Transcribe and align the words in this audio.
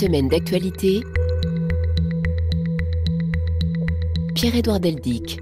Semaine 0.00 0.28
d'actualité. 0.30 1.02
Pierre-Édouard 4.34 4.80
Deldic. 4.80 5.38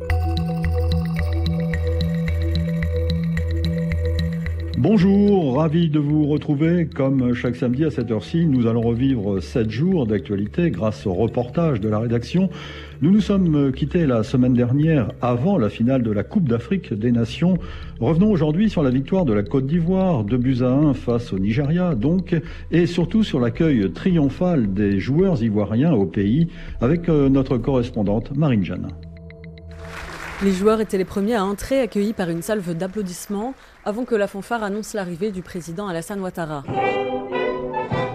Bonjour, 4.76 5.58
ravi 5.58 5.88
de 5.90 6.00
vous 6.00 6.26
retrouver. 6.26 6.88
Comme 6.92 7.34
chaque 7.34 7.54
samedi 7.54 7.84
à 7.84 7.92
cette 7.92 8.10
heure-ci, 8.10 8.46
nous 8.46 8.66
allons 8.66 8.80
revivre 8.80 9.40
sept 9.40 9.70
jours 9.70 10.08
d'actualité 10.08 10.72
grâce 10.72 11.06
au 11.06 11.14
reportage 11.14 11.80
de 11.80 11.88
la 11.88 12.00
rédaction. 12.00 12.50
Nous 13.00 13.12
nous 13.12 13.20
sommes 13.20 13.70
quittés 13.70 14.06
la 14.06 14.24
semaine 14.24 14.54
dernière 14.54 15.12
avant 15.22 15.56
la 15.56 15.68
finale 15.68 16.02
de 16.02 16.10
la 16.10 16.24
Coupe 16.24 16.48
d'Afrique 16.48 16.92
des 16.92 17.12
Nations. 17.12 17.56
Revenons 18.00 18.28
aujourd'hui 18.28 18.70
sur 18.70 18.82
la 18.82 18.90
victoire 18.90 19.24
de 19.24 19.32
la 19.32 19.44
Côte 19.44 19.68
d'Ivoire, 19.68 20.24
2 20.24 20.36
buts 20.36 20.56
à 20.62 20.70
1 20.70 20.94
face 20.94 21.32
au 21.32 21.38
Nigeria 21.38 21.94
donc, 21.94 22.34
et 22.72 22.86
surtout 22.86 23.22
sur 23.22 23.38
l'accueil 23.38 23.92
triomphal 23.92 24.74
des 24.74 24.98
joueurs 24.98 25.40
ivoiriens 25.40 25.92
au 25.92 26.06
pays 26.06 26.48
avec 26.80 27.08
euh, 27.08 27.28
notre 27.28 27.56
correspondante 27.56 28.36
Marine 28.36 28.64
Jeanne. 28.64 28.88
Les 30.42 30.50
joueurs 30.50 30.80
étaient 30.80 30.98
les 30.98 31.04
premiers 31.04 31.36
à 31.36 31.44
entrer, 31.44 31.80
accueillis 31.80 32.14
par 32.14 32.30
une 32.30 32.42
salve 32.42 32.76
d'applaudissements, 32.76 33.54
avant 33.84 34.06
que 34.06 34.16
la 34.16 34.26
fanfare 34.26 34.64
annonce 34.64 34.94
l'arrivée 34.94 35.30
du 35.30 35.42
président 35.42 35.86
Alassane 35.86 36.20
Ouattara. 36.20 36.64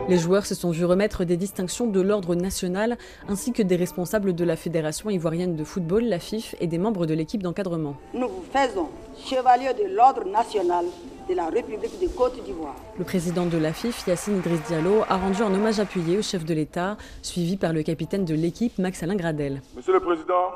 Les 0.09 0.17
joueurs 0.17 0.45
se 0.45 0.55
sont 0.55 0.71
vus 0.71 0.85
remettre 0.85 1.23
des 1.23 1.37
distinctions 1.37 1.87
de 1.87 2.01
l'ordre 2.01 2.35
national, 2.35 2.97
ainsi 3.27 3.53
que 3.53 3.61
des 3.61 3.75
responsables 3.75 4.33
de 4.33 4.43
la 4.43 4.55
Fédération 4.55 5.09
ivoirienne 5.09 5.55
de 5.55 5.63
football, 5.63 6.03
la 6.03 6.19
FIF, 6.19 6.55
et 6.59 6.67
des 6.67 6.77
membres 6.77 7.05
de 7.05 7.13
l'équipe 7.13 7.41
d'encadrement. 7.41 7.95
Nous 8.13 8.27
vous 8.27 8.43
faisons 8.51 8.89
chevalier 9.17 9.73
de 9.73 9.95
l'ordre 9.95 10.25
national 10.25 10.85
de 11.29 11.33
la 11.33 11.47
République 11.47 11.99
de 12.01 12.07
Côte 12.07 12.43
d'Ivoire. 12.43 12.75
Le 12.97 13.05
président 13.05 13.45
de 13.45 13.57
la 13.57 13.73
FIF, 13.73 14.05
Yacine 14.07 14.37
Idriss 14.37 14.61
Diallo, 14.67 15.03
a 15.07 15.17
rendu 15.17 15.41
un 15.41 15.53
hommage 15.53 15.79
appuyé 15.79 16.17
au 16.17 16.21
chef 16.21 16.43
de 16.45 16.53
l'État, 16.53 16.97
suivi 17.21 17.57
par 17.57 17.73
le 17.73 17.83
capitaine 17.83 18.25
de 18.25 18.33
l'équipe, 18.33 18.77
Max 18.77 19.03
Alain 19.03 19.15
Gradel. 19.15 19.61
Monsieur 19.75 19.93
le 19.93 19.99
Président, 19.99 20.51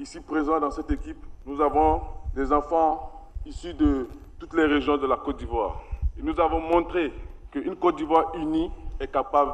Ici 0.00 0.18
présents 0.20 0.58
dans 0.58 0.70
cette 0.70 0.90
équipe, 0.90 1.18
nous 1.44 1.60
avons 1.60 2.00
des 2.34 2.50
enfants 2.54 3.28
issus 3.44 3.74
de 3.74 4.08
toutes 4.38 4.54
les 4.54 4.64
régions 4.64 4.96
de 4.96 5.06
la 5.06 5.16
Côte 5.16 5.36
d'Ivoire. 5.36 5.82
Et 6.18 6.22
nous 6.22 6.40
avons 6.40 6.58
montré 6.58 7.12
qu'une 7.50 7.76
Côte 7.76 7.96
d'Ivoire 7.96 8.32
unie 8.34 8.70
est 9.00 9.08
capable 9.08 9.52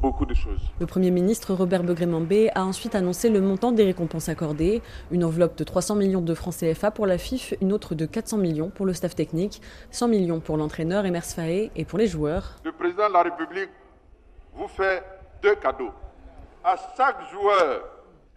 beaucoup 0.00 0.26
de 0.26 0.34
choses. 0.34 0.60
Le 0.78 0.86
Premier 0.86 1.10
ministre 1.10 1.54
Robert 1.54 1.82
Begré-Mambé 1.82 2.50
a 2.54 2.64
ensuite 2.64 2.94
annoncé 2.94 3.28
le 3.30 3.40
montant 3.40 3.72
des 3.72 3.84
récompenses 3.84 4.28
accordées, 4.28 4.82
une 5.10 5.24
enveloppe 5.24 5.56
de 5.56 5.64
300 5.64 5.96
millions 5.96 6.20
de 6.20 6.34
francs 6.34 6.54
CFA 6.54 6.90
pour 6.90 7.06
la 7.06 7.18
FIF, 7.18 7.54
une 7.60 7.72
autre 7.72 7.94
de 7.94 8.06
400 8.06 8.36
millions 8.38 8.70
pour 8.70 8.86
le 8.86 8.92
staff 8.92 9.14
technique, 9.14 9.62
100 9.90 10.08
millions 10.08 10.40
pour 10.40 10.56
l'entraîneur 10.56 11.06
Emers 11.06 11.24
Faé 11.24 11.70
et 11.74 11.84
pour 11.84 11.98
les 11.98 12.06
joueurs. 12.06 12.56
Le 12.64 12.72
président 12.72 13.08
de 13.08 13.14
la 13.14 13.22
République 13.22 13.70
vous 14.54 14.68
fait 14.68 15.02
deux 15.42 15.54
cadeaux. 15.56 15.92
À 16.62 16.76
chaque 16.96 17.30
joueur 17.32 17.82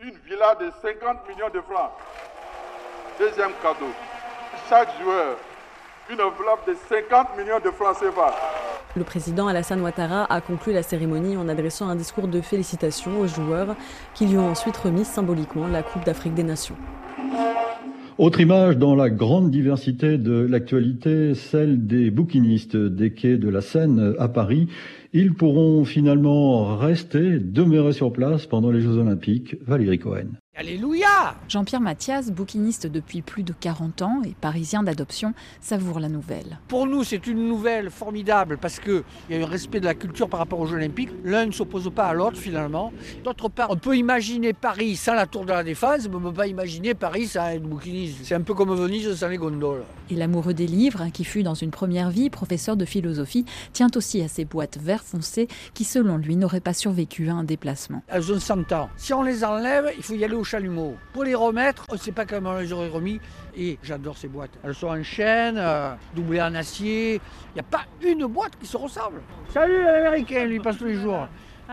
une 0.01 0.17
villa 0.25 0.55
de 0.55 0.71
50 0.81 1.27
millions 1.27 1.49
de 1.53 1.59
francs. 1.59 1.91
Deuxième 3.19 3.51
cadeau, 3.61 3.91
chaque 4.69 4.89
joueur, 5.01 5.35
une 6.11 6.21
enveloppe 6.21 6.67
de 6.67 6.73
50 6.73 7.37
millions 7.37 7.59
de 7.63 7.69
francs 7.69 7.97
CFA. 7.97 8.33
Le 8.95 9.03
président 9.03 9.47
Alassane 9.47 9.81
Ouattara 9.81 10.25
a 10.33 10.41
conclu 10.41 10.73
la 10.73 10.81
cérémonie 10.81 11.37
en 11.37 11.47
adressant 11.47 11.87
un 11.87 11.95
discours 11.95 12.27
de 12.27 12.41
félicitations 12.41 13.19
aux 13.19 13.27
joueurs 13.27 13.75
qui 14.15 14.25
lui 14.25 14.37
ont 14.37 14.49
ensuite 14.49 14.75
remis 14.77 15.05
symboliquement 15.05 15.67
la 15.67 15.83
Coupe 15.83 16.03
d'Afrique 16.05 16.33
des 16.33 16.43
Nations. 16.43 16.75
Autre 18.17 18.41
image 18.41 18.77
dans 18.77 18.95
la 18.95 19.11
grande 19.11 19.51
diversité 19.51 20.17
de 20.17 20.47
l'actualité, 20.49 21.35
celle 21.35 21.85
des 21.85 22.09
bouquinistes 22.09 22.75
des 22.75 23.13
quais 23.13 23.37
de 23.37 23.47
la 23.47 23.61
Seine 23.61 24.15
à 24.17 24.27
Paris. 24.27 24.67
Ils 25.13 25.35
pourront 25.35 25.85
finalement 25.85 26.75
rester, 26.75 27.39
demeurer 27.39 27.93
sur 27.93 28.11
place 28.11 28.47
pendant 28.47 28.71
les 28.71 28.81
Jeux 28.81 28.97
Olympiques. 28.97 29.55
Valérie 29.65 29.99
Cohen. 29.99 30.31
Alléluia 30.59 31.37
Jean-Pierre 31.47 31.79
Mathias, 31.79 32.31
bouquiniste 32.31 32.85
depuis 32.85 33.21
plus 33.21 33.43
de 33.43 33.53
40 33.53 34.01
ans 34.01 34.21
et 34.25 34.35
parisien 34.41 34.83
d'adoption, 34.83 35.33
savoure 35.61 36.01
la 36.01 36.09
nouvelle. 36.09 36.59
Pour 36.67 36.85
nous, 36.85 37.05
c'est 37.05 37.27
une 37.27 37.47
nouvelle 37.47 37.89
formidable 37.89 38.57
parce 38.57 38.81
qu'il 38.81 39.03
y 39.29 39.35
a 39.35 39.41
un 39.41 39.45
respect 39.45 39.79
de 39.79 39.85
la 39.85 39.93
culture 39.93 40.27
par 40.27 40.41
rapport 40.41 40.59
aux 40.59 40.65
Jeux 40.65 40.75
Olympiques. 40.75 41.11
L'un 41.23 41.45
ne 41.45 41.53
s'oppose 41.53 41.89
pas 41.95 42.07
à 42.07 42.13
l'autre 42.13 42.35
finalement. 42.35 42.91
D'autre 43.23 43.47
part, 43.47 43.69
on 43.71 43.77
peut 43.77 43.95
imaginer 43.95 44.51
Paris 44.51 44.97
sans 44.97 45.13
la 45.13 45.27
tour 45.27 45.45
de 45.45 45.53
la 45.53 45.63
défense, 45.63 46.09
mais 46.09 46.15
on 46.15 46.19
ne 46.19 46.25
peut 46.25 46.35
pas 46.35 46.47
imaginer 46.47 46.93
Paris 46.93 47.27
sans 47.27 47.53
une 47.53 47.69
bouquiniste. 47.69 48.17
C'est 48.23 48.35
un 48.35 48.41
peu 48.41 48.53
comme 48.53 48.75
Venise 48.75 49.15
sans 49.15 49.29
les 49.29 49.37
gondoles. 49.37 49.83
Et 50.09 50.15
l'amoureux 50.15 50.53
des 50.53 50.67
livres, 50.67 51.07
qui 51.13 51.23
fut 51.23 51.43
dans 51.43 51.53
une 51.53 51.71
première 51.71 52.09
vie 52.09 52.29
professeur 52.29 52.75
de 52.75 52.83
philosophie, 52.83 53.45
tient 53.71 53.91
aussi 53.95 54.21
à 54.21 54.27
ces 54.27 54.43
boîtes 54.43 54.77
vert 54.77 55.03
foncé 55.05 55.47
qui, 55.73 55.85
selon 55.85 56.17
lui, 56.17 56.35
n'auraient 56.35 56.59
pas 56.59 56.73
survécu 56.73 57.29
à 57.29 57.33
un 57.35 57.45
déplacement. 57.45 58.03
Elles 58.09 58.29
ont 58.33 58.39
100 58.41 58.73
ans. 58.73 58.89
Si 58.97 59.13
on 59.13 59.23
les 59.23 59.45
enlève, 59.45 59.89
il 59.95 60.03
faut 60.03 60.15
y 60.15 60.25
aller 60.25 60.35
au 60.35 60.48
chalumeau. 60.49 60.97
Pour 61.13 61.23
les 61.23 61.35
remettre, 61.35 61.85
on 61.89 61.93
ne 61.93 61.99
sait 61.99 62.11
pas 62.11 62.25
comment 62.25 62.51
on 62.51 62.57
les 62.57 62.73
aurait 62.73 62.89
remis. 62.89 63.19
Et 63.55 63.77
j'adore 63.83 64.17
ces 64.17 64.27
boîtes. 64.27 64.51
Elles 64.63 64.73
sont 64.73 64.87
en 64.87 65.03
chêne, 65.03 65.57
euh, 65.57 65.93
doublées 66.15 66.41
en 66.41 66.55
acier. 66.55 67.15
Il 67.15 67.53
n'y 67.55 67.59
a 67.59 67.63
pas 67.63 67.85
une 68.03 68.25
boîte 68.25 68.57
qui 68.59 68.65
se 68.65 68.77
ressemble. 68.77 69.21
Salut 69.53 69.83
l'américain, 69.83 70.45
lui 70.45 70.59
passe 70.59 70.77
tous 70.77 70.85
les 70.85 70.95
jours. 70.95 71.27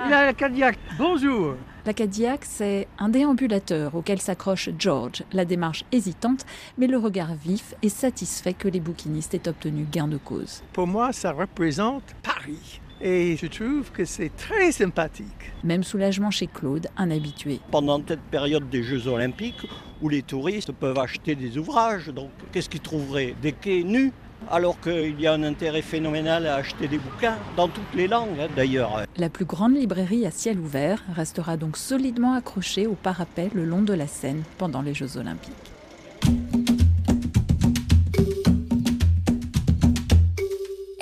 Il 0.06 0.12
a 0.12 0.26
la 0.26 0.34
Cadillac. 0.34 0.78
Bonjour. 0.98 1.54
La 1.86 1.94
Cadillac, 1.94 2.44
c'est 2.44 2.86
un 2.98 3.08
déambulateur 3.08 3.94
auquel 3.94 4.20
s'accroche 4.20 4.68
George, 4.78 5.22
la 5.32 5.46
démarche 5.46 5.84
hésitante, 5.90 6.44
mais 6.76 6.86
le 6.86 6.98
regard 6.98 7.34
vif 7.34 7.74
et 7.80 7.88
satisfait 7.88 8.52
que 8.52 8.68
les 8.68 8.80
bouquinistes 8.80 9.32
aient 9.32 9.48
obtenu 9.48 9.86
gain 9.90 10.08
de 10.08 10.18
cause. 10.18 10.62
Pour 10.74 10.86
moi, 10.86 11.12
ça 11.12 11.32
représente 11.32 12.14
Paris. 12.22 12.80
Et 13.00 13.36
je 13.36 13.46
trouve 13.46 13.90
que 13.92 14.06
c'est 14.06 14.34
très 14.34 14.72
sympathique. 14.72 15.52
Même 15.62 15.84
soulagement 15.84 16.30
chez 16.30 16.46
Claude, 16.46 16.88
un 16.96 17.10
habitué. 17.10 17.60
Pendant 17.70 18.00
cette 18.06 18.22
période 18.22 18.70
des 18.70 18.82
Jeux 18.82 19.06
Olympiques, 19.06 19.68
où 20.00 20.08
les 20.08 20.22
touristes 20.22 20.72
peuvent 20.72 20.98
acheter 20.98 21.34
des 21.34 21.58
ouvrages, 21.58 22.08
donc 22.08 22.30
qu'est-ce 22.52 22.70
qu'ils 22.70 22.80
trouveraient? 22.80 23.34
Des 23.42 23.52
quais 23.52 23.82
nus 23.82 24.12
alors 24.50 24.80
qu'il 24.80 25.20
y 25.20 25.26
a 25.26 25.32
un 25.32 25.42
intérêt 25.42 25.82
phénoménal 25.82 26.46
à 26.46 26.56
acheter 26.56 26.88
des 26.88 26.98
bouquins 26.98 27.36
dans 27.56 27.68
toutes 27.68 27.94
les 27.94 28.06
langues 28.06 28.38
hein, 28.40 28.48
d'ailleurs. 28.54 29.04
La 29.16 29.28
plus 29.28 29.44
grande 29.44 29.74
librairie 29.74 30.26
à 30.26 30.30
ciel 30.30 30.58
ouvert 30.58 31.02
restera 31.14 31.56
donc 31.56 31.76
solidement 31.76 32.34
accrochée 32.34 32.86
au 32.86 32.94
parapet 32.94 33.50
le 33.54 33.64
long 33.64 33.82
de 33.82 33.92
la 33.92 34.06
Seine 34.06 34.42
pendant 34.58 34.82
les 34.82 34.94
Jeux 34.94 35.16
olympiques. 35.16 35.52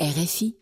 RFI 0.01 0.57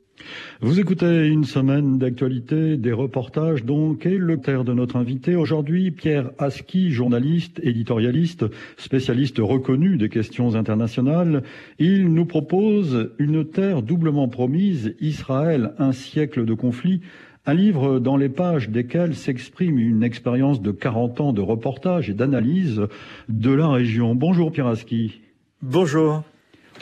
vous 0.65 0.79
écoutez 0.79 1.27
une 1.27 1.43
semaine 1.43 1.99
d'actualité, 1.99 2.77
des 2.77 2.93
reportages 2.93 3.65
donc, 3.65 4.07
et 4.07 4.17
le 4.17 4.39
terre 4.39 4.63
de 4.63 4.73
notre 4.73 4.95
invité 4.95 5.35
aujourd'hui, 5.35 5.91
Pierre 5.91 6.31
Aski, 6.39 6.93
journaliste, 6.93 7.59
éditorialiste, 7.65 8.45
spécialiste 8.77 9.39
reconnu 9.41 9.97
des 9.97 10.09
questions 10.09 10.55
internationales. 10.55 11.43
Il 11.81 12.15
nous 12.15 12.27
propose 12.27 13.11
Une 13.19 13.45
terre 13.45 13.83
doublement 13.83 14.29
promise, 14.29 14.95
Israël, 15.01 15.73
un 15.79 15.91
siècle 15.91 16.45
de 16.45 16.55
conflit, 16.55 17.01
un 17.45 17.55
livre 17.55 17.99
dans 17.99 18.17
les 18.17 18.29
pages 18.29 18.71
desquelles 18.71 19.17
s'exprime 19.17 19.81
une 19.81 20.05
expérience 20.05 20.63
de 20.63 20.71
40 20.71 21.21
ans 21.21 21.33
de 21.33 21.41
reportage 21.41 22.09
et 22.09 22.15
d'analyse 22.15 22.83
de 23.29 23.51
la 23.51 23.69
région. 23.69 24.15
Bonjour 24.15 24.53
Pierre 24.53 24.69
Aski. 24.69 25.23
Bonjour. 25.61 26.23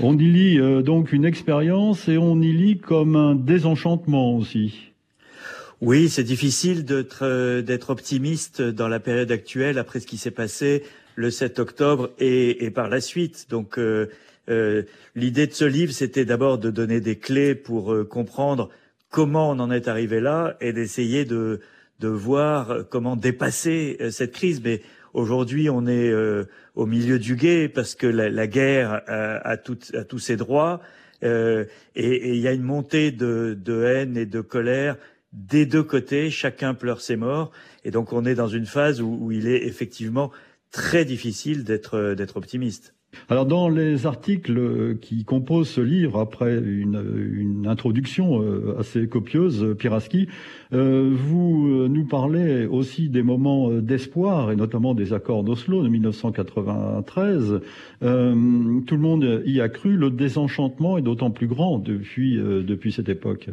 On 0.03 0.17
y 0.17 0.31
lit 0.31 0.59
euh, 0.59 0.81
donc 0.81 1.13
une 1.13 1.27
expérience 1.27 2.09
et 2.09 2.17
on 2.17 2.41
y 2.41 2.53
lit 2.53 2.79
comme 2.79 3.17
un 3.17 3.35
désenchantement 3.35 4.35
aussi. 4.35 4.93
Oui, 5.83 6.09
c'est 6.09 6.25
difficile 6.25 6.87
euh, 7.21 7.61
d'être 7.61 7.91
optimiste 7.91 8.63
dans 8.63 8.89
la 8.89 8.99
période 8.99 9.31
actuelle 9.31 9.79
après 9.79 10.01
ce 10.01 10.07
qui 10.07 10.17
s'est 10.17 10.31
passé 10.31 10.85
le 11.17 11.31
7 11.31 11.59
octobre 11.59 12.09
et, 12.19 12.71
par 12.71 12.89
la 12.89 13.03
suite. 13.03 13.49
Donc 13.51 13.79
euh, 13.79 14.07
l'idée 15.15 15.47
de 15.47 15.53
ce 15.53 15.67
livre, 15.67 15.93
c'était 15.93 16.25
d'abord 16.25 16.57
de 16.57 16.71
donner 16.71 17.01
des 17.01 17.17
clés 17.17 17.55
pour 17.55 17.95
comprendre 18.09 18.71
comment 19.11 19.51
on 19.51 19.59
en 19.59 19.71
est 19.71 19.87
arrivé 19.87 20.21
là 20.21 20.57
et 20.63 20.73
d'essayer 20.73 21.27
de, 21.27 21.61
de 21.99 22.09
voir 22.09 22.85
comment 22.89 23.17
dépasser 23.17 23.99
cette 24.11 24.33
crise. 24.33 24.63
Aujourd'hui, 25.13 25.69
on 25.71 25.87
est 25.87 26.11
euh, 26.11 26.45
au 26.75 26.87
milieu 26.87 27.19
du 27.19 27.37
guet 27.37 27.69
parce 27.69 27.95
que 27.95 28.07
la, 28.07 28.47
guerre 28.47 29.03
a, 29.07 29.57
tous 29.57 30.19
ses 30.19 30.37
droits 30.37 30.81
euh, 31.23 31.65
et 31.97 32.31
il 32.31 32.41
y 32.41 32.49
a 32.49 32.53
une 32.53 32.63
montée 32.63 33.11
de, 33.11 33.85
haine 33.85 34.17
et 34.17 34.27
de 34.27 34.41
colère 34.41 34.97
des 35.33 35.67
deux 35.67 35.83
côtés. 35.83 36.31
Chacun 36.31 36.75
pleure 36.75 37.01
ses 37.01 37.17
morts 37.17 37.51
et 37.85 37.91
donc 37.91 38.13
on 38.13 38.25
est 38.25 38.35
dans 38.35 38.49
une 38.49 38.67
phase 38.67 39.01
où 39.01 39.33
il 39.33 39.49
est 39.49 39.67
effectivement 39.67 40.31
très 40.71 41.05
difficile 41.05 41.65
d'être 41.65 42.15
d'être 42.15 42.37
optimiste. 42.37 42.95
Alors 43.29 43.47
dans 43.47 43.69
les 43.69 44.07
articles 44.07 44.97
qui 45.01 45.25
composent 45.25 45.69
ce 45.69 45.81
livre, 45.81 46.19
après 46.19 46.57
une, 46.57 47.67
introduction 47.67 48.43
euh, 48.43 48.77
assez 48.79 49.07
copieuse, 49.07 49.77
Piraski, 49.79 50.29
euh, 50.73 51.11
vous 51.13 51.69
euh, 51.69 51.89
nous 51.89 52.07
parlez 52.07 52.67
aussi 52.67 53.09
des 53.09 53.23
moments 53.23 53.71
d'espoir, 53.71 54.51
et 54.51 54.57
notamment 54.57 54.95
des 54.95 55.13
accords 55.13 55.45
d'Oslo 55.45 55.83
de 55.83 55.89
1993. 55.89 57.61
tout 58.01 58.07
le 58.07 58.99
monde 58.99 59.43
y 59.45 59.61
a 59.61 59.69
cru, 59.69 59.97
le 59.97 60.11
désenchantement 60.11 60.99
est 60.99 61.03
d'autant 61.03 61.31
plus 61.31 61.47
grand 61.47 61.79
depuis, 61.79 62.37
depuis 62.37 62.93
cette 62.93 63.09
époque. 63.09 63.51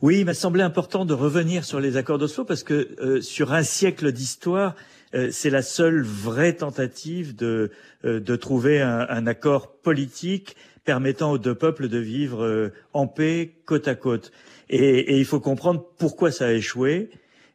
Oui, 0.00 0.18
il 0.18 0.24
m'a 0.24 0.34
semblé 0.34 0.62
important 0.62 1.04
de 1.04 1.14
revenir 1.14 1.64
sur 1.64 1.78
les 1.78 1.96
accords 1.96 2.18
d'Oslo 2.18 2.44
parce 2.44 2.62
que 2.64 2.88
euh, 3.00 3.20
sur 3.20 3.52
un 3.52 3.62
siècle 3.62 4.10
d'histoire, 4.12 4.74
euh, 4.74 5.01
c'est 5.30 5.50
la 5.50 5.62
seule 5.62 6.02
vraie 6.02 6.54
tentative 6.54 7.36
de, 7.36 7.70
euh, 8.04 8.20
de 8.20 8.36
trouver 8.36 8.80
un, 8.80 9.06
un, 9.08 9.26
accord 9.26 9.72
politique 9.72 10.56
permettant 10.84 11.32
aux 11.32 11.38
deux 11.38 11.54
peuples 11.54 11.88
de 11.88 11.98
vivre 11.98 12.72
en 12.92 13.06
paix 13.06 13.52
côte 13.66 13.86
à 13.88 13.94
côte. 13.94 14.32
Et, 14.68 14.78
et, 14.78 15.18
il 15.18 15.24
faut 15.24 15.40
comprendre 15.40 15.84
pourquoi 15.98 16.32
ça 16.32 16.46
a 16.46 16.52
échoué. 16.52 17.10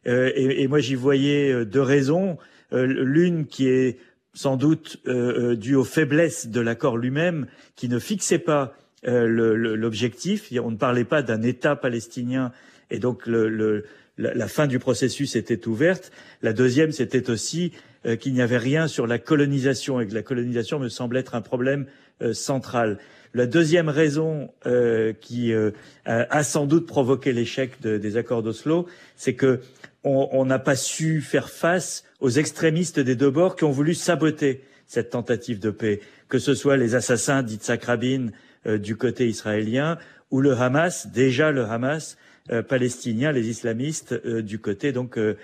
Et, 0.06 0.62
et, 0.62 0.68
moi, 0.68 0.78
j'y 0.78 0.94
voyais 0.94 1.66
deux 1.66 1.82
raisons. 1.82 2.38
L'une 2.72 3.46
qui 3.46 3.68
est 3.68 3.98
sans 4.32 4.56
doute 4.56 5.02
due 5.06 5.74
aux 5.74 5.84
faiblesses 5.84 6.46
de 6.46 6.60
l'accord 6.60 6.96
lui-même, 6.96 7.48
qui 7.76 7.90
ne 7.90 7.98
fixait 7.98 8.38
pas 8.38 8.72
l'objectif. 9.04 10.50
On 10.64 10.70
ne 10.70 10.76
parlait 10.76 11.04
pas 11.04 11.20
d'un 11.20 11.42
État 11.42 11.76
palestinien 11.76 12.52
et 12.90 12.98
donc 12.98 13.26
le, 13.26 13.84
la, 14.18 14.48
fin 14.48 14.66
du 14.66 14.78
processus 14.78 15.36
était 15.36 15.66
ouverte. 15.66 16.10
La 16.42 16.52
deuxième, 16.52 16.92
c'était 16.92 17.30
aussi 17.30 17.72
euh, 18.04 18.16
qu'il 18.16 18.34
n'y 18.34 18.42
avait 18.42 18.58
rien 18.58 18.88
sur 18.88 19.06
la 19.06 19.18
colonisation 19.18 20.00
et 20.00 20.06
que 20.06 20.14
la 20.14 20.22
colonisation 20.22 20.78
me 20.78 20.88
semble 20.88 21.16
être 21.16 21.34
un 21.34 21.40
problème 21.40 21.86
euh, 22.22 22.32
central. 22.34 22.98
La 23.34 23.46
deuxième 23.46 23.88
raison 23.88 24.50
euh, 24.66 25.12
qui 25.12 25.52
a, 26.06 26.42
sans 26.42 26.66
doute 26.66 26.86
provoqué 26.86 27.32
l'échec 27.32 27.80
des 27.82 28.16
accords 28.16 28.42
d'Oslo, 28.42 28.86
c'est 29.16 29.34
que 29.34 29.60
on 30.02 30.46
n'a 30.46 30.58
pas 30.58 30.76
su 30.76 31.20
faire 31.20 31.50
face 31.50 32.04
aux 32.20 32.30
extrémistes 32.30 32.98
des 32.98 33.14
deux 33.14 33.30
bords 33.30 33.56
qui 33.56 33.64
ont 33.64 33.70
voulu 33.70 33.92
saboter 33.92 34.62
cette 34.86 35.10
tentative 35.10 35.58
de 35.58 35.68
paix, 35.68 36.00
que 36.30 36.38
ce 36.38 36.54
soit 36.54 36.78
les 36.78 36.94
assassins 36.94 37.42
d'Itzhak 37.42 37.84
Rabin 37.84 38.28
du 38.64 38.96
côté 38.96 39.28
israélien 39.28 39.98
ou 40.30 40.40
le 40.40 40.52
Hamas, 40.52 41.08
déjà 41.08 41.52
le 41.52 41.64
Hamas, 41.64 42.16
euh, 42.16 42.27
palestiniens, 42.62 43.32
les 43.32 43.48
islamistes 43.48 44.12
euh, 44.24 44.42
du 44.42 44.58
côté 44.58 44.92
donc 44.92 45.18
euh, 45.18 45.36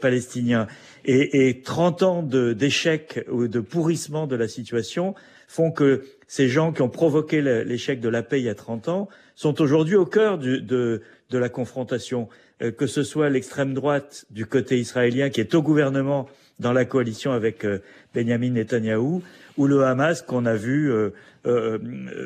palestinien. 0.00 0.66
Et, 1.04 1.48
et 1.48 1.62
30 1.62 2.02
ans 2.02 2.22
d'échec 2.22 3.24
ou 3.30 3.48
de 3.48 3.60
pourrissement 3.60 4.26
de 4.26 4.36
la 4.36 4.48
situation 4.48 5.14
font 5.48 5.70
que 5.70 6.04
ces 6.28 6.48
gens 6.48 6.72
qui 6.72 6.82
ont 6.82 6.88
provoqué 6.88 7.42
l'échec 7.42 8.00
de 8.00 8.08
la 8.08 8.22
paix 8.22 8.40
il 8.40 8.44
y 8.44 8.48
a 8.48 8.54
30 8.54 8.88
ans 8.88 9.08
sont 9.34 9.60
aujourd'hui 9.60 9.96
au 9.96 10.06
cœur 10.06 10.38
du, 10.38 10.60
de, 10.60 11.02
de 11.30 11.38
la 11.38 11.48
confrontation, 11.48 12.28
que 12.76 12.86
ce 12.86 13.02
soit 13.02 13.30
l'extrême 13.30 13.74
droite 13.74 14.26
du 14.30 14.46
côté 14.46 14.78
israélien 14.78 15.30
qui 15.30 15.40
est 15.40 15.54
au 15.54 15.62
gouvernement 15.62 16.28
dans 16.60 16.72
la 16.72 16.84
coalition 16.84 17.32
avec 17.32 17.66
Benjamin 18.14 18.50
Netanyahou, 18.50 19.22
ou 19.56 19.66
le 19.66 19.84
Hamas 19.84 20.22
qu'on 20.22 20.46
a 20.46 20.54
vu 20.54 20.92
euh, 20.92 21.10
euh, 21.46 21.78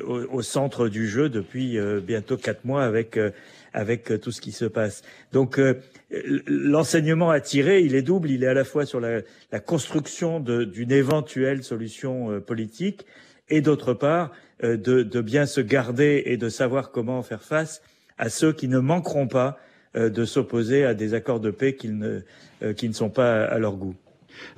au, 0.07 0.39
au, 0.39 0.43
centre 0.43 0.89
du 0.89 1.07
jeu 1.07 1.29
depuis 1.29 1.79
euh, 1.79 2.01
bientôt 2.01 2.37
quatre 2.37 2.65
mois 2.65 2.85
avec 2.85 3.19
avec 3.75 4.21
tout 4.21 4.31
ce 4.31 4.41
qui 4.41 4.53
se 4.53 4.65
passe. 4.65 5.03
Donc 5.33 5.61
l'enseignement 6.47 7.31
à 7.31 7.41
tirer, 7.41 7.83
il 7.83 7.95
est 7.95 8.03
double. 8.03 8.31
Il 8.31 8.45
est 8.45 8.49
à 8.49 8.55
la 8.55 8.65
fois 8.65 8.87
sur 8.87 9.01
la, 9.01 9.21
construction 9.61 10.41
d'une 10.41 10.93
éventuelle 10.93 11.63
solution 11.63 12.41
politique 12.41 13.05
et 13.51 13.61
d'autre 13.61 13.93
part 13.93 14.31
de, 14.63 15.21
bien 15.21 15.45
se 15.45 15.61
garder 15.61 16.23
et 16.27 16.37
de 16.37 16.49
savoir 16.49 16.91
comment 16.91 17.23
faire 17.23 17.43
face 17.43 17.83
à 18.17 18.29
ceux 18.29 18.53
qui 18.53 18.69
ne 18.69 18.79
manqueront 18.79 19.27
pas 19.27 19.59
de 19.95 20.25
s'opposer 20.25 20.85
à 20.85 20.95
des 20.95 21.15
accords 21.15 21.41
de 21.41 21.51
paix 21.51 21.75
qui 21.75 21.89
ne, 21.89 22.23
sont 22.93 23.11
pas 23.11 23.45
à 23.45 23.59
leur 23.59 23.77
goût. 23.77 23.97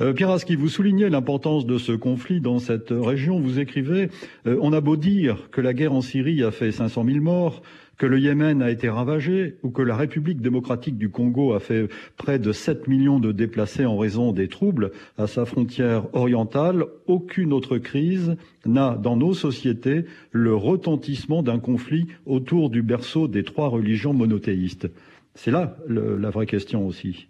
Euh, 0.00 0.12
Pierre 0.12 0.30
Aski, 0.30 0.56
vous 0.56 0.68
soulignez 0.68 1.08
l'importance 1.08 1.66
de 1.66 1.78
ce 1.78 1.92
conflit 1.92 2.40
dans 2.40 2.58
cette 2.58 2.90
région. 2.90 3.40
Vous 3.40 3.58
écrivez 3.58 4.10
euh, 4.46 4.58
On 4.60 4.72
a 4.72 4.80
beau 4.80 4.96
dire 4.96 5.48
que 5.50 5.60
la 5.60 5.74
guerre 5.74 5.92
en 5.92 6.00
Syrie 6.00 6.42
a 6.42 6.50
fait 6.50 6.72
500 6.72 7.04
000 7.04 7.20
morts, 7.20 7.62
que 7.98 8.06
le 8.06 8.18
Yémen 8.18 8.62
a 8.62 8.70
été 8.70 8.88
ravagé 8.88 9.56
ou 9.62 9.70
que 9.70 9.82
la 9.82 9.96
République 9.96 10.40
démocratique 10.40 10.98
du 10.98 11.08
Congo 11.08 11.54
a 11.54 11.60
fait 11.60 11.88
près 12.16 12.38
de 12.38 12.52
7 12.52 12.88
millions 12.88 13.18
de 13.18 13.32
déplacés 13.32 13.86
en 13.86 13.96
raison 13.96 14.32
des 14.32 14.48
troubles 14.48 14.92
à 15.16 15.26
sa 15.26 15.46
frontière 15.46 16.14
orientale, 16.14 16.84
aucune 17.06 17.52
autre 17.52 17.78
crise 17.78 18.36
n'a 18.64 18.98
dans 19.02 19.16
nos 19.16 19.34
sociétés 19.34 20.04
le 20.30 20.54
retentissement 20.54 21.42
d'un 21.42 21.58
conflit 21.58 22.06
autour 22.26 22.70
du 22.70 22.82
berceau 22.82 23.28
des 23.28 23.44
trois 23.44 23.68
religions 23.68 24.12
monothéistes. 24.12 24.88
C'est 25.34 25.50
là 25.50 25.76
la 25.88 26.30
vraie 26.30 26.46
question 26.46 26.86
aussi. 26.86 27.28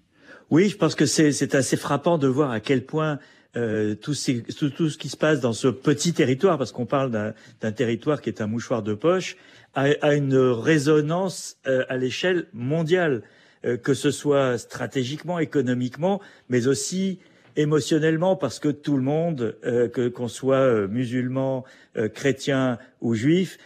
Oui, 0.51 0.69
je 0.69 0.77
pense 0.77 0.95
que 0.95 1.07
c'est 1.07 1.55
assez 1.55 1.77
frappant 1.77 2.19
de 2.19 2.29
voir 2.29 2.51
à 2.53 2.61
quel 2.61 2.85
point 2.85 3.19
euh, 3.57 3.95
tout, 3.95 4.15
tout, 4.59 4.71
tout, 4.71 4.91
ce 4.91 4.99
qui 4.99 5.09
se 5.09 5.17
passe 5.17 5.41
dans 5.41 5.53
ce 5.53 5.69
petit 5.69 6.13
territoire, 6.13 6.59
parce 6.59 6.73
qu'on 6.73 6.87
parle 6.87 7.11
d'un 7.61 7.73
territoire 7.73 8.21
qui 8.21 8.29
est 8.29 8.41
un 8.41 8.47
mouchoir 8.47 8.83
de 8.83 8.95
poche, 8.95 9.37
a, 9.75 9.87
a 10.03 10.15
une 10.15 10.37
résonance 10.37 11.57
euh, 11.67 11.85
à 11.89 11.97
l'échelle 11.97 12.47
mondiale, 12.53 13.23
euh, 13.65 13.77
que 13.77 13.95
ce 13.95 14.11
soit 14.11 14.59
stratégiquement, 14.59 15.39
économiquement, 15.39 16.21
mais 16.49 16.67
aussi 16.67 17.19
émotionnellement, 17.57 18.37
parce 18.37 18.59
que 18.59 18.69
tout 18.69 18.97
le 18.97 19.03
monde, 19.03 19.57
euh, 19.65 19.89
que 19.89 20.09
qu'on 20.09 20.29
soit 20.29 20.57
euh, 20.57 20.89
musulman, 20.89 21.65
chrétien 22.13 22.79
ou 23.01 23.15
juif, 23.15 23.57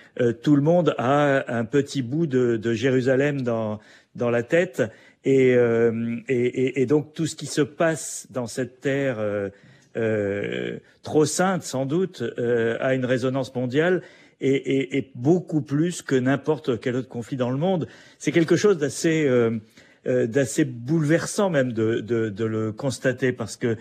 tout 0.42 0.54
le 0.54 0.62
monde 0.62 0.94
a 0.98 1.52
un 1.52 1.64
petit 1.64 2.00
bout 2.00 2.28
de, 2.28 2.56
de 2.56 2.72
Jérusalem 2.74 3.42
dans 3.42 3.80
dans 4.14 4.30
la 4.30 4.44
tête. 4.44 4.82
Euh, 5.26 6.16
et, 6.28 6.34
et, 6.34 6.80
et, 6.80 6.86
donc 6.86 7.12
tout 7.12 7.26
ce 7.26 7.36
qui 7.36 7.46
se 7.46 7.60
passe 7.60 8.26
dans 8.30 8.46
cette 8.46 8.80
terre 8.80 9.16
euh, 9.18 9.50
euh, 9.96 10.78
trop 11.02 11.24
sainte, 11.24 11.62
sans 11.62 11.86
doute, 11.86 12.22
euh, 12.22 12.76
a 12.80 12.94
une 12.94 13.04
résonance 13.04 13.54
mondiale 13.54 14.02
et, 14.42 15.10
beaucoup 15.14 15.60
plus 15.60 16.00
que 16.00 16.14
n'importe 16.14 16.80
quel 16.80 16.96
autre 16.96 17.08
conflit 17.08 17.36
dans 17.36 17.50
le 17.50 17.58
monde. 17.58 17.88
C'est 18.18 18.32
quelque 18.32 18.56
chose 18.56 18.78
d'assez 18.78 19.26
euh, 19.26 20.64
bouleversant 20.64 21.50
même 21.50 21.72
de, 21.72 22.32
le 22.38 22.72
constater 22.72 23.32
parce 23.32 23.56
que 23.56 23.76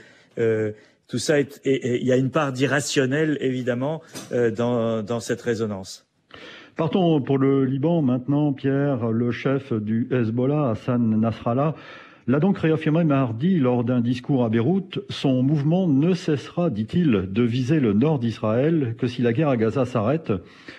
tout 1.08 1.18
ça, 1.18 1.40
il 1.40 2.04
y 2.04 2.12
a 2.12 2.18
une 2.18 2.30
part 2.30 2.52
d'irrationnel 2.52 3.38
évidemment 3.40 4.02
dans, 4.32 5.02
dans 5.02 5.20
cette 5.22 5.42
résonance. 5.42 6.06
Partons 6.76 7.22
pour 7.22 7.38
le 7.38 7.64
Liban 7.66 8.02
maintenant. 8.02 8.52
Pierre, 8.52 9.12
le 9.12 9.32
chef 9.32 9.72
du 9.74 10.08
Hezbollah, 10.12 10.72
Hassan 10.72 11.20
Nasrallah, 11.20 11.76
l'a 12.30 12.40
donc 12.40 12.60
réaffirmé 12.60 13.04
mardi 13.04 13.58
lors 13.58 13.84
d'un 13.84 14.02
discours 14.02 14.46
à 14.46 14.50
Beyrouth. 14.50 15.00
Son 15.10 15.42
mouvement 15.42 15.88
ne 15.88 16.14
cessera, 16.14 16.70
dit-il, 16.70 17.28
de 17.32 17.42
viser 17.42 17.80
le 17.80 17.94
nord 17.94 18.20
d'Israël 18.20 18.96
que 19.00 19.08
si 19.08 19.24
la 19.24 19.34
guerre 19.34 19.50
à 19.50 19.58
Gaza 19.58 19.84
s'arrête. 19.86 20.32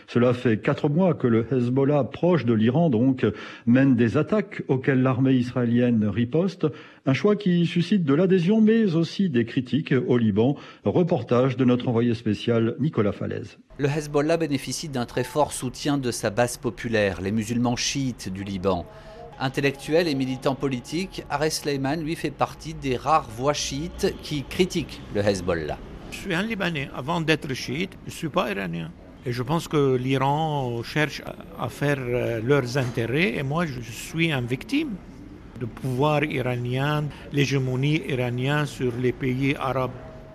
Cela 0.07 0.33
fait 0.33 0.59
quatre 0.59 0.88
mois 0.88 1.12
que 1.12 1.26
le 1.26 1.45
Hezbollah, 1.52 2.04
proche 2.04 2.45
de 2.45 2.54
l'Iran 2.54 2.88
donc, 2.88 3.26
mène 3.66 3.97
des 3.97 4.16
attaques 4.16 4.62
auxquelles 4.69 5.02
l'armée 5.02 5.33
israélienne 5.33 6.07
riposte. 6.07 6.69
Un 7.04 7.14
choix 7.14 7.35
qui 7.35 7.66
suscite 7.66 8.04
de 8.04 8.14
l'adhésion 8.14 8.61
mais 8.61 8.95
aussi 8.95 9.28
des 9.28 9.45
critiques 9.45 9.95
au 10.07 10.19
Liban. 10.19 10.54
Reportage 10.85 11.57
de 11.57 11.64
notre 11.64 11.88
envoyé 11.88 12.14
spécial 12.14 12.76
Nicolas 12.78 13.11
Falaise. 13.11 13.59
Le 13.76 13.88
Hezbollah 13.88 14.37
bénéficie 14.37 14.88
d'un 14.88 15.04
très 15.04 15.25
fort 15.25 15.52
soutien 15.52 15.99
de 15.99 16.12
sa 16.12 16.30
base 16.30 16.59
populaire, 16.59 17.21
les 17.21 17.33
musulmans 17.33 17.75
chiites 17.75 18.33
du 18.33 18.45
Liban. 18.45 18.87
Intellectuel 19.42 20.06
et 20.06 20.14
militant 20.14 20.54
politique, 20.54 21.25
Arès 21.30 21.62
Sleiman 21.62 21.97
lui 21.97 22.14
fait 22.14 22.30
partie 22.30 22.75
des 22.75 22.99
rares 22.99 23.26
voix 23.35 23.54
chiites 23.54 24.14
qui 24.23 24.44
critiquent 24.44 25.00
le 25.14 25.26
Hezbollah. 25.26 25.78
Je 26.11 26.18
suis 26.18 26.35
un 26.35 26.42
Libanais. 26.42 26.90
Avant 26.94 27.23
d'être 27.23 27.54
chiite, 27.54 27.92
je 28.04 28.11
ne 28.11 28.14
suis 28.14 28.28
pas 28.28 28.50
iranien. 28.50 28.90
Et 29.25 29.32
je 29.32 29.42
pense 29.42 29.66
que 29.66 29.97
l'Iran 29.97 30.82
cherche 30.82 31.23
à 31.59 31.70
faire 31.70 31.97
euh, 32.00 32.40
leurs 32.42 32.76
intérêts 32.76 33.35
et 33.37 33.42
moi 33.42 33.64
je 33.64 33.80
suis 33.80 34.30
une 34.30 34.47
victime 34.47 34.90
du 35.59 35.66
pouvoir 35.66 36.23
iranien, 36.25 37.04
l'hégémonie 37.32 38.02
iranienne 38.09 38.66
sur 38.66 38.92
les 38.97 39.12
pays 39.12 39.54
arabes. 39.56 39.90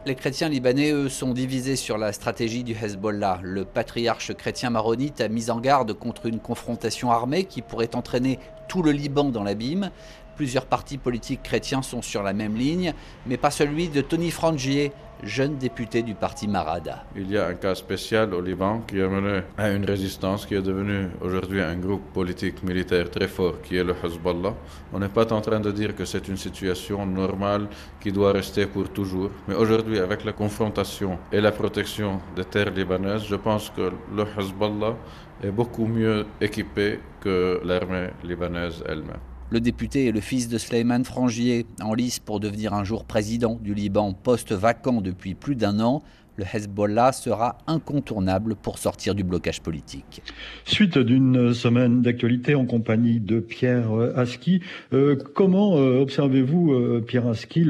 Les 0.07 0.13
chrétiens 0.13 0.49
libanais, 0.49 0.91
eux, 0.91 1.09
sont 1.09 1.33
divisés 1.33 1.75
sur 1.75 1.97
la 1.97 2.13
stratégie 2.13 2.63
du 2.63 2.73
Hezbollah. 2.73 3.39
Le 3.41 3.65
patriarche 3.65 4.35
chrétien 4.35 4.69
maronite 4.69 5.19
a 5.19 5.29
mis 5.29 5.49
en 5.49 5.59
garde 5.59 5.93
contre 5.93 6.27
une 6.27 6.39
confrontation 6.39 7.09
armée 7.09 7.45
qui 7.45 7.63
pourrait 7.63 7.95
entraîner 7.95 8.37
tout 8.67 8.83
le 8.83 8.91
Liban 8.91 9.25
dans 9.25 9.43
l'abîme. 9.43 9.89
Plusieurs 10.35 10.65
partis 10.65 10.97
politiques 10.97 11.43
chrétiens 11.43 11.81
sont 11.81 12.01
sur 12.01 12.21
la 12.21 12.33
même 12.33 12.55
ligne, 12.55 12.93
mais 13.25 13.37
pas 13.37 13.51
celui 13.51 13.87
de 13.87 14.01
Tony 14.01 14.31
Frangier, 14.31 14.91
jeune 15.23 15.57
député 15.57 16.03
du 16.03 16.13
parti 16.13 16.47
Marada. 16.47 17.05
Il 17.15 17.31
y 17.31 17.37
a 17.37 17.47
un 17.47 17.53
cas 17.53 17.73
spécial 17.73 18.33
au 18.33 18.41
Liban 18.41 18.81
qui 18.85 19.01
a 19.01 19.07
mené 19.07 19.43
à 19.57 19.69
une 19.71 19.85
résistance 19.85 20.45
qui 20.45 20.55
est 20.55 20.61
devenue 20.61 21.07
aujourd'hui 21.21 21.61
un 21.61 21.77
groupe 21.77 22.11
politique 22.13 22.63
militaire 22.63 23.09
très 23.09 23.29
fort 23.29 23.61
qui 23.61 23.77
est 23.77 23.83
le 23.83 23.95
Hezbollah. 24.03 24.53
On 24.93 24.99
n'est 24.99 25.09
pas 25.09 25.31
en 25.31 25.39
train 25.39 25.61
de 25.61 25.71
dire 25.71 25.95
que 25.95 26.03
c'est 26.03 26.27
une 26.27 26.37
situation 26.37 27.05
normale 27.05 27.67
qui 28.01 28.11
doit 28.11 28.33
rester 28.33 28.65
pour 28.65 28.89
toujours, 28.89 29.29
mais 29.47 29.55
aujourd'hui 29.55 29.99
avec 29.99 30.25
la 30.25 30.33
confrontation 30.33 31.17
et 31.31 31.39
la 31.39 31.53
protection 31.53 32.19
des 32.35 32.45
terres 32.45 32.71
libanaises, 32.71 33.23
je 33.23 33.35
pense 33.35 33.69
que 33.69 33.91
le 34.13 34.25
Hezbollah 34.37 34.95
est 35.43 35.51
beaucoup 35.51 35.85
mieux 35.85 36.25
équipé 36.41 36.99
que 37.21 37.61
l'armée 37.63 38.09
libanaise 38.23 38.83
elle-même. 38.87 39.34
Le 39.55 39.61
député 39.61 40.07
est 40.07 40.11
le 40.11 40.19
fils 40.19 40.49
de 40.49 40.57
Sleiman 40.57 41.05
Frangier, 41.05 41.65
en 41.81 41.93
lice 41.93 42.19
pour 42.19 42.41
devenir 42.41 42.73
un 42.73 42.83
jour 42.83 43.05
président 43.05 43.57
du 43.63 43.73
Liban, 43.73 44.11
poste 44.11 44.51
vacant 44.51 44.99
depuis 44.99 45.33
plus 45.33 45.55
d'un 45.55 45.79
an. 45.79 46.03
le 46.35 46.43
Hezbollah 46.43 47.13
sera 47.13 47.59
incontournable 47.65 48.57
pour 48.57 48.77
sortir 48.77 49.15
du 49.15 49.23
blocage 49.23 49.61
politique. 49.61 50.21
Suite 50.65 50.97
d'une 50.97 51.53
semaine 51.53 52.01
d'actualité 52.01 52.53
en 52.53 52.65
compagnie 52.65 53.21
de 53.21 53.39
Pierre 53.39 53.93
Aski, 54.17 54.59
euh, 54.91 55.15
comment 55.15 55.77
euh, 55.77 56.01
observez-vous, 56.01 56.73
euh, 56.73 56.99
Pierre 56.99 57.27
Aski, 57.27 57.63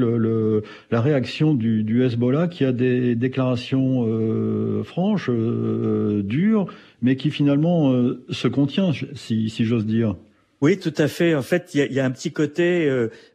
la 0.90 1.00
réaction 1.00 1.54
du, 1.54 2.02
Hezbollah 2.02 2.48
qui 2.48 2.64
a 2.64 2.72
des 2.72 3.14
déclarations 3.14 4.04
franches, 4.82 5.30
dures, 5.30 6.66
mais 7.00 7.14
qui 7.14 7.30
finalement 7.30 7.92
se 8.28 8.48
contient, 8.48 8.90
si 9.14 9.64
j'ose 9.64 9.86
dire? 9.86 10.16
Oui, 10.62 10.78
tout 10.78 10.94
à 10.96 11.06
fait. 11.06 11.34
En 11.34 11.42
fait, 11.42 11.74
il 11.74 11.92
y, 11.92 11.94
y 11.94 12.00
a, 12.00 12.04
un 12.04 12.10
petit 12.10 12.32
côté 12.32 12.90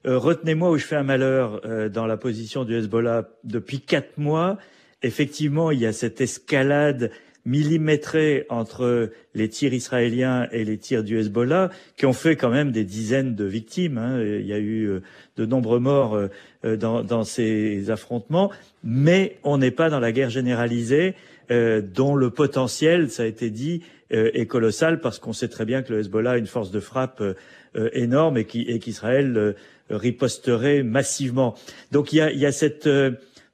retenez-moi 0.05 0.71
où 0.71 0.77
je 0.77 0.85
fais 0.85 0.95
un 0.95 1.03
malheur 1.03 1.61
dans 1.89 2.07
la 2.07 2.17
position 2.17 2.65
du 2.65 2.75
Hezbollah 2.75 3.29
depuis 3.43 3.79
quatre 3.79 4.17
mois 4.17 4.57
effectivement, 5.03 5.71
il 5.71 5.79
y 5.79 5.85
a 5.85 5.93
cette 5.93 6.21
escalade 6.21 7.11
millimétrée 7.43 8.45
entre 8.49 9.09
les 9.33 9.49
tirs 9.49 9.73
israéliens 9.73 10.47
et 10.51 10.63
les 10.63 10.77
tirs 10.77 11.03
du 11.03 11.17
Hezbollah, 11.17 11.71
qui 11.97 12.05
ont 12.05 12.13
fait 12.13 12.35
quand 12.35 12.51
même 12.51 12.71
des 12.71 12.83
dizaines 12.83 13.33
de 13.33 13.45
victimes. 13.45 13.97
Hein. 13.97 14.21
Il 14.21 14.45
y 14.45 14.53
a 14.53 14.59
eu 14.59 14.85
euh, 14.85 15.01
de 15.37 15.47
nombreux 15.47 15.79
morts 15.79 16.13
euh, 16.13 16.27
euh, 16.65 16.77
dans, 16.77 17.23
ces 17.23 17.89
affrontements, 17.89 18.51
mais 18.83 19.39
on 19.43 19.57
n'est 19.57 19.71
pas 19.71 19.89
dans 19.89 19.99
la 19.99 20.11
guerre 20.11 20.29
généralisée, 20.29 21.15
dont 21.49 22.15
le 22.15 22.29
potentiel, 22.29 23.09
ça 23.09 23.23
a 23.23 23.25
été 23.25 23.49
dit, 23.49 23.81
est 24.11 24.45
colossal, 24.45 24.99
parce 24.99 25.19
qu'on 25.19 25.33
sait 25.33 25.47
très 25.47 25.65
bien 25.65 25.81
que 25.81 25.93
le 25.93 25.99
Hezbollah 25.99 26.31
a 26.31 26.37
une 26.37 26.47
force 26.47 26.69
de 26.69 26.79
frappe 26.79 27.23
énorme 27.93 28.37
et 28.37 28.45
qu'Israël 28.45 29.55
riposterait 29.89 30.83
massivement. 30.83 31.55
Donc 31.91 32.13
il 32.13 32.17
y 32.17 32.21
a, 32.21 32.31
il 32.31 32.39
y 32.39 32.45
a 32.45 32.51
cette 32.51 32.89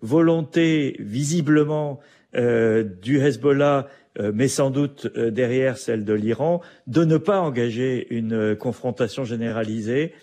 volonté 0.01 0.95
visiblement 0.99 1.99
euh, 2.35 2.83
du 2.83 3.19
Hezbollah, 3.19 3.87
euh, 4.19 4.31
mais 4.33 4.47
sans 4.47 4.69
doute 4.69 5.07
euh, 5.15 5.31
derrière 5.31 5.77
celle 5.77 6.05
de 6.05 6.13
l'Iran, 6.13 6.61
de 6.85 7.03
ne 7.03 7.17
pas 7.17 7.39
engager 7.39 8.07
une 8.09 8.55
confrontation 8.55 9.23
généralisée, 9.23 10.13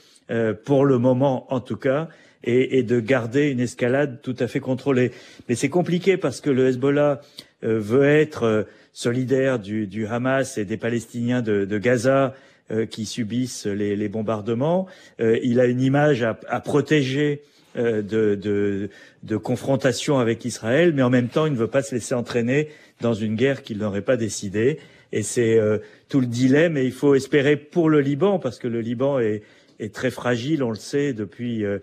pour 0.65 0.87
le 0.87 0.97
moment 0.97 1.53
en 1.53 1.61
tout 1.61 1.77
cas, 1.77 2.09
et, 2.45 2.83
de 2.83 2.99
garder 2.99 3.51
une 3.51 3.61
escalade 3.61 4.23
tout 4.23 4.35
à 4.39 4.47
fait 4.47 4.59
contrôlée. 4.59 5.11
Mais 5.51 5.55
c'est 5.55 5.69
compliqué 5.69 6.17
parce 6.17 6.41
que 6.41 6.49
le 6.49 6.69
Hezbollah 6.69 7.21
veut 7.61 8.07
être 8.07 8.67
solidaire 8.95 9.59
du, 9.59 10.07
Hamas 10.07 10.57
et 10.57 10.65
des 10.65 10.79
Palestiniens 10.79 11.43
de, 11.43 11.79
Gaza 11.79 12.35
qui 12.91 13.05
subissent 13.05 13.67
les, 13.67 14.09
bombardements. 14.09 14.87
il 15.19 15.61
a 15.61 15.67
une 15.67 15.83
image 15.83 16.23
à, 16.23 16.39
à 16.49 16.61
protéger 16.61 17.43
euh, 17.77 18.03
de, 18.03 18.37
de, 18.37 18.89
de, 19.25 19.37
confrontation 19.37 20.21
avec 20.21 20.45
Israël, 20.45 20.93
mais 20.95 21.03
en 21.03 21.11
même 21.11 21.27
temps, 21.27 21.47
il 21.47 21.55
ne 21.55 21.59
veut 21.59 21.67
pas 21.67 21.83
se 21.83 21.93
laisser 21.93 22.15
entraîner 22.15 22.69
dans 23.01 23.15
une 23.15 23.35
guerre 23.35 23.65
qu'il 23.65 23.79
n'aurait 23.79 24.03
pas 24.03 24.17
décidée. 24.17 24.79
Et 25.11 25.25
c'est 25.25 25.59
euh, 25.59 25.79
tout 26.09 26.21
le 26.21 26.29
dilemme. 26.29 26.77
Et 26.77 26.85
il 26.85 26.93
faut 26.93 27.17
espérer 27.17 27.57
pour 27.57 27.91
le 27.91 28.01
Liban, 28.01 28.39
parce 28.39 28.61
que 28.61 28.69
le 28.69 28.81
Liban 28.81 29.19
est, 29.19 29.43
est 29.81 29.93
très 29.93 30.13
fragile, 30.13 30.63
on 30.63 30.71
le 30.71 30.77
sait, 30.77 31.13
depuis 31.15 31.65
euh, 31.65 31.81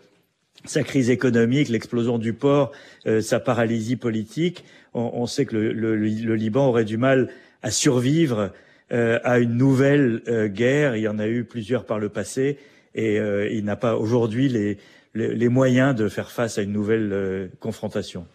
sa 0.64 0.82
crise 0.82 1.10
économique, 1.10 1.68
l'explosion 1.68 2.18
du 2.18 2.32
port, 2.32 2.72
sa 3.20 3.42
paralysie 3.42 3.96
politique. 3.98 4.64
On, 4.94 5.26
sait 5.26 5.46
que 5.46 5.56
le, 5.56 5.96
Liban 6.36 6.68
aurait 6.68 6.86
du 6.86 6.98
mal 6.98 7.30
à 7.64 7.72
survivre 7.72 8.52
à 8.90 9.40
une 9.40 9.56
nouvelle 9.56 10.22
guerre. 10.54 10.98
Il 10.98 11.02
y 11.02 11.08
en 11.08 11.18
a 11.18 11.28
eu 11.28 11.46
plusieurs 11.46 11.86
par 11.86 11.98
le 11.98 12.10
passé. 12.10 12.58
Et 12.94 13.18
il 13.52 13.64
n'a 13.64 13.78
pas 13.78 13.96
aujourd'hui 13.96 14.78
les, 15.14 15.50
moyens 15.50 15.96
de 15.96 16.08
faire 16.08 16.32
face 16.32 16.58
à 16.58 16.62
une 16.62 16.72
nouvelle 16.72 17.10
euh, 17.12 17.48
confrontation. 17.60 18.26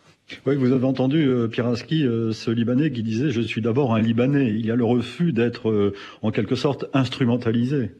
Vous 0.44 0.72
avez 0.72 0.84
entendu 0.84 1.24
euh, 1.28 1.48
euh, 1.48 2.32
ce 2.32 2.50
Libanais 2.50 2.90
qui 2.90 3.04
disait 3.04 3.30
je 3.30 3.40
suis 3.40 3.62
d'abord 3.62 3.94
un 3.94 4.00
Libanais. 4.00 4.48
Il 4.48 4.66
y 4.66 4.70
a 4.70 4.76
le 4.76 4.84
refus 4.84 5.32
d'être 5.32 5.92
en 6.22 6.30
quelque 6.32 6.56
sorte 6.56 6.86
instrumentalisé. 6.94 7.92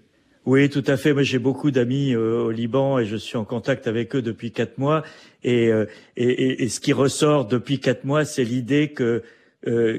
Oui, 0.47 0.71
tout 0.71 0.85
à 0.87 0.97
fait. 0.97 1.13
Moi, 1.13 1.25
j'ai 1.25 1.39
beaucoup 1.39 1.71
d'amis 1.71 2.15
au 2.17 2.51
Liban 2.51 2.99
et 2.99 3.05
je 3.05 3.17
suis 3.17 3.37
en 3.37 3.45
contact 3.45 3.87
avec 3.87 4.15
eux 4.15 4.23
depuis 4.23 4.53
quatre 4.53 4.79
mois. 4.79 5.03
Et, 5.43 5.71
et, 6.17 6.63
et 6.63 6.69
ce 6.69 6.79
qui 6.79 6.93
ressort 6.93 7.47
depuis 7.47 7.81
quatre 7.81 8.05
mois, 8.05 8.25
c'est 8.25 8.45
l'idée 8.45 8.89
que 8.89 9.23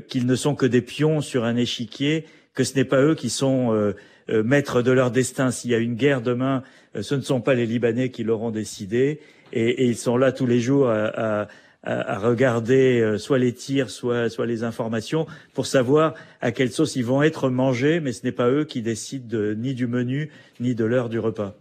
qu'ils 0.07 0.25
ne 0.25 0.35
sont 0.35 0.55
que 0.55 0.65
des 0.65 0.81
pions 0.81 1.19
sur 1.19 1.43
un 1.43 1.57
échiquier, 1.57 2.25
que 2.53 2.63
ce 2.63 2.75
n'est 2.75 2.85
pas 2.85 3.01
eux 3.01 3.15
qui 3.15 3.29
sont 3.29 3.93
maîtres 4.29 4.81
de 4.81 4.91
leur 4.91 5.11
destin. 5.11 5.51
S'il 5.51 5.71
y 5.71 5.75
a 5.75 5.79
une 5.79 5.95
guerre 5.95 6.21
demain 6.21 6.63
euh, 6.97 7.01
ce 7.01 7.15
ne 7.15 7.21
sont 7.21 7.41
pas 7.41 7.53
les 7.53 7.65
Libanais 7.65 8.09
qui 8.09 8.23
l'auront 8.23 8.51
décidé, 8.51 9.19
et, 9.53 9.85
ils 9.85 9.97
sont 9.97 10.17
là 10.17 10.31
tous 10.31 10.45
les 10.45 10.59
jours 10.59 10.89
à, 10.89 11.47
regarder 11.83 12.99
euh, 12.99 13.17
soit 13.17 13.37
les 13.37 13.53
tirs, 13.53 13.89
soit, 13.89 14.29
soit 14.29 14.45
les 14.45 14.63
informations, 14.63 15.25
pour 15.53 15.65
savoir 15.65 16.13
à 16.41 16.51
quelle 16.51 16.71
sauce 16.71 16.95
ils 16.95 17.05
vont 17.05 17.21
être 17.23 17.49
mangés, 17.49 17.99
mais 17.99 18.11
ce 18.11 18.25
n'est 18.25 18.31
pas 18.31 18.49
eux 18.49 18.65
qui 18.65 18.81
décident 18.81 19.37
ni 19.55 19.73
du 19.73 19.87
menu, 19.87 20.29
ni 20.59 20.75
de 20.75 20.85
l'heure 20.85 21.09
du 21.09 21.19
repas. 21.19 21.55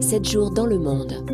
Sept 0.00 0.28
jours 0.28 0.50
dans 0.52 0.66
le 0.66 0.78
monde. 0.78 1.24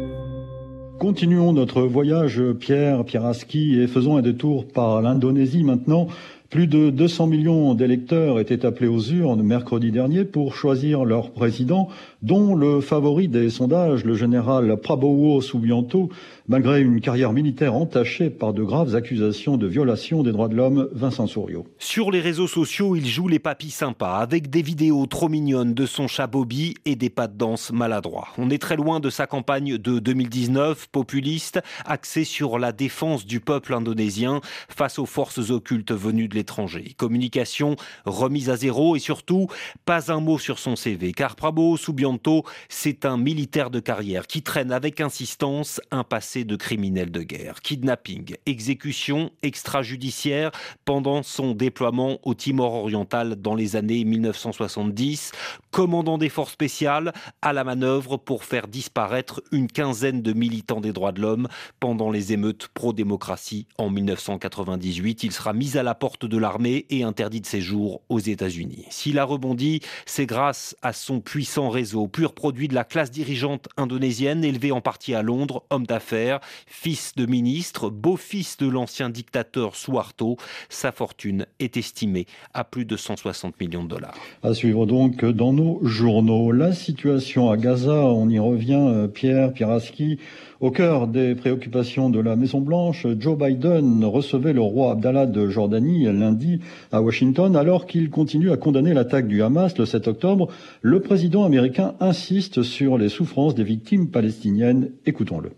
Continuons 1.01 1.55
notre 1.55 1.83
voyage, 1.83 2.43
Pierre 2.59 3.05
Pieraski, 3.05 3.81
et 3.81 3.87
faisons 3.87 4.19
un 4.19 4.23
détour 4.23 4.69
par 4.69 5.01
l'Indonésie 5.01 5.65
maintenant. 5.65 6.09
Plus 6.51 6.67
de 6.67 6.91
200 6.91 7.29
millions 7.29 7.75
d'électeurs 7.75 8.41
étaient 8.41 8.67
appelés 8.67 8.89
aux 8.89 9.01
urnes 9.01 9.41
mercredi 9.41 9.93
dernier 9.93 10.25
pour 10.25 10.57
choisir 10.57 11.05
leur 11.05 11.31
président, 11.31 11.87
dont 12.23 12.57
le 12.57 12.81
favori 12.81 13.29
des 13.29 13.51
sondages, 13.51 14.05
le 14.05 14.15
général 14.15 14.77
Prabowo 14.83 15.41
Subianto, 15.43 16.09
malgré 16.51 16.81
une 16.81 17.01
carrière 17.01 17.33
militaire 17.33 17.77
entachée 17.77 18.29
par 18.29 18.53
de 18.53 18.65
graves 18.65 18.97
accusations 18.97 19.57
de 19.57 19.69
violation 19.69 20.25
des 20.25 20.33
droits 20.33 20.49
de 20.49 20.57
l'homme, 20.57 20.89
Vincent 20.91 21.29
Souriau. 21.29 21.65
Sur 21.79 22.11
les 22.11 22.21
réseaux 22.21 22.49
sociaux, 22.49 22.97
il 22.97 23.07
joue 23.07 23.29
les 23.29 23.39
papis 23.39 23.71
sympas, 23.71 24.17
avec 24.17 24.51
des 24.51 24.61
vidéos 24.61 25.07
trop 25.07 25.29
mignonnes 25.29 25.75
de 25.75 25.87
son 25.87 26.09
chat 26.09 26.27
Bobby 26.27 26.75
et 26.87 26.97
des 26.97 27.09
pas 27.09 27.29
de 27.29 27.37
danse 27.37 27.71
maladroits. 27.71 28.27
On 28.37 28.51
est 28.51 28.61
très 28.61 28.75
loin 28.75 28.99
de 28.99 29.11
sa 29.11 29.29
campagne 29.29 29.79
de 29.79 30.01
2019, 30.01 30.89
populiste, 30.89 31.61
axée 31.85 32.25
sur 32.25 32.59
la 32.59 32.73
défense 32.73 33.27
du 33.27 33.39
peuple 33.39 33.73
indonésien 33.73 34.41
face 34.69 34.99
aux 34.99 35.07
forces 35.07 35.51
occultes 35.51 35.93
venues 35.93 36.27
de 36.27 36.35
l'étranger. 36.35 36.95
Communication 36.97 37.77
remise 38.07 38.51
à 38.51 38.57
zéro 38.57 38.97
et 38.97 38.99
surtout, 38.99 39.47
pas 39.85 40.11
un 40.11 40.19
mot 40.19 40.37
sur 40.37 40.59
son 40.59 40.75
CV, 40.75 41.13
car 41.13 41.37
Prabowo 41.37 41.77
Subianto, 41.77 42.43
c'est 42.69 43.05
un 43.05 43.19
militaire 43.19 43.71
de 43.71 43.79
carrière 43.79 44.27
qui 44.27 44.43
traîne 44.43 44.73
avec 44.73 45.01
insistance 45.01 45.81
un 45.93 46.03
passé 46.03 46.40
de 46.45 46.57
criminels 46.57 47.11
de 47.11 47.23
guerre. 47.23 47.61
Kidnapping, 47.63 48.37
exécution 48.47 49.31
extrajudiciaire 49.43 50.51
pendant 50.85 51.23
son 51.23 51.53
déploiement 51.53 52.19
au 52.23 52.35
Timor 52.35 52.75
oriental 52.75 53.37
dans 53.37 53.55
les 53.55 53.77
années 53.77 54.05
1970, 54.05 55.33
commandant 55.71 56.19
des 56.19 56.29
forces 56.29 56.53
spéciales 56.53 57.13
à 57.43 57.53
la 57.53 57.65
manœuvre 57.65 58.17
pour 58.17 58.45
faire 58.45 58.69
disparaître 58.69 59.43
une 59.53 59.69
quinzaine 59.69 60.23
de 60.23 60.33
militants 60.33 60.81
des 60.81 60.93
droits 60.93 61.13
de 61.13 61.21
l'homme 61.21 61.49
pendant 61.79 62.11
les 62.11 62.33
émeutes 62.33 62.69
pro-démocratie 62.69 63.67
en 63.79 63.91
1998. 63.91 65.25
Il 65.25 65.33
sera 65.33 65.53
mis 65.53 65.77
à 65.77 65.83
la 65.83 65.95
porte 65.95 66.27
de 66.27 66.39
l'armée 66.39 66.87
et 66.91 67.03
interdit 67.03 67.41
de 67.41 67.47
séjour 67.47 68.03
aux 68.09 68.19
États-Unis. 68.19 68.87
S'il 68.91 69.19
a 69.19 69.25
rebondi, 69.25 69.81
c'est 70.07 70.27
grâce 70.27 70.77
à 70.83 70.93
son 70.93 71.21
puissant 71.21 71.71
réseau, 71.71 72.09
pur 72.09 72.35
produit 72.35 72.69
de 72.69 72.75
la 72.75 72.85
classe 72.85 73.11
dirigeante 73.11 73.69
indonésienne, 73.77 74.45
élevé 74.45 74.73
en 74.73 74.81
partie 74.81 75.15
à 75.15 75.23
Londres, 75.23 75.65
homme 75.71 75.87
d'affaires 75.87 76.20
fils 76.67 77.15
de 77.17 77.27
ministre, 77.27 77.91
beau-fils 77.91 78.57
de 78.59 78.69
l'ancien 78.69 79.11
dictateur 79.11 79.77
Suharto. 79.77 80.37
Sa 80.69 80.93
fortune 80.93 81.47
est 81.59 81.77
estimée 81.77 82.27
à 82.55 82.65
plus 82.65 82.85
de 82.85 82.97
160 82.97 83.61
millions 83.61 83.85
de 83.85 83.89
dollars. 83.89 84.15
À 84.43 84.55
suivre 84.55 84.87
donc 84.87 85.25
dans 85.25 85.53
nos 85.53 85.81
journaux. 85.83 86.53
La 86.53 86.73
situation 86.73 87.51
à 87.51 87.57
Gaza, 87.57 87.93
on 87.93 88.29
y 88.29 88.39
revient, 88.39 88.75
euh, 88.75 89.09
Pierre 89.09 89.53
Pieraski. 89.53 90.19
Au 90.61 90.71
cœur 90.71 91.07
des 91.07 91.35
préoccupations 91.35 92.11
de 92.11 92.21
la 92.21 92.37
Maison-Blanche, 92.37 93.07
Joe 93.19 93.39
Biden 93.39 94.05
recevait 94.05 94.53
le 94.53 94.61
roi 94.61 94.93
Abdallah 94.93 95.25
de 95.25 95.49
Jordanie 95.49 96.05
lundi 96.05 96.61
à 96.93 97.01
Washington 97.01 97.57
alors 97.57 97.87
qu'il 97.87 98.11
continue 98.11 98.51
à 98.51 98.59
condamner 98.59 98.93
l'attaque 98.93 99.27
du 99.27 99.43
Hamas 99.43 99.79
le 99.79 99.87
7 99.87 100.09
octobre. 100.09 100.49
Le 100.83 101.01
président 101.01 101.45
américain 101.45 101.95
insiste 102.01 102.63
sur 102.63 102.99
les 102.99 103.09
souffrances 103.09 103.55
des 103.55 103.65
victimes 103.65 104.09
palestiniennes. 104.09 104.91
Écoutons-le. 105.07 105.53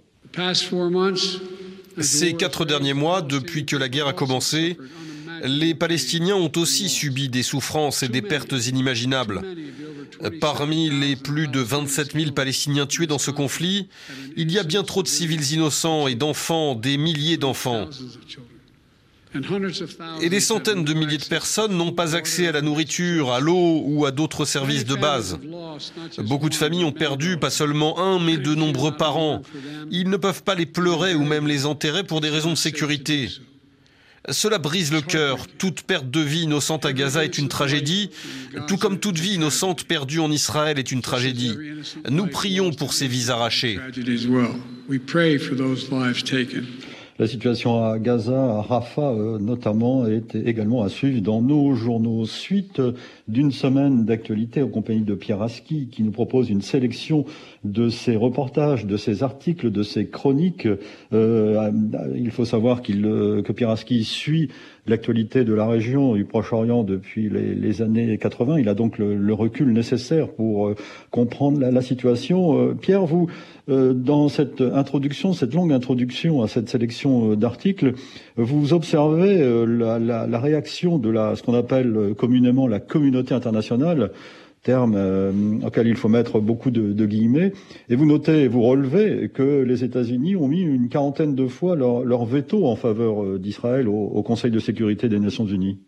Ces 2.01 2.35
quatre 2.35 2.65
derniers 2.65 2.95
mois, 2.95 3.23
depuis 3.23 3.67
que 3.67 3.77
la 3.77 3.89
guerre 3.89 4.07
a 4.07 4.12
commencé, 4.12 4.77
les 5.45 5.75
Palestiniens 5.75 6.37
ont 6.37 6.53
aussi 6.57 6.89
subi 6.89 7.29
des 7.29 7.43
souffrances 7.43 8.03
et 8.03 8.09
des 8.09 8.23
pertes 8.23 8.53
inimaginables. 8.53 9.43
Parmi 10.41 10.89
les 10.89 11.17
plus 11.17 11.49
de 11.49 11.61
27 11.61 12.12
000 12.12 12.33
Palestiniens 12.33 12.87
tués 12.87 13.07
dans 13.07 13.19
ce 13.19 13.31
conflit, 13.31 13.89
il 14.37 14.53
y 14.53 14.59
a 14.59 14.62
bien 14.62 14.85
trop 14.85 15.03
de 15.03 15.09
civils 15.09 15.53
innocents 15.53 16.07
et 16.07 16.15
d'enfants, 16.15 16.75
des 16.75 16.97
milliers 16.97 17.37
d'enfants. 17.39 17.89
Et 20.21 20.29
des 20.29 20.41
centaines 20.41 20.85
de 20.85 20.95
milliers 20.95 21.19
de 21.19 21.25
personnes 21.25 21.77
n'ont 21.77 21.93
pas 21.93 22.15
accès 22.17 22.47
à 22.49 22.53
la 22.53 22.61
nourriture, 22.61 23.33
à 23.33 23.41
l'eau 23.41 23.83
ou 23.85 24.05
à 24.05 24.11
d'autres 24.11 24.45
services 24.45 24.85
de 24.85 24.95
base. 24.95 25.39
Beaucoup 26.19 26.49
de 26.49 26.55
familles 26.55 26.85
ont 26.85 26.93
perdu 26.93 27.39
pas 27.39 27.51
seulement 27.51 27.99
un, 27.99 28.19
mais 28.19 28.37
de 28.37 28.55
nombreux 28.55 28.97
parents. 28.97 29.43
Ils 29.91 30.11
ne 30.11 30.17
peuvent 30.17 30.43
pas 30.43 30.55
les 30.55 30.67
pleurer 30.67 31.15
ou 31.15 31.25
même 31.25 31.47
les 31.47 31.67
enterrer 31.67 32.05
pour 32.05 32.21
des 32.21 32.31
raisons 32.31 32.51
de 32.51 32.57
sécurité. 32.57 33.31
Cela 34.31 34.59
brise 34.59 34.93
le 34.93 35.01
cœur. 35.01 35.49
Toute 35.59 35.83
perte 35.83 36.09
de 36.09 36.21
vie 36.21 36.43
innocente 36.43 36.87
à 36.87 36.93
Gaza 36.93 37.25
est 37.25 37.39
une 37.39 37.49
tragédie, 37.49 38.11
tout 38.69 38.77
comme 38.77 39.01
toute 39.01 39.19
vie 39.19 39.35
innocente 39.35 39.85
perdue 39.85 40.21
en 40.21 40.31
Israël 40.31 40.79
est 40.79 40.93
une 40.93 41.03
tragédie. 41.03 41.57
Nous 42.09 42.27
prions 42.27 42.71
pour 42.73 42.93
ces 42.93 43.09
vies 43.09 43.31
arrachées. 43.31 43.81
La 47.19 47.26
situation 47.26 47.85
à 47.85 47.99
Gaza, 47.99 48.57
à 48.57 48.62
Rafah 48.62 49.12
euh, 49.12 49.38
notamment, 49.38 50.07
est 50.07 50.35
également 50.35 50.83
à 50.83 50.88
suivre 50.88 51.21
dans 51.21 51.42
nos 51.42 51.75
journaux. 51.75 52.25
Suite 52.25 52.81
d'une 53.28 53.52
semaine 53.52 54.04
d'actualité 54.04 54.62
en 54.62 54.69
compagnie 54.69 55.02
de 55.02 55.14
Pierre 55.14 55.42
Aski, 55.42 55.88
qui 55.92 56.02
nous 56.02 56.11
propose 56.11 56.49
une 56.49 56.62
sélection 56.62 57.26
de 57.64 57.90
ses 57.90 58.16
reportages, 58.16 58.87
de 58.87 58.97
ses 58.97 59.23
articles, 59.23 59.71
de 59.71 59.83
ses 59.83 60.07
chroniques. 60.07 60.66
Euh, 61.12 61.71
il 62.16 62.31
faut 62.31 62.45
savoir 62.45 62.83
qu'il, 62.83 63.04
euh, 63.07 63.42
que 63.42 63.52
Pierre 63.52 63.71
Aski 63.71 64.04
suit 64.04 64.49
l'actualité 64.87 65.45
de 65.45 65.54
la 65.54 65.66
région 65.66 66.14
du 66.14 66.25
Proche-Orient 66.25 66.83
depuis 66.83 67.31
les, 67.31 67.83
années 67.83 68.19
80. 68.19 68.59
Il 68.59 68.69
a 68.69 68.75
donc 68.75 68.99
le, 68.99 69.33
recul 69.33 69.73
nécessaire 69.73 70.28
pour 70.28 70.69
euh, 70.69 70.75
comprendre 71.11 71.61
la, 71.61 71.83
situation. 71.83 72.75
Pierre, 72.75 73.04
vous, 73.04 73.28
dans 73.69 74.28
cette 74.28 74.61
introduction, 74.61 75.33
cette 75.33 75.54
longue 75.54 75.73
introduction 75.73 76.42
à 76.42 76.49
cette 76.49 76.69
sélection 76.69 77.35
d'articles, 77.35 77.95
vous 78.37 78.73
observez 78.73 79.38
la, 79.66 79.99
la, 79.99 80.40
réaction 80.40 80.99
de 80.99 81.11
la, 81.11 81.37
ce 81.37 81.42
qu'on 81.42 81.54
appelle 81.54 82.14
communément 82.16 82.66
la 82.66 82.81
communauté 82.81 83.35
internationale 83.35 84.11
terme 84.62 84.95
euh, 84.97 85.33
auquel 85.64 85.88
il 85.88 85.97
faut 85.97 86.09
mettre 86.09 86.40
beaucoup 86.40 86.71
de, 86.71 87.07
guillemets. 87.07 87.52
Et 87.88 87.97
vous 87.97 88.07
notez, 88.07 88.47
vous 88.47 88.62
relevez 88.62 89.28
que 89.28 89.62
les 89.62 89.85
États-Unis 89.85 90.37
ont 90.37 90.47
mis 90.47 90.62
une 90.62 90.88
quarantaine 90.88 91.35
de 91.35 91.47
fois 91.49 91.75
leur, 91.75 92.25
veto 92.25 92.66
en 92.66 92.76
faveur 92.76 93.25
euh, 93.25 93.38
d'Israël 93.38 93.88
au, 93.88 94.23
Conseil 94.23 94.52
de 94.52 94.61
sécurité 94.61 95.09
des 95.09 95.19
Nations 95.19 95.47
Unies. 95.47 95.81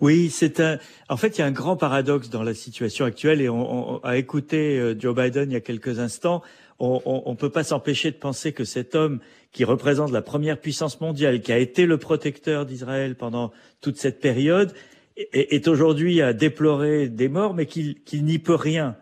Oui, 0.00 0.30
c'est 0.30 0.58
un. 0.58 0.78
En 1.10 1.18
fait, 1.18 1.36
il 1.36 1.42
y 1.42 1.44
a 1.44 1.46
un 1.46 1.52
grand 1.52 1.76
paradoxe 1.76 2.30
dans 2.30 2.42
la 2.42 2.54
situation 2.54 3.04
actuelle, 3.04 3.42
et 3.42 3.48
on, 3.50 4.00
a 4.02 4.16
écouté 4.16 4.78
euh, 4.78 4.94
Joe 4.98 5.14
Biden 5.14 5.50
il 5.50 5.54
y 5.54 5.56
a 5.56 5.60
quelques 5.60 5.98
instants. 5.98 6.42
On 6.78 7.30
ne 7.30 7.36
peut 7.36 7.50
pas 7.50 7.64
s'empêcher 7.64 8.10
de 8.10 8.16
penser 8.16 8.52
que 8.52 8.64
cet 8.64 8.94
homme 8.94 9.20
qui 9.52 9.64
représente 9.64 10.10
la 10.10 10.22
première 10.22 10.60
puissance 10.60 11.00
mondiale, 11.00 11.40
qui 11.40 11.52
a 11.52 11.58
été 11.58 11.86
le 11.86 11.98
protecteur 11.98 12.66
d'Israël 12.66 13.14
pendant 13.14 13.52
toute 13.80 13.96
cette 13.96 14.20
période, 14.20 14.72
est 15.16 15.68
aujourd'hui 15.68 16.20
à 16.20 16.32
déplorer 16.32 17.08
des 17.08 17.28
morts, 17.28 17.54
mais 17.54 17.66
qu'il 17.66 18.24
n'y 18.24 18.38
peut 18.38 18.56
rien. 18.56 18.96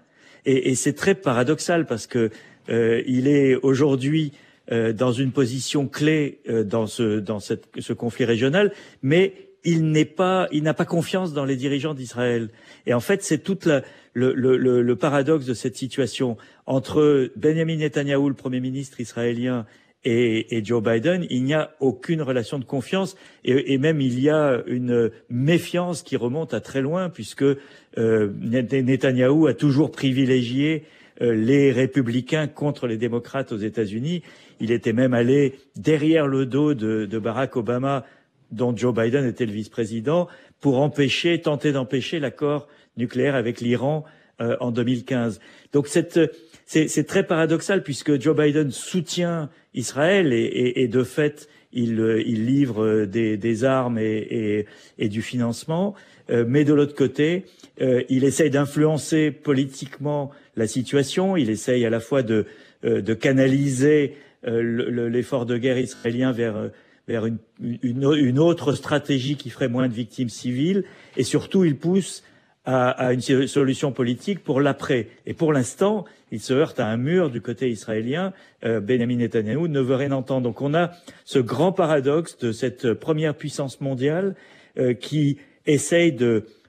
Et, 0.44 0.70
et 0.70 0.74
c'est 0.74 0.92
très 0.92 1.14
paradoxal 1.14 1.86
parce 1.86 2.06
que 2.06 2.30
euh, 2.68 3.02
il 3.06 3.28
est 3.28 3.56
aujourd'hui 3.56 4.32
euh, 4.70 4.92
dans 4.92 5.12
une 5.12 5.32
position 5.32 5.88
clé 5.88 6.40
euh, 6.48 6.64
dans 6.64 6.86
ce 6.86 7.18
dans 7.18 7.40
cette, 7.40 7.66
ce 7.78 7.92
conflit 7.92 8.24
régional, 8.24 8.72
mais 9.02 9.51
il 9.64 9.90
n'est 9.90 10.04
pas, 10.04 10.48
il 10.52 10.62
n'a 10.62 10.74
pas 10.74 10.84
confiance 10.84 11.32
dans 11.32 11.44
les 11.44 11.56
dirigeants 11.56 11.94
d'Israël. 11.94 12.50
Et 12.86 12.94
en 12.94 13.00
fait, 13.00 13.22
c'est 13.22 13.38
toute 13.38 13.66
la, 13.66 13.82
le, 14.14 14.34
le, 14.34 14.56
le, 14.56 14.96
paradoxe 14.96 15.46
de 15.46 15.54
cette 15.54 15.76
situation 15.76 16.36
entre 16.66 17.30
Benjamin 17.36 17.76
Netanyahou, 17.76 18.28
le 18.28 18.34
premier 18.34 18.60
ministre 18.60 19.00
israélien, 19.00 19.66
et, 20.04 20.62
Joe 20.64 20.82
Biden, 20.82 21.26
il 21.30 21.44
n'y 21.44 21.54
a 21.54 21.74
aucune 21.80 22.22
relation 22.22 22.58
de 22.58 22.64
confiance 22.64 23.16
et, 23.44 23.78
même 23.78 24.00
il 24.00 24.18
y 24.18 24.30
a 24.30 24.62
une 24.66 25.10
méfiance 25.30 26.02
qui 26.02 26.16
remonte 26.16 26.54
à 26.54 26.60
très 26.60 26.80
loin 26.80 27.08
puisque 27.08 27.44
euh, 27.44 28.32
Netanyahou 28.40 29.46
a 29.46 29.54
toujours 29.54 29.92
privilégié 29.92 30.84
euh, 31.20 31.34
les 31.34 31.70
républicains 31.70 32.48
contre 32.48 32.88
les 32.88 32.96
démocrates 32.96 33.52
aux 33.52 33.58
États-Unis. 33.58 34.22
Il 34.58 34.72
était 34.72 34.92
même 34.92 35.14
allé 35.14 35.54
derrière 35.76 36.26
le 36.26 36.46
dos 36.46 36.74
de 36.74 37.18
Barack 37.18 37.56
Obama, 37.56 38.04
dont 38.52 38.76
Joe 38.76 38.94
Biden 38.94 39.26
était 39.26 39.46
le 39.46 39.52
vice-président, 39.52 40.28
pour 40.60 40.80
empêcher, 40.80 41.40
tenter 41.40 41.72
d'empêcher 41.72 42.20
l'accord 42.20 42.68
nucléaire 42.96 43.34
avec 43.34 43.60
l'Iran 43.60 44.04
euh, 44.40 44.56
en 44.60 44.70
2015. 44.70 45.40
Donc 45.72 45.88
c'est 45.88 47.06
très 47.06 47.26
paradoxal 47.26 47.82
puisque 47.82 48.20
Joe 48.20 48.36
Biden 48.36 48.70
soutient 48.70 49.50
Israël 49.74 50.32
et, 50.32 50.88
de 50.88 51.02
fait 51.02 51.48
il, 51.72 51.96
livre 51.96 53.04
des, 53.06 53.64
armes 53.64 53.98
et, 53.98 54.66
du 54.98 55.22
financement, 55.22 55.94
euh, 56.30 56.44
mais 56.46 56.64
de 56.64 56.74
l'autre 56.74 56.94
côté, 56.94 57.44
euh, 57.80 58.02
il 58.08 58.24
essaye 58.24 58.50
d'influencer 58.50 59.30
politiquement 59.30 60.30
la 60.56 60.66
situation, 60.66 61.36
il 61.36 61.50
essaye 61.50 61.84
à 61.84 61.90
la 61.90 62.00
fois 62.00 62.22
de, 62.22 62.46
euh, 62.84 63.14
canaliser 63.14 64.16
l'effort 64.44 65.46
de 65.46 65.56
guerre 65.56 65.78
israélien 65.78 66.32
vers, 66.32 66.70
une, 67.08 68.38
autre 68.38 68.72
stratégie 68.72 69.36
qui 69.36 69.50
ferait 69.50 69.68
moins 69.68 69.88
de 69.88 69.92
victimes 69.92 70.28
civiles, 70.28 70.84
et 71.16 71.24
surtout 71.24 71.64
il 71.64 71.76
pousse 71.76 72.22
à, 72.64 73.12
une 73.12 73.46
solution 73.48 73.92
politique 73.92 74.42
pour 74.42 74.60
l'après. 74.60 75.08
Et 75.26 75.34
pour 75.34 75.52
l'instant, 75.52 76.04
il 76.30 76.40
se 76.40 76.52
heurte 76.54 76.78
à 76.78 76.86
un 76.86 76.96
mur 76.96 77.30
du 77.30 77.40
côté 77.40 77.68
israélien. 77.70 78.32
Euh, 78.64 78.80
Benjamin 78.80 79.16
Netanyahu 79.16 79.68
ne 79.68 79.80
veut 79.80 79.96
rien 79.96 80.12
entendre. 80.12 80.42
Donc 80.42 80.62
on 80.62 80.74
a 80.74 80.92
ce 81.24 81.40
grand 81.40 81.72
paradoxe 81.72 82.38
de 82.38 82.52
cette 82.52 82.94
première 82.94 83.34
puissance 83.34 83.80
mondiale 83.80 84.36
euh, 84.78 84.94
qui 84.94 85.38
essaye 85.66 86.16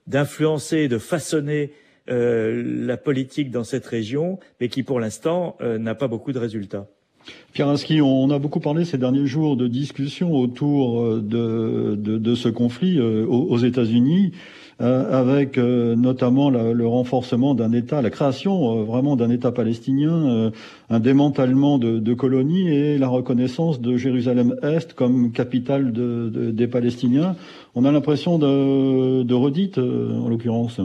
d'influencer, 0.07 0.87
de 0.87 0.97
façonner 0.97 1.73
euh, 2.09 2.63
la 2.85 2.97
politique 2.97 3.51
dans 3.51 3.63
cette 3.63 3.85
région, 3.85 4.39
mais 4.59 4.69
qui 4.69 4.81
pour 4.81 4.99
l'instant 4.99 5.57
n'a 5.61 5.95
pas 5.95 6.07
beaucoup 6.07 6.31
de 6.31 6.39
résultats. 6.39 6.87
Pierre 7.53 7.73
on 8.01 8.29
a 8.31 8.39
beaucoup 8.39 8.59
parlé 8.59 8.83
ces 8.83 8.97
derniers 8.97 9.27
jours 9.27 9.55
de 9.55 9.67
discussions 9.67 10.33
autour 10.33 11.21
de, 11.21 11.95
de, 11.95 12.35
ce 12.35 12.49
conflit 12.49 12.99
aux 12.99 13.57
États-Unis. 13.57 14.31
Euh, 14.81 15.21
avec 15.21 15.59
euh, 15.59 15.95
notamment 15.95 16.49
le 16.49 16.87
renforcement 16.87 17.53
d'un 17.53 17.71
État, 17.73 18.01
la 18.01 18.09
création 18.09 18.79
euh, 18.79 18.83
vraiment 18.83 19.15
d'un 19.15 19.29
État 19.29 19.51
palestinien, 19.51 20.51
un 20.89 20.99
démantèlement 20.99 21.77
de, 21.77 22.13
colonies 22.13 22.69
et 22.69 22.97
la 22.97 23.07
reconnaissance 23.07 23.81
de 23.81 23.97
Jérusalem-Est 23.97 24.93
comme 24.93 25.31
capitale 25.31 25.91
des 25.93 26.67
Palestiniens. 26.67 27.35
On 27.75 27.85
a 27.85 27.91
l'impression 27.91 28.39
de, 28.39 29.23
de 29.23 29.33
redite, 29.33 29.77
en 29.77 30.27
l'occurrence. 30.27 30.79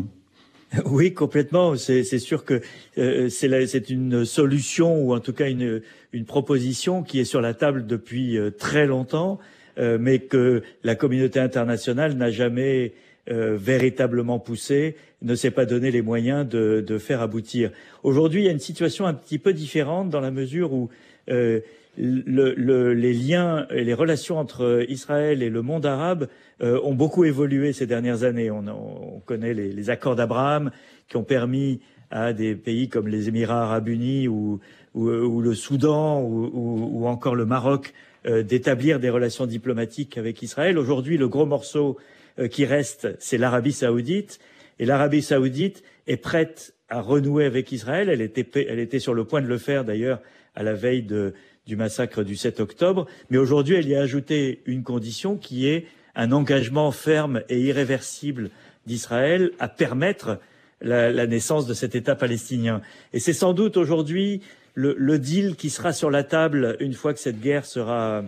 Oui, 0.84 1.14
complètement. 1.14 1.76
C'est 1.76 2.04
sûr 2.18 2.44
que 2.44 2.60
c'est 2.96 3.90
une 3.90 4.24
solution 4.24 5.02
ou 5.02 5.14
en 5.14 5.20
tout 5.20 5.32
cas 5.32 5.48
une, 5.48 5.82
une, 6.12 6.24
proposition 6.24 7.02
qui 7.02 7.20
est 7.20 7.24
sur 7.24 7.40
la 7.40 7.54
table 7.54 7.86
depuis 7.86 8.38
très 8.58 8.86
longtemps, 8.86 9.38
mais 9.78 10.18
que 10.18 10.62
la 10.84 10.94
communauté 10.94 11.40
internationale 11.40 12.14
n'a 12.14 12.30
jamais 12.30 12.92
euh, 13.30 13.58
véritablement 13.60 14.38
poussé, 14.38 14.96
ne 15.20 15.34
s'est 15.34 15.50
pas 15.50 15.66
donné 15.66 15.90
les 15.90 16.00
moyens 16.00 16.48
de, 16.48 16.82
de 16.86 16.96
faire 16.96 17.20
aboutir. 17.20 17.70
Aujourd'hui, 18.02 18.40
il 18.40 18.44
y 18.46 18.48
a 18.48 18.52
une 18.52 18.58
situation 18.58 19.04
un 19.04 19.12
petit 19.12 19.38
peu 19.38 19.52
différente 19.52 20.08
dans 20.08 20.20
la 20.20 20.30
mesure 20.30 20.72
où 20.72 20.88
euh, 21.28 21.60
le, 21.98 22.54
le, 22.54 22.94
les 22.94 23.12
liens 23.12 23.66
et 23.68 23.84
les 23.84 23.92
relations 23.92 24.38
entre 24.38 24.82
Israël 24.88 25.42
et 25.42 25.50
le 25.50 25.60
monde 25.60 25.84
arabe 25.84 26.28
euh, 26.60 26.80
ont 26.82 26.94
beaucoup 26.94 27.24
évolué 27.24 27.72
ces 27.72 27.86
dernières 27.86 28.24
années. 28.24 28.50
On, 28.50 28.64
on 28.68 29.20
connaît 29.20 29.54
les, 29.54 29.72
les 29.72 29.90
accords 29.90 30.16
d'Abraham 30.16 30.70
qui 31.08 31.16
ont 31.16 31.24
permis 31.24 31.80
à 32.10 32.32
des 32.32 32.54
pays 32.54 32.88
comme 32.88 33.08
les 33.08 33.28
Émirats 33.28 33.64
arabes 33.64 33.88
unis 33.88 34.28
ou, 34.28 34.60
ou, 34.94 35.08
ou 35.08 35.40
le 35.40 35.54
Soudan 35.54 36.22
ou, 36.22 36.50
ou, 36.54 37.06
encore 37.06 37.34
le 37.34 37.44
Maroc 37.44 37.92
d'établir 38.24 38.98
des 38.98 39.10
relations 39.10 39.46
diplomatiques 39.46 40.18
avec 40.18 40.42
Israël. 40.42 40.76
Aujourd'hui, 40.76 41.16
le 41.16 41.28
gros 41.28 41.46
morceau 41.46 41.96
euh, 42.38 42.48
qui 42.48 42.64
reste, 42.64 43.08
c'est 43.18 43.38
l'Arabie 43.38 43.72
saoudite. 43.72 44.38
Et 44.78 44.86
l'Arabie 44.86 45.22
saoudite 45.22 45.82
est 46.06 46.16
prête 46.16 46.74
à 46.88 47.00
renouer 47.00 47.44
avec 47.44 47.72
Israël. 47.72 48.08
Elle 48.08 48.20
était, 48.20 48.46
elle 48.68 48.78
était 48.78 49.00
sur 49.00 49.14
le 49.14 49.24
point 49.24 49.42
de 49.42 49.46
le 49.46 49.58
faire 49.58 49.84
d'ailleurs 49.84 50.20
à 50.54 50.62
la 50.62 50.74
veille 50.74 51.02
de, 51.02 51.34
du 51.66 51.74
massacre 51.74 52.22
du 52.22 52.36
7 52.36 52.60
octobre. 52.60 53.06
Mais 53.30 53.38
aujourd'hui, 53.38 53.74
elle 53.74 53.88
y 53.88 53.96
a 53.96 54.00
ajouté 54.00 54.62
une 54.66 54.84
condition 54.84 55.36
qui 55.36 55.68
est 55.68 55.86
un 56.18 56.32
engagement 56.32 56.90
ferme 56.90 57.42
et 57.48 57.60
irréversible 57.60 58.50
d'Israël 58.86 59.52
à 59.60 59.68
permettre 59.68 60.38
la, 60.82 61.26
naissance 61.26 61.66
de 61.66 61.74
cet 61.74 61.94
État 61.94 62.16
palestinien. 62.16 62.82
Et 63.12 63.20
c'est 63.20 63.32
sans 63.32 63.54
doute 63.54 63.76
aujourd'hui 63.76 64.42
le, 64.74 65.18
deal 65.18 65.56
qui 65.56 65.70
sera 65.70 65.92
sur 65.92 66.10
la 66.10 66.24
table 66.24 66.76
une 66.80 66.92
fois 66.92 67.14
que 67.14 67.20
cette 67.20 67.40
guerre 67.40 67.64
sera 67.64 68.24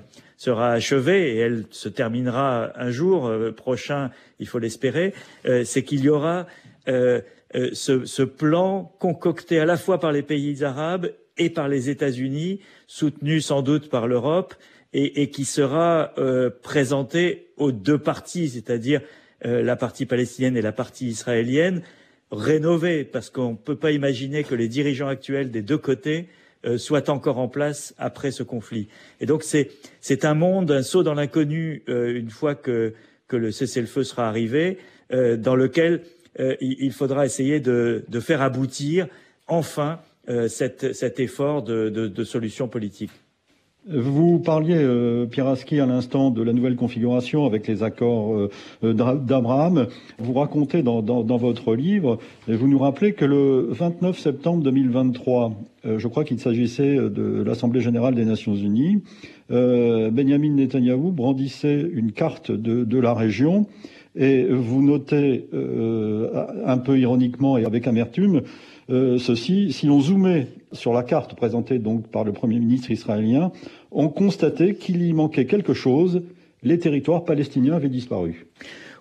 achevée 0.46 1.34
et 1.34 1.38
elle 1.38 1.64
se 1.70 1.88
terminera 1.88 2.72
un 2.76 2.90
jour 2.90 3.26
euh, 3.26 3.52
prochain, 3.52 4.10
il 4.38 4.46
faut 4.46 4.58
l'espérer, 4.58 5.12
euh, 5.46 5.64
c'est 5.64 5.82
qu'il 5.82 6.00
y 6.00 6.08
aura 6.08 6.46
euh, 6.88 7.20
ce, 7.72 8.22
plan 8.22 8.92
concocté 8.98 9.60
à 9.60 9.64
la 9.64 9.76
fois 9.76 10.00
par 10.00 10.12
les 10.12 10.22
pays 10.22 10.64
arabes 10.64 11.10
et 11.38 11.50
par 11.50 11.68
les 11.68 11.88
États-Unis, 11.88 12.60
soutenu 12.86 13.40
sans 13.40 13.62
doute 13.62 13.88
par 13.88 14.06
l'Europe, 14.06 14.54
et, 14.92 15.30
qui 15.30 15.44
sera 15.44 16.12
euh, 16.18 16.50
présenté 16.62 17.48
aux 17.56 17.72
deux 17.72 17.98
parties, 17.98 18.48
c'est-à-dire 18.48 19.00
euh, 19.44 19.62
la 19.62 19.76
partie 19.76 20.06
palestinienne 20.06 20.56
et 20.56 20.62
la 20.62 20.72
partie 20.72 21.06
israélienne, 21.06 21.82
rénovée, 22.32 23.04
parce 23.04 23.30
qu'on 23.30 23.52
ne 23.52 23.56
peut 23.56 23.76
pas 23.76 23.92
imaginer 23.92 24.44
que 24.44 24.54
les 24.54 24.68
dirigeants 24.68 25.08
actuels 25.08 25.50
des 25.50 25.62
deux 25.62 25.78
côtés 25.78 26.28
euh, 26.64 26.76
soient 26.76 27.08
encore 27.08 27.38
en 27.38 27.48
place 27.48 27.94
après 27.98 28.30
ce 28.30 28.42
conflit. 28.42 28.88
Et 29.20 29.26
donc 29.26 29.44
c'est 29.44 30.24
un 30.24 30.34
monde, 30.34 30.70
un 30.70 30.82
saut 30.82 31.02
dans 31.02 31.14
l'inconnu 31.14 31.82
une 31.86 32.30
fois 32.30 32.54
que 32.54 32.94
le 33.30 33.52
cessez-le-feu 33.52 34.04
sera 34.04 34.28
arrivé, 34.28 34.78
dans 35.10 35.56
lequel 35.56 36.02
il, 36.60 36.92
faudra 36.92 37.26
essayer 37.26 37.58
de, 37.58 38.04
faire 38.20 38.42
aboutir 38.42 39.08
enfin 39.48 40.00
cet, 40.46 41.18
effort 41.18 41.62
de 41.62 42.24
solution 42.24 42.68
politique. 42.68 43.10
Vous 43.88 44.38
parliez, 44.38 44.76
euh, 44.76 45.24
Pieraski, 45.24 45.80
à 45.80 45.86
l'instant 45.86 46.30
de 46.30 46.42
la 46.42 46.52
nouvelle 46.52 46.76
configuration 46.76 47.46
avec 47.46 47.66
les 47.66 47.82
accords 47.82 48.34
euh, 48.34 48.50
euh, 48.84 48.92
d'Abraham. 48.92 49.86
Vous 50.18 50.34
racontez 50.34 50.82
dans, 50.82 51.00
votre 51.38 51.74
livre, 51.74 52.18
et 52.46 52.56
vous 52.56 52.68
nous 52.68 52.78
rappelez 52.78 53.14
que 53.14 53.24
le 53.24 53.68
29 53.70 54.18
septembre 54.18 54.62
2023, 54.64 55.54
je 55.96 56.08
crois 56.08 56.24
qu'il 56.24 56.38
s'agissait 56.38 56.96
de 56.96 57.42
l'Assemblée 57.42 57.80
générale 57.80 58.14
des 58.14 58.26
Nations 58.26 58.54
unies, 58.54 59.02
Benjamin 59.48 60.50
Netanyahou 60.50 61.10
brandissait 61.10 61.88
une 61.92 62.12
carte 62.12 62.50
de 62.50 62.98
la 62.98 63.14
région 63.14 63.66
et 64.14 64.44
vous 64.44 64.82
notez 64.82 65.48
un 65.52 66.78
peu 66.78 66.98
ironiquement 66.98 67.56
et 67.56 67.64
avec 67.64 67.86
amertume 67.86 68.42
euh, 68.90 69.18
ceci, 69.18 69.72
si 69.72 69.86
l'on 69.86 70.00
zoomait 70.00 70.48
sur 70.72 70.92
la 70.92 71.02
carte 71.02 71.34
présentée 71.36 71.78
donc 71.78 72.08
par 72.08 72.24
le 72.24 72.32
Premier 72.32 72.58
ministre 72.58 72.90
israélien, 72.90 73.52
on 73.90 74.08
constatait 74.08 74.74
qu'il 74.74 75.02
y 75.02 75.12
manquait 75.12 75.46
quelque 75.46 75.74
chose, 75.74 76.22
les 76.62 76.78
territoires 76.78 77.24
palestiniens 77.24 77.74
avaient 77.74 77.88
disparu. 77.88 78.46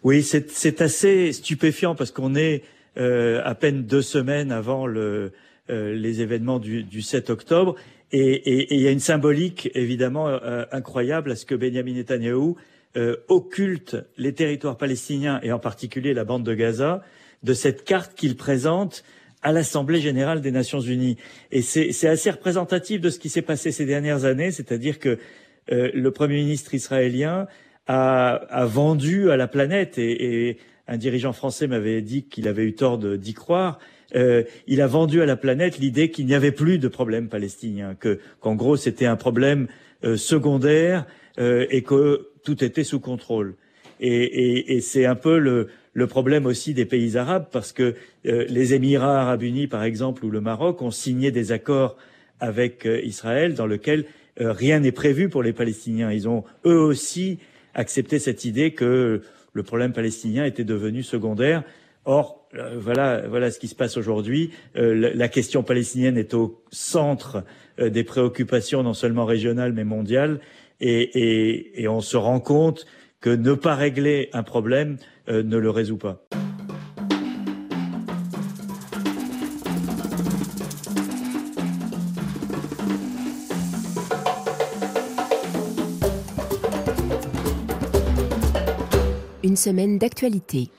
Oui, 0.03 0.23
c'est 0.23 0.81
assez 0.81 1.33
stupéfiant 1.33 1.95
parce 1.95 2.11
qu'on 2.11 2.35
est 2.35 2.63
euh, 2.97 3.41
à 3.43 3.55
peine 3.55 3.83
deux 3.83 4.01
semaines 4.01 4.51
avant 4.51 4.85
le, 4.85 5.33
euh, 5.69 5.93
les 5.93 6.21
événements 6.21 6.59
du, 6.59 6.83
du, 6.83 7.01
7 7.01 7.29
octobre 7.29 7.75
et 8.11 8.73
il 8.73 8.81
y 8.81 8.87
a 8.87 8.91
une 8.91 8.99
symbolique 8.99 9.69
évidemment 9.75 10.27
incroyable 10.71 11.31
à 11.31 11.35
ce 11.35 11.45
que 11.45 11.53
Benjamin 11.53 11.93
Netanyahou 11.93 12.55
occulte 13.27 13.97
les 14.17 14.33
territoires 14.33 14.77
palestiniens 14.77 15.39
et 15.43 15.51
en 15.51 15.59
particulier 15.59 16.15
la 16.15 16.23
bande 16.23 16.43
de 16.43 16.55
Gaza 16.55 17.03
de 17.43 17.53
cette 17.53 17.83
carte 17.83 18.15
qu'il 18.15 18.35
présente 18.35 19.03
à 19.41 19.51
l'Assemblée 19.51 20.01
générale 20.01 20.41
des 20.41 20.51
Nations 20.51 20.81
unies. 20.81 21.17
Et 21.51 21.61
c'est 21.61 22.07
assez 22.07 22.31
représentatif 22.31 23.01
de 23.01 23.09
ce 23.09 23.19
qui 23.19 23.29
s'est 23.29 23.41
passé 23.41 23.71
ces 23.71 23.85
dernières 23.85 24.25
années, 24.25 24.51
c'est-à-dire 24.51 24.99
que 24.99 25.17
euh, 25.71 25.91
le 25.93 26.11
Premier 26.11 26.35
ministre 26.35 26.73
israélien 26.73 27.47
a, 27.87 28.31
a, 28.33 28.65
vendu 28.65 29.31
à 29.31 29.37
la 29.37 29.47
planète, 29.47 29.97
et, 29.97 30.49
et 30.49 30.57
un 30.87 30.97
dirigeant 30.97 31.33
français 31.33 31.67
m'avait 31.67 32.01
dit 32.01 32.23
qu'il 32.23 32.47
avait 32.47 32.63
eu 32.63 32.73
tort 32.73 32.97
d'y 32.97 33.33
croire, 33.33 33.79
euh, 34.15 34.43
il 34.67 34.81
a 34.81 34.87
vendu 34.87 35.21
à 35.21 35.25
la 35.25 35.35
planète 35.35 35.77
l'idée 35.77 36.09
qu'il 36.09 36.25
n'y 36.25 36.33
avait 36.33 36.51
plus 36.51 36.79
de 36.79 36.87
problème 36.87 37.29
palestinien, 37.29 37.95
que 37.95 38.19
qu'en 38.39 38.55
gros 38.55 38.75
c'était 38.75 39.05
un 39.05 39.15
problème 39.15 39.67
euh, 40.03 40.17
secondaire 40.17 41.05
euh, 41.39 41.67
et 41.69 41.83
que 41.83 42.29
tout 42.43 42.63
était 42.63 42.83
sous 42.83 42.99
contrôle. 42.99 43.55
Et, 43.99 44.23
et, 44.23 44.75
et 44.75 44.81
c'est 44.81 45.05
un 45.05 45.15
peu 45.15 45.37
le, 45.37 45.67
le 45.93 46.07
problème 46.07 46.45
aussi 46.45 46.73
des 46.73 46.85
pays 46.85 47.17
arabes, 47.17 47.47
parce 47.51 47.71
que 47.71 47.95
euh, 48.25 48.45
les 48.47 48.73
Émirats 48.73 49.21
arabes 49.21 49.43
unis, 49.43 49.67
par 49.67 49.83
exemple, 49.83 50.25
ou 50.25 50.29
le 50.29 50.41
Maroc, 50.41 50.81
ont 50.81 50.91
signé 50.91 51.31
des 51.31 51.51
accords 51.51 51.97
avec 52.39 52.85
euh, 52.85 53.01
Israël 53.01 53.53
dans 53.53 53.65
lesquels 53.65 54.05
euh, 54.39 54.51
rien 54.51 54.79
n'est 54.79 54.91
prévu 54.91 55.29
pour 55.29 55.43
les 55.43 55.53
Palestiniens. 55.53 56.11
Ils 56.11 56.27
ont 56.27 56.43
eux 56.65 56.79
aussi 56.79 57.39
accepté 57.73 58.19
cette 58.19 58.45
idée 58.45 58.71
que 58.71 59.21
le 59.53 59.63
problème 59.63 59.93
palestinien 59.93 60.45
était 60.45 60.63
devenu 60.63 61.03
secondaire. 61.03 61.63
Or, 62.05 62.47
voilà, 62.77 63.27
voilà 63.27 63.51
ce 63.51 63.59
qui 63.59 63.67
se 63.67 63.75
passe 63.75 63.97
aujourd'hui. 63.97 64.51
la 64.73 65.27
question 65.27 65.61
palestinienne 65.61 66.17
est 66.17 66.33
au 66.33 66.63
centre 66.71 67.43
des 67.77 68.03
préoccupations 68.03 68.81
non 68.81 68.95
seulement 68.95 69.25
régionales 69.25 69.73
mais 69.73 69.83
mondiales, 69.83 70.39
et, 70.79 71.01
et, 71.01 71.83
et 71.83 71.87
on 71.87 72.01
se 72.01 72.17
rend 72.17 72.39
compte 72.39 72.87
que 73.21 73.29
ne 73.29 73.53
pas 73.53 73.75
régler 73.75 74.29
un 74.33 74.43
problème 74.43 74.97
ne 75.29 75.57
le 75.57 75.69
résout 75.69 75.97
pas. 75.97 76.21
Une 89.43 89.55
semaine 89.55 89.97
d'actualité. 89.97 90.69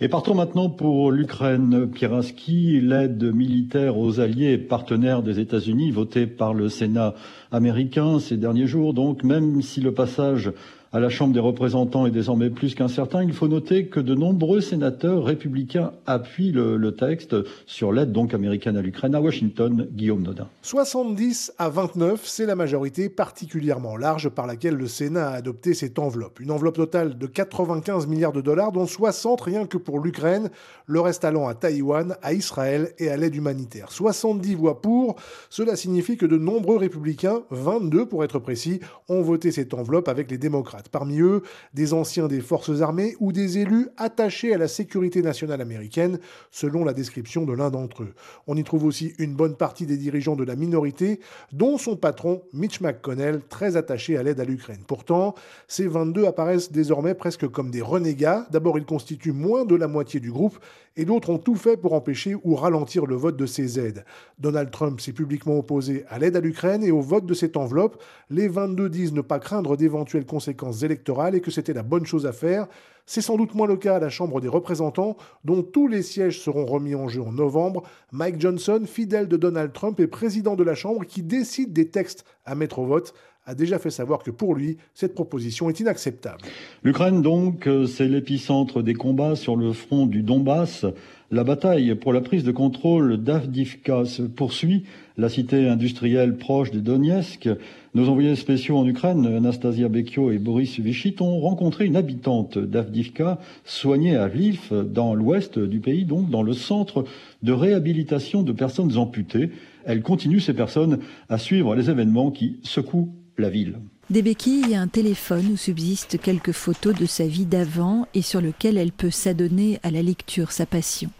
Et 0.00 0.08
partons 0.08 0.34
maintenant 0.34 0.70
pour 0.70 1.10
l'Ukraine. 1.10 1.90
Pieraski, 1.90 2.80
l'aide 2.80 3.34
militaire 3.34 3.98
aux 3.98 4.20
alliés 4.20 4.52
et 4.52 4.58
partenaires 4.58 5.24
des 5.24 5.40
États-Unis, 5.40 5.90
votée 5.90 6.28
par 6.28 6.54
le 6.54 6.68
Sénat 6.68 7.14
américain 7.50 8.20
ces 8.20 8.36
derniers 8.36 8.68
jours. 8.68 8.94
Donc, 8.94 9.24
même 9.24 9.60
si 9.60 9.80
le 9.80 9.92
passage 9.92 10.52
à 10.92 11.00
la 11.00 11.10
Chambre 11.10 11.34
des 11.34 11.40
représentants 11.40 12.06
est 12.06 12.10
désormais 12.10 12.48
plus 12.48 12.74
qu'incertain. 12.74 13.22
Il 13.22 13.34
faut 13.34 13.48
noter 13.48 13.86
que 13.86 14.00
de 14.00 14.14
nombreux 14.14 14.60
sénateurs 14.60 15.24
républicains 15.24 15.92
appuient 16.06 16.52
le, 16.52 16.78
texte 16.98 17.36
sur 17.66 17.92
l'aide 17.92 18.12
donc 18.12 18.32
américaine 18.32 18.76
à 18.76 18.82
l'Ukraine. 18.82 19.14
À 19.14 19.20
Washington, 19.20 19.86
Guillaume 19.92 20.22
Nodin. 20.22 20.48
70 20.62 21.52
à 21.58 21.68
29, 21.68 22.22
c'est 22.24 22.46
la 22.46 22.56
majorité 22.56 23.10
particulièrement 23.10 23.96
large 23.96 24.30
par 24.30 24.46
laquelle 24.46 24.74
le 24.74 24.86
Sénat 24.86 25.28
a 25.28 25.34
adopté 25.34 25.74
cette 25.74 25.98
enveloppe. 25.98 26.40
Une 26.40 26.50
enveloppe 26.50 26.76
totale 26.76 27.18
de 27.18 27.26
95 27.26 28.06
milliards 28.06 28.32
de 28.32 28.40
dollars, 28.40 28.72
dont 28.72 28.86
60 28.86 29.40
rien 29.42 29.66
que 29.66 29.76
pour 29.76 30.00
l'Ukraine, 30.00 30.48
le 30.86 31.00
reste 31.00 31.24
allant 31.24 31.46
à 31.46 31.54
Taïwan, 31.54 32.16
à 32.22 32.32
Israël 32.32 32.92
et 32.98 33.10
à 33.10 33.16
l'aide 33.16 33.34
humanitaire. 33.34 33.92
70 33.92 34.54
voix 34.54 34.80
pour, 34.80 35.16
cela 35.50 35.76
signifie 35.76 36.16
que 36.16 36.26
de 36.26 36.38
nombreux 36.38 36.78
républicains, 36.78 37.42
22 37.50 38.06
pour 38.06 38.24
être 38.24 38.38
précis, 38.38 38.80
ont 39.08 39.20
voté 39.20 39.52
cette 39.52 39.74
enveloppe 39.74 40.08
avec 40.08 40.30
les 40.30 40.38
Parmi 40.86 41.20
eux, 41.20 41.42
des 41.74 41.94
anciens 41.94 42.28
des 42.28 42.40
forces 42.40 42.80
armées 42.80 43.16
ou 43.18 43.32
des 43.32 43.58
élus 43.58 43.88
attachés 43.96 44.54
à 44.54 44.58
la 44.58 44.68
sécurité 44.68 45.22
nationale 45.22 45.60
américaine, 45.60 46.20
selon 46.50 46.84
la 46.84 46.92
description 46.92 47.44
de 47.44 47.52
l'un 47.52 47.70
d'entre 47.70 48.04
eux. 48.04 48.14
On 48.46 48.56
y 48.56 48.62
trouve 48.62 48.84
aussi 48.84 49.14
une 49.18 49.34
bonne 49.34 49.56
partie 49.56 49.86
des 49.86 49.96
dirigeants 49.96 50.36
de 50.36 50.44
la 50.44 50.54
minorité, 50.54 51.20
dont 51.52 51.78
son 51.78 51.96
patron 51.96 52.42
Mitch 52.52 52.80
McConnell, 52.80 53.40
très 53.48 53.76
attaché 53.76 54.16
à 54.16 54.22
l'aide 54.22 54.40
à 54.40 54.44
l'Ukraine. 54.44 54.82
Pourtant, 54.86 55.34
ces 55.66 55.86
22 55.86 56.26
apparaissent 56.26 56.70
désormais 56.70 57.14
presque 57.14 57.48
comme 57.48 57.70
des 57.70 57.82
renégats. 57.82 58.46
D'abord, 58.50 58.78
ils 58.78 58.84
constituent 58.84 59.32
moins 59.32 59.64
de 59.64 59.74
la 59.74 59.88
moitié 59.88 60.20
du 60.20 60.30
groupe 60.30 60.58
et 60.98 61.04
d'autres 61.04 61.30
ont 61.30 61.38
tout 61.38 61.54
fait 61.54 61.76
pour 61.76 61.94
empêcher 61.94 62.34
ou 62.42 62.56
ralentir 62.56 63.06
le 63.06 63.14
vote 63.14 63.36
de 63.36 63.46
ces 63.46 63.78
aides. 63.78 64.04
Donald 64.40 64.70
Trump 64.70 65.00
s'est 65.00 65.12
publiquement 65.12 65.56
opposé 65.56 66.04
à 66.08 66.18
l'aide 66.18 66.36
à 66.36 66.40
l'Ukraine 66.40 66.82
et 66.82 66.90
au 66.90 67.00
vote 67.00 67.24
de 67.24 67.34
cette 67.34 67.56
enveloppe. 67.56 68.02
Les 68.30 68.48
22 68.48 68.90
disent 68.90 69.12
ne 69.12 69.20
pas 69.20 69.38
craindre 69.38 69.76
d'éventuelles 69.76 70.26
conséquences 70.26 70.82
électorales 70.82 71.36
et 71.36 71.40
que 71.40 71.52
c'était 71.52 71.72
la 71.72 71.84
bonne 71.84 72.04
chose 72.04 72.26
à 72.26 72.32
faire. 72.32 72.66
C'est 73.06 73.22
sans 73.22 73.36
doute 73.36 73.54
moins 73.54 73.68
le 73.68 73.76
cas 73.76 73.96
à 73.96 74.00
la 74.00 74.10
Chambre 74.10 74.40
des 74.40 74.48
représentants, 74.48 75.16
dont 75.44 75.62
tous 75.62 75.86
les 75.86 76.02
sièges 76.02 76.42
seront 76.42 76.66
remis 76.66 76.96
en 76.96 77.08
jeu 77.08 77.22
en 77.22 77.32
novembre. 77.32 77.84
Mike 78.12 78.40
Johnson, 78.40 78.82
fidèle 78.84 79.28
de 79.28 79.36
Donald 79.36 79.72
Trump 79.72 79.98
et 80.00 80.08
président 80.08 80.56
de 80.56 80.64
la 80.64 80.74
Chambre, 80.74 81.06
qui 81.06 81.22
décide 81.22 81.72
des 81.72 81.88
textes 81.88 82.26
à 82.44 82.54
mettre 82.54 82.80
au 82.80 82.86
vote, 82.86 83.14
a 83.48 83.54
déjà 83.54 83.78
fait 83.78 83.90
savoir 83.90 84.22
que 84.22 84.30
pour 84.30 84.54
lui, 84.54 84.76
cette 84.92 85.14
proposition 85.14 85.70
est 85.70 85.80
inacceptable. 85.80 86.42
L'Ukraine, 86.84 87.22
donc, 87.22 87.66
euh, 87.66 87.86
c'est 87.86 88.06
l'épicentre 88.06 88.82
des 88.82 88.92
combats 88.92 89.36
sur 89.36 89.56
le 89.56 89.72
front 89.72 90.04
du 90.04 90.22
Donbass. 90.22 90.84
La 91.30 91.44
bataille 91.44 91.94
pour 91.94 92.12
la 92.12 92.20
prise 92.20 92.44
de 92.44 92.52
contrôle 92.52 93.16
d'Avdivka 93.16 94.04
se 94.04 94.22
poursuit, 94.22 94.84
la 95.16 95.30
cité 95.30 95.66
industrielle 95.66 96.36
proche 96.36 96.70
de 96.70 96.80
Donetsk. 96.80 97.48
Nos 97.94 98.10
envoyés 98.10 98.36
spéciaux 98.36 98.76
en 98.76 98.86
Ukraine, 98.86 99.26
Anastasia 99.26 99.88
Bekio 99.88 100.30
et 100.30 100.38
Boris 100.38 100.78
Vichit, 100.78 101.16
ont 101.20 101.40
rencontré 101.40 101.86
une 101.86 101.96
habitante 101.96 102.58
d'Avdivka, 102.58 103.38
soignée 103.64 104.16
à 104.16 104.28
Lviv, 104.28 104.72
dans 104.72 105.14
l'ouest 105.14 105.58
du 105.58 105.80
pays, 105.80 106.04
donc 106.04 106.28
dans 106.28 106.42
le 106.42 106.52
centre 106.52 107.04
de 107.42 107.52
réhabilitation 107.52 108.42
de 108.42 108.52
personnes 108.52 108.98
amputées. 108.98 109.50
Elle 109.86 110.02
continue, 110.02 110.40
ces 110.40 110.54
personnes, 110.54 110.98
à 111.30 111.38
suivre 111.38 111.74
les 111.74 111.88
événements 111.88 112.30
qui 112.30 112.58
secouent 112.62 113.10
la 113.38 113.50
ville. 113.50 113.78
Des 114.10 114.22
béquilles 114.22 114.72
et 114.72 114.76
un 114.76 114.88
téléphone 114.88 115.52
où 115.52 115.56
subsistent 115.56 116.18
quelques 116.18 116.52
photos 116.52 116.94
de 116.94 117.04
sa 117.04 117.26
vie 117.26 117.44
d'avant 117.44 118.06
et 118.14 118.22
sur 118.22 118.40
lequel 118.40 118.78
elle 118.78 118.92
peut 118.92 119.10
s'adonner 119.10 119.80
à 119.82 119.90
la 119.90 120.02
lecture, 120.02 120.50
sa 120.50 120.64
passion. 120.64 121.10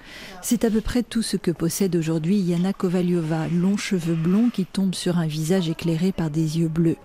C'est 0.42 0.64
à 0.64 0.70
peu 0.70 0.80
près 0.80 1.02
tout 1.02 1.20
ce 1.22 1.36
que 1.36 1.50
possède 1.50 1.96
aujourd'hui 1.96 2.38
Yana 2.38 2.72
Kovaliova, 2.72 3.48
longs 3.48 3.76
cheveux 3.76 4.14
blonds 4.14 4.48
qui 4.48 4.64
tombent 4.64 4.94
sur 4.94 5.18
un 5.18 5.26
visage 5.26 5.68
éclairé 5.68 6.12
par 6.12 6.30
des 6.30 6.60
yeux 6.60 6.68
bleus. 6.68 6.96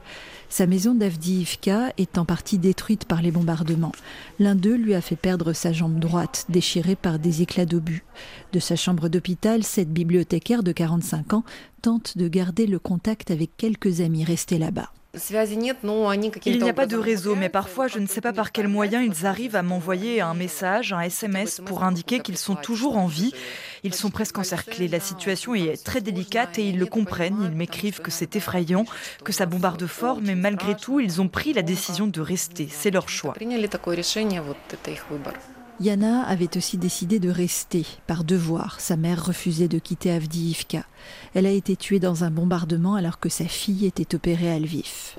Sa 0.48 0.68
maison 0.68 0.94
d'Avdiivka 0.94 1.94
est 1.98 2.18
en 2.18 2.26
partie 2.26 2.60
détruite 2.60 3.06
par 3.06 3.22
les 3.22 3.32
bombardements. 3.32 3.92
L'un 4.40 4.54
d'eux 4.56 4.76
lui 4.76 4.94
a 4.94 5.02
fait 5.02 5.16
perdre 5.16 5.52
sa 5.52 5.74
jambe 5.74 5.98
droite, 5.98 6.46
déchirée 6.48 6.96
par 6.96 7.18
des 7.18 7.42
éclats 7.42 7.66
d'obus. 7.66 8.04
De 8.54 8.60
sa 8.60 8.76
chambre 8.76 9.10
d'hôpital, 9.10 9.64
cette 9.64 9.92
bibliothécaire 9.92 10.62
de 10.62 10.72
45 10.72 11.34
ans 11.34 11.44
tente 11.82 12.20
de 12.20 12.28
garder 12.28 12.68
le 12.68 12.78
contact 12.78 13.32
avec 13.32 13.58
quelques 13.58 14.00
amis 14.00 14.24
restés 14.24 14.60
là-bas. 14.60 14.92
Il 16.58 16.64
n'y 16.64 16.70
a 16.72 16.74
pas 16.74 16.88
de 16.88 16.98
réseau, 16.98 17.36
mais 17.36 17.50
parfois 17.50 17.88
je 17.88 18.00
ne 18.00 18.08
sais 18.08 18.20
pas 18.20 18.34
par 18.34 18.52
quel 18.52 18.68
moyen 18.68 19.04
ils 19.04 19.28
arrivent 19.28 19.56
à 19.56 19.62
m'envoyer 19.62 20.22
un 20.22 20.34
message, 20.34 20.92
un 20.92 21.02
SMS 21.02 21.62
pour 21.64 21.84
indiquer 21.84 22.20
qu'ils 22.20 22.40
sont 22.40 22.56
toujours 22.56 22.98
en 22.98 23.06
vie. 23.06 23.32
Ils 23.84 23.94
sont 23.94 24.10
presque 24.10 24.40
encerclés. 24.40 24.88
La 24.88 25.00
situation 25.00 25.54
est 25.54 25.84
très 25.84 26.02
délicate 26.02 26.58
et 26.58 26.68
ils 26.68 26.80
le 26.80 26.88
comprennent. 26.88 27.38
Ils 27.44 27.56
m'écrivent 27.56 28.02
que 28.02 28.10
c'est 28.10 28.36
effrayant, 28.36 28.86
que 29.24 29.32
ça 29.32 29.46
bombarde 29.46 29.86
fort, 29.86 30.20
mais 30.20 30.34
malgré 30.34 30.76
tout, 30.76 31.00
ils 31.00 31.22
ont 31.22 31.28
pris 31.28 31.54
la 31.54 31.62
décision 31.62 32.08
de 32.08 32.20
rester. 32.20 32.68
C'est 32.72 32.90
leur 32.90 33.08
choix. 33.08 33.36
Yana 35.80 36.24
avait 36.24 36.56
aussi 36.56 36.78
décidé 36.78 37.20
de 37.20 37.30
rester 37.30 37.86
par 38.08 38.24
devoir. 38.24 38.80
Sa 38.80 38.96
mère 38.96 39.26
refusait 39.26 39.68
de 39.68 39.80
quitter 39.80 40.12
Avdiivka. 40.12 40.84
Elle 41.34 41.46
a 41.46 41.52
été 41.52 41.76
tuée 41.76 42.00
dans 42.00 42.24
un 42.24 42.32
bombardement 42.32 42.96
alors 42.96 43.20
que 43.20 43.30
sa 43.30 43.46
fille 43.46 43.86
était 43.86 44.16
opérée 44.16 44.52
à 44.52 44.60
Lviv. 44.60 45.16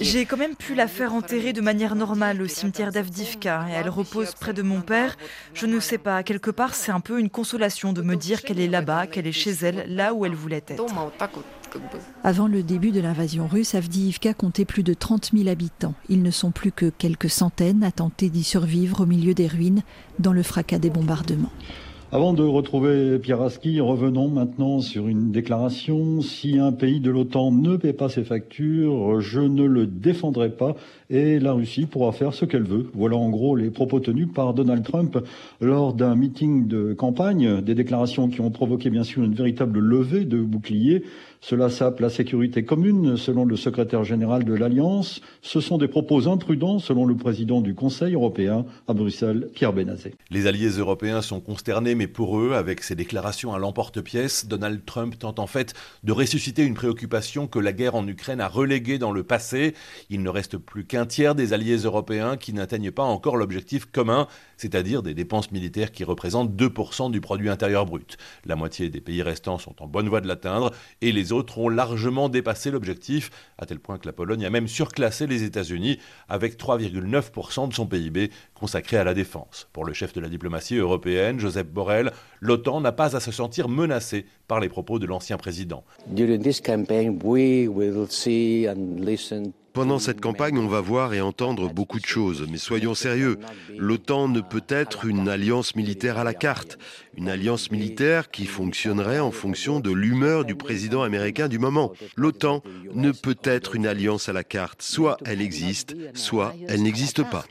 J'ai 0.00 0.24
quand 0.24 0.36
même 0.36 0.56
pu 0.56 0.74
la 0.74 0.88
faire 0.88 1.12
enterrer 1.14 1.52
de 1.52 1.60
manière 1.60 1.94
normale 1.94 2.42
au 2.42 2.48
cimetière 2.48 2.90
d'Avdivka 2.90 3.66
et 3.68 3.72
elle 3.72 3.90
repose 3.90 4.32
près 4.34 4.52
de 4.52 4.62
mon 4.62 4.80
père. 4.80 5.16
Je 5.54 5.66
ne 5.66 5.78
sais 5.78 5.98
pas, 5.98 6.22
quelque 6.22 6.50
part 6.50 6.74
c'est 6.74 6.92
un 6.92 7.00
peu 7.00 7.20
une 7.20 7.30
consolation 7.30 7.92
de 7.92 8.02
me 8.02 8.16
dire 8.16 8.42
qu'elle 8.42 8.60
est 8.60 8.68
là-bas, 8.68 9.06
qu'elle 9.06 9.26
est 9.26 9.32
chez 9.32 9.52
elle, 9.62 9.84
là 9.94 10.14
où 10.14 10.24
elle 10.24 10.34
voulait 10.34 10.64
être. 10.66 10.84
Avant 12.24 12.48
le 12.48 12.62
début 12.62 12.90
de 12.90 13.00
l'invasion 13.00 13.46
russe, 13.46 13.74
Avdiivka 13.74 14.34
comptait 14.34 14.64
plus 14.64 14.82
de 14.82 14.94
30 14.94 15.30
000 15.34 15.48
habitants. 15.48 15.94
Ils 16.08 16.22
ne 16.22 16.30
sont 16.30 16.50
plus 16.50 16.72
que 16.72 16.90
quelques 16.90 17.30
centaines 17.30 17.82
à 17.82 17.90
tenter 17.90 18.28
d'y 18.28 18.44
survivre 18.44 19.02
au 19.02 19.06
milieu 19.06 19.34
des 19.34 19.46
ruines 19.46 19.82
dans 20.18 20.32
le 20.32 20.42
fracas 20.42 20.78
des 20.78 20.90
bombardements. 20.90 21.52
Avant 22.12 22.32
de 22.32 22.42
retrouver 22.42 23.20
Pierre 23.20 23.40
Aski, 23.40 23.80
revenons 23.80 24.26
maintenant 24.26 24.80
sur 24.80 25.06
une 25.06 25.30
déclaration. 25.30 26.20
Si 26.22 26.58
un 26.58 26.72
pays 26.72 26.98
de 26.98 27.08
l'OTAN 27.08 27.52
ne 27.52 27.76
paie 27.76 27.92
pas 27.92 28.08
ses 28.08 28.24
factures, 28.24 29.20
je 29.20 29.40
ne 29.40 29.62
le 29.62 29.86
défendrai 29.86 30.50
pas 30.50 30.74
et 31.08 31.38
la 31.38 31.52
Russie 31.52 31.86
pourra 31.86 32.10
faire 32.10 32.34
ce 32.34 32.46
qu'elle 32.46 32.64
veut. 32.64 32.90
Voilà 32.94 33.16
en 33.16 33.30
gros 33.30 33.54
les 33.54 33.70
propos 33.70 34.00
tenus 34.00 34.26
par 34.34 34.54
Donald 34.54 34.82
Trump 34.82 35.18
lors 35.60 35.94
d'un 35.94 36.16
meeting 36.16 36.66
de 36.66 36.94
campagne, 36.94 37.60
des 37.60 37.76
déclarations 37.76 38.26
qui 38.26 38.40
ont 38.40 38.50
provoqué 38.50 38.90
bien 38.90 39.04
sûr 39.04 39.22
une 39.22 39.34
véritable 39.34 39.78
levée 39.78 40.24
de 40.24 40.40
boucliers. 40.40 41.04
Cela 41.42 41.70
sape 41.70 42.00
la 42.00 42.10
sécurité 42.10 42.64
commune, 42.66 43.16
selon 43.16 43.46
le 43.46 43.56
secrétaire 43.56 44.04
général 44.04 44.44
de 44.44 44.52
l'Alliance. 44.52 45.22
Ce 45.40 45.60
sont 45.60 45.78
des 45.78 45.88
propos 45.88 46.28
imprudents, 46.28 46.78
selon 46.78 47.06
le 47.06 47.16
président 47.16 47.62
du 47.62 47.74
Conseil 47.74 48.12
européen 48.12 48.66
à 48.86 48.92
Bruxelles, 48.92 49.48
Pierre 49.54 49.72
Benazet. 49.72 50.12
Les 50.30 50.46
alliés 50.46 50.68
européens 50.68 51.22
sont 51.22 51.40
consternés, 51.40 51.94
mais 51.94 52.08
pour 52.08 52.38
eux, 52.38 52.52
avec 52.52 52.82
ces 52.82 52.94
déclarations 52.94 53.54
à 53.54 53.58
l'emporte-pièce, 53.58 54.46
Donald 54.46 54.84
Trump 54.84 55.18
tente 55.18 55.38
en 55.38 55.46
fait 55.46 55.72
de 56.04 56.12
ressusciter 56.12 56.62
une 56.62 56.74
préoccupation 56.74 57.46
que 57.46 57.58
la 57.58 57.72
guerre 57.72 57.94
en 57.94 58.06
Ukraine 58.06 58.42
a 58.42 58.48
reléguée 58.48 58.98
dans 58.98 59.10
le 59.10 59.22
passé. 59.22 59.74
Il 60.10 60.22
ne 60.22 60.28
reste 60.28 60.58
plus 60.58 60.84
qu'un 60.84 61.06
tiers 61.06 61.34
des 61.34 61.54
alliés 61.54 61.78
européens 61.78 62.36
qui 62.36 62.52
n'atteignent 62.52 62.90
pas 62.90 63.02
encore 63.02 63.38
l'objectif 63.38 63.86
commun, 63.86 64.28
c'est-à-dire 64.58 65.02
des 65.02 65.14
dépenses 65.14 65.52
militaires 65.52 65.90
qui 65.90 66.04
représentent 66.04 66.54
2% 66.54 67.10
du 67.10 67.22
produit 67.22 67.48
intérieur 67.48 67.86
brut. 67.86 68.18
La 68.44 68.56
moitié 68.56 68.90
des 68.90 69.00
pays 69.00 69.22
restants 69.22 69.56
sont 69.56 69.82
en 69.82 69.86
bonne 69.86 70.08
voie 70.10 70.20
de 70.20 70.28
l'atteindre 70.28 70.72
et 71.00 71.12
les 71.12 71.29
autres 71.32 71.58
ont 71.58 71.68
largement 71.68 72.28
dépassé 72.28 72.70
l'objectif, 72.70 73.30
à 73.58 73.66
tel 73.66 73.78
point 73.78 73.98
que 73.98 74.06
la 74.06 74.12
Pologne 74.12 74.44
a 74.44 74.50
même 74.50 74.68
surclassé 74.68 75.26
les 75.26 75.42
États-Unis 75.42 75.98
avec 76.28 76.58
3,9% 76.58 77.68
de 77.68 77.74
son 77.74 77.86
PIB 77.86 78.30
consacré 78.54 78.96
à 78.96 79.04
la 79.04 79.14
défense. 79.14 79.68
Pour 79.72 79.84
le 79.84 79.92
chef 79.92 80.12
de 80.12 80.20
la 80.20 80.28
diplomatie 80.28 80.76
européenne, 80.76 81.38
Joseph 81.38 81.66
Borrell, 81.66 82.12
l'OTAN 82.40 82.80
n'a 82.80 82.92
pas 82.92 83.16
à 83.16 83.20
se 83.20 83.32
sentir 83.32 83.68
menacée 83.68 84.26
par 84.48 84.60
les 84.60 84.68
propos 84.68 84.98
de 84.98 85.06
l'ancien 85.06 85.36
président. 85.36 85.84
Pendant 89.72 90.00
cette 90.00 90.20
campagne, 90.20 90.58
on 90.58 90.66
va 90.66 90.80
voir 90.80 91.14
et 91.14 91.20
entendre 91.20 91.72
beaucoup 91.72 92.00
de 92.00 92.06
choses, 92.06 92.44
mais 92.50 92.58
soyons 92.58 92.94
sérieux. 92.94 93.38
L'OTAN 93.76 94.28
ne 94.28 94.40
peut 94.40 94.64
être 94.68 95.04
une 95.04 95.28
alliance 95.28 95.76
militaire 95.76 96.18
à 96.18 96.24
la 96.24 96.34
carte, 96.34 96.76
une 97.16 97.28
alliance 97.28 97.70
militaire 97.70 98.30
qui 98.30 98.46
fonctionnerait 98.46 99.20
en 99.20 99.30
fonction 99.30 99.78
de 99.78 99.92
l'humeur 99.92 100.44
du 100.44 100.56
président 100.56 101.02
américain 101.02 101.46
du 101.48 101.58
moment. 101.58 101.92
L'OTAN 102.16 102.62
ne 102.94 103.12
peut 103.12 103.38
être 103.44 103.76
une 103.76 103.86
alliance 103.86 104.28
à 104.28 104.32
la 104.32 104.42
carte, 104.42 104.82
soit 104.82 105.18
elle 105.24 105.40
existe, 105.40 105.94
soit 106.14 106.54
elle 106.66 106.82
n'existe 106.82 107.22
pas. 107.22 107.44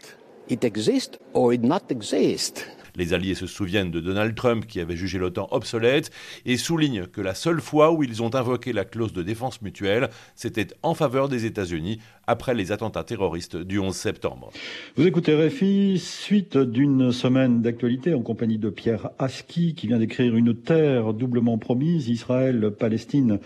Les 3.00 3.14
alliés 3.14 3.34
se 3.34 3.48
souviennent 3.48 3.92
de 3.92 4.02
Donald 4.02 4.36
Trump 4.36 4.66
qui 4.68 4.82
avait 4.82 4.98
jugé 4.98 5.20
l'OTAN 5.20 5.48
obsolète 5.52 6.12
et 6.46 6.58
soulignent 6.58 7.06
que 7.06 7.22
la 7.22 7.34
seule 7.34 7.62
fois 7.62 7.94
où 7.94 8.04
ils 8.04 8.22
ont 8.22 8.36
invoqué 8.36 8.74
la 8.74 8.84
clause 8.84 9.14
de 9.14 9.24
défense 9.24 9.62
mutuelle, 9.62 10.10
c'était 10.36 10.68
en 10.84 10.94
faveur 10.94 11.30
des 11.30 11.46
États-Unis 11.46 12.00
après 12.28 12.54
les 12.54 12.74
attentats 12.74 13.06
terroristes 13.06 13.56
du 13.56 13.80
11 13.80 13.96
septembre. 13.96 14.52
Vous 14.98 15.08
écoutez 15.08 15.34
Réfi, 15.34 15.98
suite 15.98 16.58
d'une 16.58 17.14
semaine 17.14 17.62
d'actualité 17.62 18.14
en 18.14 18.22
compagnie 18.22 18.58
de 18.58 18.70
Pierre 18.70 19.12
Aski 19.18 19.76
qui 19.76 19.88
vient 19.88 20.00
d'écrire 20.00 20.36
Une 20.36 20.54
terre 20.54 21.14
doublement 21.14 21.58
promise, 21.58 22.10
Israël-Palestine 22.10 23.40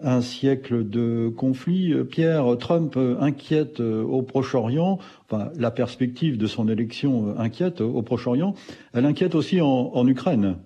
un 0.00 0.20
siècle 0.20 0.88
de 0.88 1.28
conflit. 1.28 1.94
Pierre, 2.04 2.56
Trump 2.58 2.96
inquiète 3.20 3.80
au 3.80 4.22
Proche-Orient, 4.22 4.98
enfin 5.28 5.50
la 5.58 5.70
perspective 5.70 6.38
de 6.38 6.46
son 6.46 6.68
élection 6.68 7.38
inquiète 7.38 7.80
au 7.80 8.02
Proche-Orient, 8.02 8.54
elle 8.94 9.06
inquiète 9.06 9.34
aussi 9.34 9.60
en, 9.60 10.06
Ukraine. 10.06 10.56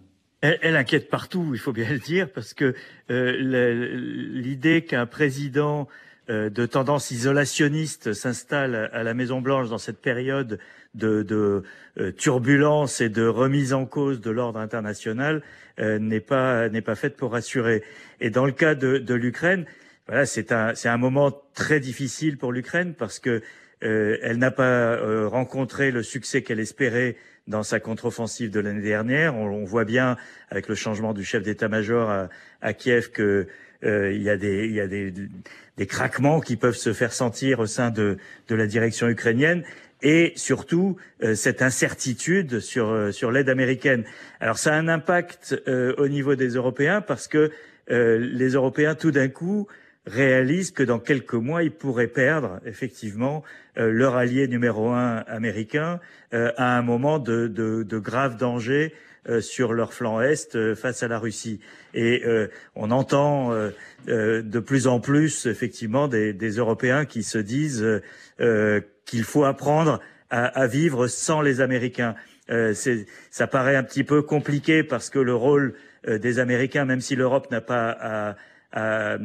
Elle, 0.40 0.76
inquiète 0.76 1.08
partout, 1.08 1.50
il 1.52 1.58
faut 1.58 1.72
bien 1.72 1.88
le 1.88 1.98
dire, 1.98 2.30
parce 2.30 2.52
que 2.52 2.74
l'idée 3.08 4.84
qu'un 4.84 5.06
président 5.06 5.88
de 6.28 6.66
tendance 6.66 7.10
isolationniste 7.10 8.12
s'installe 8.12 8.90
à 8.92 9.02
la 9.02 9.14
Maison 9.14 9.40
Blanche 9.40 9.70
dans 9.70 9.78
cette 9.78 10.00
période 10.00 10.58
de, 10.94 11.22
de 11.22 11.62
turbulence 12.10 13.00
et 13.00 13.08
de 13.08 13.26
remise 13.26 13.72
en 13.72 13.86
cause 13.86 14.20
de 14.20 14.30
l'ordre 14.30 14.58
international 14.58 15.42
n'est 15.78 16.20
pas 16.20 16.68
n'est 16.68 16.82
pas 16.82 16.94
faite 16.94 17.16
pour 17.16 17.32
rassurer. 17.32 17.82
Et 18.20 18.30
dans 18.30 18.46
le 18.46 18.52
cas 18.52 18.74
de, 18.74 18.98
de 18.98 19.14
l'Ukraine, 19.14 19.64
voilà, 20.06 20.26
c'est 20.26 20.52
un 20.52 20.74
c'est 20.74 20.88
un 20.88 20.98
moment 20.98 21.32
très 21.54 21.80
difficile 21.80 22.36
pour 22.38 22.52
l'Ukraine 22.52 22.94
parce 22.94 23.18
que 23.18 23.42
elle 23.80 24.36
n'a 24.36 24.52
pas 24.52 24.96
rencontré 25.26 25.90
le 25.90 26.02
succès 26.02 26.42
qu'elle 26.42 26.60
espérait 26.60 27.16
dans 27.48 27.64
sa 27.64 27.80
contre-offensive 27.80 28.50
de 28.50 28.60
l'année 28.60 28.82
dernière. 28.82 29.34
On, 29.34 29.64
voit 29.64 29.84
bien 29.84 30.16
avec 30.50 30.68
le 30.68 30.76
changement 30.76 31.12
du 31.12 31.24
chef 31.24 31.42
d'état-major 31.42 32.08
à, 32.08 32.28
à, 32.60 32.72
Kiev 32.72 33.10
que 33.10 33.48
il 33.82 34.22
y 34.22 34.30
a 34.30 34.36
des 34.36 34.66
il 34.66 34.74
y 34.74 34.80
a 34.80 34.86
des 34.86 35.12
des 35.78 35.86
craquements 35.86 36.40
qui 36.40 36.56
peuvent 36.56 36.76
se 36.76 36.92
faire 36.92 37.12
sentir 37.12 37.58
au 37.58 37.66
sein 37.66 37.90
de, 37.90 38.18
de 38.48 38.54
la 38.54 38.66
direction 38.66 39.08
ukrainienne 39.08 39.64
et 40.02 40.32
surtout 40.36 40.96
cette 41.34 41.62
incertitude 41.62 42.60
sur, 42.60 43.12
sur 43.12 43.30
l'aide 43.30 43.48
américaine. 43.48 44.04
Alors 44.40 44.58
ça 44.58 44.74
a 44.74 44.76
un 44.76 44.88
impact 44.88 45.62
au 45.66 46.08
niveau 46.08 46.34
des 46.34 46.50
Européens 46.50 47.00
parce 47.00 47.28
que 47.28 47.50
les 47.88 48.48
Européens, 48.50 48.94
tout 48.94 49.10
d'un 49.10 49.28
coup, 49.28 49.66
réalisent 50.06 50.72
que 50.72 50.82
dans 50.82 50.98
quelques 50.98 51.34
mois, 51.34 51.62
ils 51.62 51.70
pourraient 51.70 52.08
perdre 52.08 52.60
effectivement 52.66 53.44
leur 53.76 54.16
allié 54.16 54.48
numéro 54.48 54.90
un 54.90 55.18
américain 55.28 56.00
à 56.32 56.76
un 56.76 56.82
moment 56.82 57.18
de, 57.18 57.46
de, 57.46 57.82
de 57.82 57.98
grave 57.98 58.36
danger 58.36 58.92
sur 59.40 59.72
leur 59.72 59.94
flanc 59.94 60.20
est 60.20 60.74
face 60.74 61.02
à 61.02 61.08
la 61.08 61.18
Russie. 61.18 61.60
Et 61.94 62.24
on 62.74 62.90
entend 62.90 63.54
de 64.06 64.58
plus 64.58 64.86
en 64.88 64.98
plus 64.98 65.46
effectivement 65.46 66.08
des, 66.08 66.32
des 66.32 66.50
Européens 66.56 67.04
qui 67.04 67.22
se 67.22 67.38
disent 67.38 67.86
qu'il 69.04 69.24
faut 69.24 69.44
apprendre 69.44 70.00
à, 70.30 70.46
à, 70.46 70.66
vivre 70.66 71.06
sans 71.06 71.40
les 71.40 71.60
Américains. 71.60 72.14
Euh, 72.50 72.74
ça 73.30 73.46
paraît 73.46 73.76
un 73.76 73.82
petit 73.82 74.04
peu 74.04 74.22
compliqué 74.22 74.82
parce 74.82 75.10
que 75.10 75.18
le 75.18 75.34
rôle 75.34 75.74
euh, 76.08 76.18
des 76.18 76.38
Américains, 76.38 76.84
même 76.84 77.00
si 77.00 77.16
l'Europe 77.16 77.50
n'a 77.50 77.60
pas 77.60 77.90
à, 77.90 78.36
à, 78.72 79.18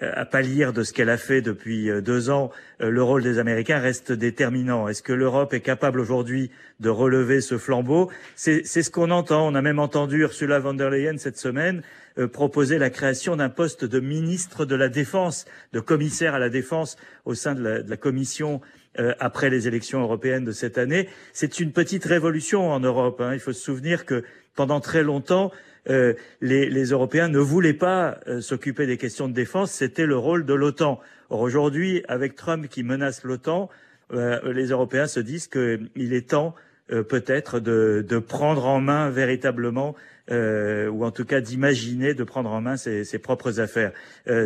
à, 0.00 0.24
pâlir 0.24 0.72
de 0.72 0.82
ce 0.82 0.92
qu'elle 0.92 1.10
a 1.10 1.18
fait 1.18 1.42
depuis 1.42 1.90
deux 2.02 2.30
ans, 2.30 2.50
le 2.78 3.02
rôle 3.02 3.22
des 3.22 3.38
Américains 3.38 3.80
reste 3.80 4.12
déterminant. 4.12 4.88
Est-ce 4.88 5.02
que 5.02 5.12
l'Europe 5.12 5.52
est 5.54 5.60
capable 5.60 5.98
aujourd'hui 5.98 6.50
de 6.78 6.88
relever 6.88 7.40
ce 7.40 7.58
flambeau? 7.58 8.10
C'est 8.36 8.64
ce 8.64 8.90
qu'on 8.90 9.10
entend. 9.10 9.48
On 9.48 9.54
a 9.56 9.62
même 9.62 9.80
entendu 9.80 10.20
Ursula 10.20 10.60
von 10.60 10.74
der 10.74 10.90
Leyen 10.90 11.18
cette 11.18 11.38
semaine 11.38 11.82
euh, 12.18 12.28
proposer 12.28 12.78
la 12.78 12.88
création 12.88 13.36
d'un 13.36 13.50
poste 13.50 13.84
de 13.84 14.00
ministre 14.00 14.64
de 14.64 14.74
la 14.74 14.88
Défense, 14.88 15.44
de 15.74 15.80
commissaire 15.80 16.34
à 16.34 16.38
la 16.38 16.48
Défense 16.48 16.96
au 17.26 17.34
sein 17.34 17.54
de 17.54 17.62
la, 17.62 17.82
de 17.82 17.90
la 17.90 17.98
Commission 17.98 18.62
euh, 18.98 19.14
après 19.20 19.50
les 19.50 19.68
élections 19.68 20.00
européennes 20.00 20.44
de 20.44 20.52
cette 20.52 20.78
année. 20.78 21.08
C'est 21.32 21.60
une 21.60 21.72
petite 21.72 22.04
révolution 22.04 22.70
en 22.70 22.80
Europe. 22.80 23.20
Hein. 23.20 23.34
Il 23.34 23.40
faut 23.40 23.52
se 23.52 23.62
souvenir 23.62 24.04
que 24.06 24.24
pendant 24.54 24.80
très 24.80 25.02
longtemps, 25.02 25.52
euh, 25.88 26.14
les, 26.40 26.68
les, 26.68 26.86
Européens 26.86 27.28
ne 27.28 27.38
voulaient 27.38 27.72
pas 27.72 28.18
euh, 28.26 28.40
s'occuper 28.40 28.86
des 28.86 28.96
questions 28.96 29.28
de 29.28 29.32
défense, 29.32 29.70
c'était 29.70 30.06
le 30.06 30.16
rôle 30.16 30.44
de 30.44 30.54
l'OTAN. 30.54 31.00
Or 31.30 31.40
aujourd'hui, 31.40 32.02
avec 32.08 32.34
Trump 32.34 32.66
qui 32.68 32.82
menace 32.82 33.22
l'OTAN, 33.22 33.68
euh, 34.12 34.52
les 34.52 34.66
Européens 34.68 35.06
se 35.06 35.20
disent 35.20 35.46
qu'il 35.46 36.12
est 36.12 36.28
temps 36.28 36.54
peut-être 36.88 37.58
de, 37.58 38.06
de, 38.08 38.18
prendre 38.20 38.64
en 38.64 38.80
main 38.80 39.10
véritablement, 39.10 39.96
ou 40.30 41.04
en 41.04 41.10
tout 41.10 41.24
cas 41.24 41.40
d'imaginer 41.40 42.14
de 42.14 42.22
prendre 42.22 42.48
en 42.48 42.60
main 42.60 42.76
ses, 42.76 43.02
ses 43.02 43.18
propres 43.18 43.58
affaires. 43.58 43.90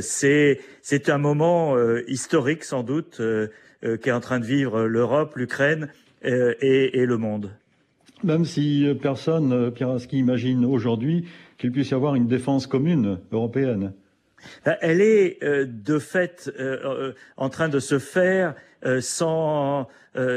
c'est 0.01 0.59
un 1.09 1.19
moment 1.19 1.77
historique 2.07 2.65
sans 2.65 2.83
doute 2.83 3.21
qu'est 3.83 4.13
en 4.13 4.21
train 4.21 4.41
de 4.41 4.45
vivre 4.45 4.83
l'Europe, 4.83 5.37
l'Ukraine 5.37 5.89
et, 6.23 7.01
et 7.01 7.07
le 7.07 7.17
monde. 7.17 7.51
Même 8.23 8.45
si 8.45 8.87
personne, 9.01 9.71
Pieraski, 9.71 10.19
imagine 10.19 10.65
aujourd'hui 10.67 11.27
qu'il 11.57 11.73
puisse 11.73 11.91
y 11.91 11.95
avoir 11.95 12.15
une 12.15 12.27
défense 12.27 12.67
commune 12.67 13.19
européenne. 13.33 13.93
Euh, 14.67 14.75
elle 14.81 15.01
est 15.01 15.43
euh, 15.43 15.67
de 15.67 15.99
fait 15.99 16.51
euh, 16.59 17.13
en 17.37 17.49
train 17.49 17.69
de 17.69 17.79
se 17.79 17.99
faire 17.99 18.55
sans, 19.01 19.89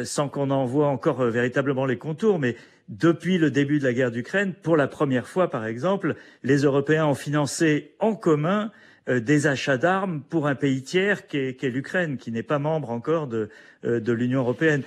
sans 0.03 0.27
qu'on 0.27 0.49
en 0.49 0.65
voit 0.65 0.89
encore 0.89 1.23
véritablement 1.23 1.85
les 1.85 1.97
contours, 1.97 2.39
mais 2.39 2.57
depuis 2.89 3.37
le 3.37 3.51
début 3.51 3.79
de 3.79 3.85
la 3.85 3.93
guerre 3.93 4.11
d'Ukraine, 4.11 4.53
pour 4.53 4.75
la 4.75 4.87
première 4.87 5.29
fois, 5.29 5.49
par 5.49 5.65
exemple, 5.65 6.15
les 6.43 6.63
Européens 6.63 7.05
ont 7.05 7.15
financé 7.15 7.93
en 7.99 8.15
commun 8.15 8.69
des 9.07 9.47
achats 9.47 9.77
d'armes 9.77 10.21
pour 10.29 10.47
un 10.47 10.55
pays 10.55 10.81
tiers 10.81 11.27
qui 11.27 11.37
est, 11.37 11.63
l'Ukraine, 11.63 12.17
qui 12.17 12.31
n'est 12.31 12.43
pas 12.43 12.59
membre 12.59 12.89
encore 12.89 13.27
de, 13.27 13.49
de 13.83 14.13
l'Union 14.13 14.39
européenne. 14.39 14.83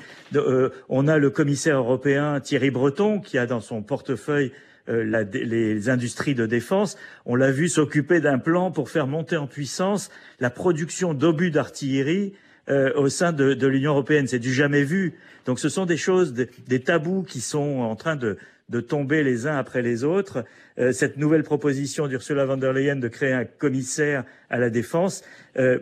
on 0.89 1.07
a 1.07 1.19
le 1.19 1.31
commissaire 1.31 1.77
européen 1.77 2.41
Thierry 2.41 2.71
Breton 2.71 3.21
qui 3.21 3.37
a 3.37 3.47
dans 3.47 3.61
son 3.61 3.83
portefeuille 3.83 4.53
euh, 4.89 5.25
les 5.33 5.89
industries 5.89 6.37
de 6.37 6.47
défense. 6.47 6.97
On 7.25 7.35
l'a 7.35 7.51
vu 7.51 7.69
s'occuper 7.69 8.21
d'un 8.21 8.39
plan 8.39 8.71
pour 8.71 8.89
faire 8.89 9.09
monter 9.09 9.37
en 9.37 9.49
puissance 9.49 10.11
la 10.39 10.49
production 10.49 11.13
d'obus 11.13 11.51
d'artillerie 11.51 12.35
euh, 12.69 12.93
au 12.95 13.09
sein 13.09 13.33
de, 13.33 13.55
de 13.55 13.67
l'Union 13.67 13.91
européenne. 13.91 14.29
C'est 14.29 14.39
du 14.39 14.55
jamais 14.55 14.85
vu. 14.85 15.15
Donc 15.45 15.59
ce 15.59 15.69
sont 15.69 15.87
des 15.87 15.97
choses, 15.97 16.35
des, 16.35 16.81
tabous 16.81 17.25
qui 17.25 17.41
sont 17.41 17.81
en 17.81 17.97
train 17.97 18.15
de, 18.15 18.39
de, 18.69 18.81
tomber 18.81 19.23
les 19.23 19.47
uns 19.47 19.57
après 19.57 19.83
les 19.83 20.05
autres. 20.05 20.45
Euh, 20.79 20.93
cette 20.93 21.17
nouvelle 21.17 21.43
proposition 21.43 22.07
d'Ursula 22.09 22.45
von 22.45 22.57
der 22.57 22.73
Leyen 22.73 22.97
de 22.97 23.09
créer 23.09 23.33
un 23.33 23.45
commissaire 23.45 24.25
à 24.51 24.59
la 24.59 24.71
défense 24.71 25.23
euh, 25.59 25.79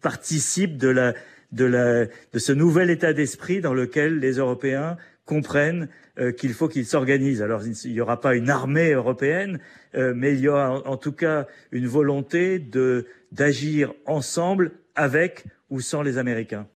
participe 0.00 0.76
de, 0.76 1.14
ce 2.34 2.52
nouvel 2.52 2.90
état 2.90 3.12
d'esprit 3.12 3.60
dans 3.60 3.74
lequel 3.74 4.18
les 4.18 4.32
Européens 4.34 4.96
comprennent 5.24 5.88
euh, 6.18 6.32
qu'il 6.32 6.52
faut 6.52 6.68
qu'ils 6.68 6.86
s'organisent. 6.86 7.42
Alors 7.42 7.62
il 7.66 7.92
n'y 7.92 8.00
aura 8.00 8.20
pas 8.20 8.34
une 8.34 8.50
armée 8.50 8.92
européenne, 8.92 9.60
mais 9.94 10.32
il 10.32 10.40
y 10.40 10.48
aura 10.48 10.88
en, 10.88 10.96
tout 10.96 11.12
cas 11.12 11.46
une 11.70 11.86
volonté 11.86 12.58
d'agir 13.30 13.92
ensemble 14.06 14.72
avec 14.94 15.44
ou 15.68 15.80
sans 15.80 16.02
les 16.02 16.16
Américains. 16.18 16.66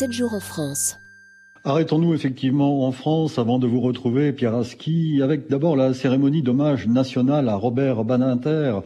Sept 0.00 0.12
jours 0.12 0.32
en 0.32 0.40
France. 0.40 0.98
Arrêtons-nous 1.62 2.14
effectivement 2.14 2.86
en 2.86 2.90
France 2.90 3.38
avant 3.38 3.58
de 3.58 3.66
vous 3.66 3.82
retrouver, 3.82 4.32
Pierre 4.32 4.54
Aski, 4.54 5.20
avec 5.22 5.50
d'abord 5.50 5.76
la 5.76 5.92
cérémonie 5.92 6.42
d'hommage 6.42 6.86
national 6.86 7.50
à 7.50 7.56
Robert 7.56 8.02
Badinter, 8.02 8.78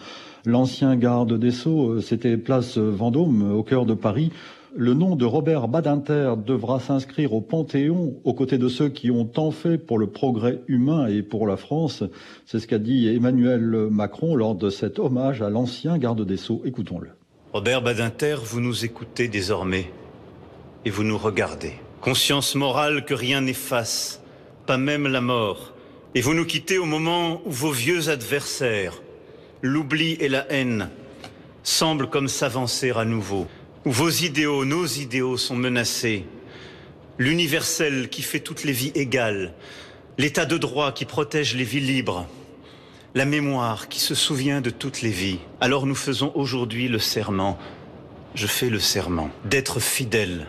l'ancien 0.45 0.97
garde 0.97 1.39
des 1.39 1.53
Sceaux. 1.53 2.01
C'était 2.01 2.37
place 2.37 2.79
Vendôme, 2.79 3.55
au 3.55 3.63
cœur 3.63 3.87
de 3.87 3.95
Paris. 3.95 4.33
Le 4.75 4.93
nom 4.93 5.15
de 5.15 5.25
Robert 5.25 5.69
Badinter 5.69 6.35
devra 6.45 6.81
s'inscrire 6.81 7.33
au 7.33 7.41
Panthéon 7.41 8.17
aux 8.25 8.35
côtés 8.35 8.59
de 8.59 8.67
ceux 8.67 8.89
qui 8.89 9.13
ont 9.13 9.25
tant 9.25 9.53
fait 9.53 9.79
pour 9.79 9.99
le 9.99 10.09
progrès 10.09 10.63
humain 10.67 11.07
et 11.07 11.23
pour 11.23 11.47
la 11.47 11.57
France. 11.57 12.03
C'est 12.45 12.59
ce 12.59 12.67
qu'a 12.67 12.81
dit 12.81 13.07
Emmanuel 13.07 13.87
Macron 13.89 14.35
lors 14.35 14.57
de 14.57 14.69
cet 14.69 14.99
hommage 14.99 15.43
à 15.43 15.49
l'ancien 15.49 15.97
garde 15.97 16.27
des 16.27 16.39
Sceaux. 16.39 16.63
Écoutons-le. 16.65 17.11
Robert 17.53 17.83
Badinter, 17.83 18.35
vous 18.45 18.59
nous 18.59 18.85
écoutez 18.85 19.29
désormais 19.29 19.93
et 20.85 20.91
vous 20.91 21.05
nous 21.05 21.19
regardez. 21.19 21.75
Conscience 22.01 22.55
morale 22.55 23.05
que 23.05 23.15
rien 23.15 23.41
n'efface, 23.41 24.21
pas 24.67 24.77
même 24.77 25.07
la 25.07 25.21
mort. 25.21 25.73
Et 26.15 26.21
vous 26.21 26.35
nous 26.35 26.45
quittez 26.45 26.79
au 26.79 26.85
moment 26.85 27.41
où 27.45 27.51
vos 27.51 27.71
vieux 27.71 28.09
adversaires, 28.09 29.03
l'oubli 29.63 30.13
et 30.21 30.29
la 30.29 30.51
haine, 30.53 30.91
semblent 31.63 32.11
comme 32.11 32.29
s'avancer 32.29 32.91
à 32.91 33.05
nouveau. 33.05 33.47
Où 33.85 33.91
vos 33.91 34.11
idéaux, 34.11 34.65
nos 34.65 34.87
idéaux 34.87 35.37
sont 35.37 35.57
menacés. 35.57 36.25
L'universel 37.19 38.09
qui 38.11 38.23
fait 38.23 38.41
toutes 38.41 38.65
les 38.65 38.73
vies 38.73 38.93
égales. 38.95 39.55
L'état 40.19 40.45
de 40.45 40.59
droit 40.59 40.93
qui 40.93 41.05
protège 41.05 41.57
les 41.57 41.65
vies 41.65 41.81
libres. 41.81 42.27
La 43.15 43.25
mémoire 43.25 43.89
qui 43.89 44.01
se 44.01 44.15
souvient 44.15 44.61
de 44.61 44.71
toutes 44.71 45.03
les 45.03 45.11
vies. 45.11 45.39
Alors 45.61 45.87
nous 45.87 45.95
faisons 45.95 46.33
aujourd'hui 46.35 46.89
le 46.89 46.99
serment. 46.99 47.59
Je 48.35 48.47
fais 48.47 48.69
le 48.69 48.81
serment 48.81 49.31
d'être 49.45 49.81
fidèle 49.81 50.49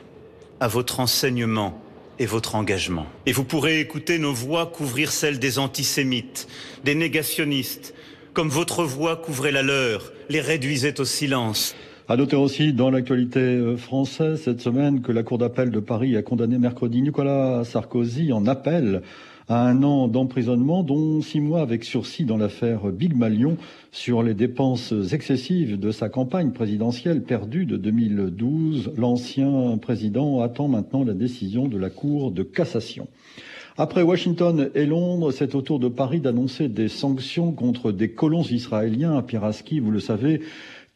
à 0.59 0.67
votre 0.67 0.99
enseignement 0.99 1.81
et 2.19 2.25
votre 2.25 2.55
engagement. 2.55 3.05
Et 3.25 3.31
vous 3.31 3.43
pourrez 3.43 3.79
écouter 3.79 4.19
nos 4.19 4.33
voix 4.33 4.67
couvrir 4.67 5.11
celles 5.11 5.39
des 5.39 5.59
antisémites, 5.59 6.47
des 6.83 6.95
négationnistes, 6.95 7.93
comme 8.33 8.49
votre 8.49 8.83
voix 8.83 9.15
couvrait 9.15 9.51
la 9.51 9.63
leur, 9.63 10.11
les 10.29 10.41
réduisait 10.41 10.99
au 10.99 11.05
silence. 11.05 11.75
À 12.07 12.17
noter 12.17 12.35
aussi 12.35 12.71
dans 12.71 12.91
l'actualité 12.91 13.39
euh, 13.39 13.77
française 13.77 14.41
cette 14.43 14.61
semaine 14.61 15.01
que 15.01 15.11
la 15.11 15.23
Cour 15.23 15.39
d'appel 15.39 15.71
de 15.71 15.79
Paris 15.79 16.15
a 16.15 16.21
condamné 16.21 16.59
mercredi 16.59 17.01
Nicolas 17.01 17.63
Sarkozy 17.63 18.31
en 18.31 18.45
appel 18.45 19.01
à 19.47 19.67
un 19.67 19.83
an 19.83 20.07
d'emprisonnement, 20.07 20.83
dont 20.83 21.21
six 21.21 21.39
mois 21.39 21.61
avec 21.61 21.83
sursis 21.83 22.25
dans 22.25 22.37
l'affaire 22.37 22.87
Big 22.91 23.15
Malion 23.15 23.57
sur 23.91 24.23
les 24.23 24.33
dépenses 24.33 24.93
excessives 25.11 25.79
de 25.79 25.91
sa 25.91 26.09
campagne 26.09 26.51
présidentielle 26.51 27.21
perdue 27.21 27.65
de 27.65 27.77
2012. 27.77 28.93
L'ancien 28.97 29.77
président 29.79 30.41
attend 30.41 30.67
maintenant 30.67 31.03
la 31.03 31.13
décision 31.13 31.67
de 31.67 31.77
la 31.77 31.89
Cour 31.89 32.31
de 32.31 32.43
cassation. 32.43 33.07
Après 33.77 34.01
Washington 34.01 34.71
et 34.73 34.85
Londres, 34.85 35.31
c'est 35.31 35.53
au 35.53 35.61
tour 35.61 35.79
de 35.79 35.89
Paris 35.89 36.21
d'annoncer 36.21 36.69
des 36.69 36.87
sanctions 36.87 37.51
contre 37.51 37.91
des 37.91 38.09
colons 38.09 38.43
israéliens 38.43 39.17
à 39.17 39.21
Piraski, 39.21 39.79
vous 39.79 39.91
le 39.91 39.99
savez. 39.99 40.41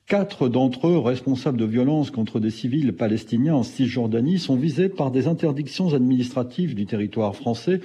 Quatre 0.08 0.50
d'entre 0.50 0.88
eux, 0.88 0.98
responsables 0.98 1.58
de 1.60 1.66
violences 1.66 2.10
contre 2.10 2.40
des 2.40 2.50
civils 2.50 2.94
palestiniens 2.94 3.54
en 3.54 3.64
Cisjordanie, 3.64 4.40
sont 4.40 4.56
visés 4.56 4.90
par 4.90 5.12
des 5.12 5.28
interdictions 5.28 5.94
administratives 5.94 6.74
du 6.74 6.88
territoire 6.88 7.36
français 7.36 7.82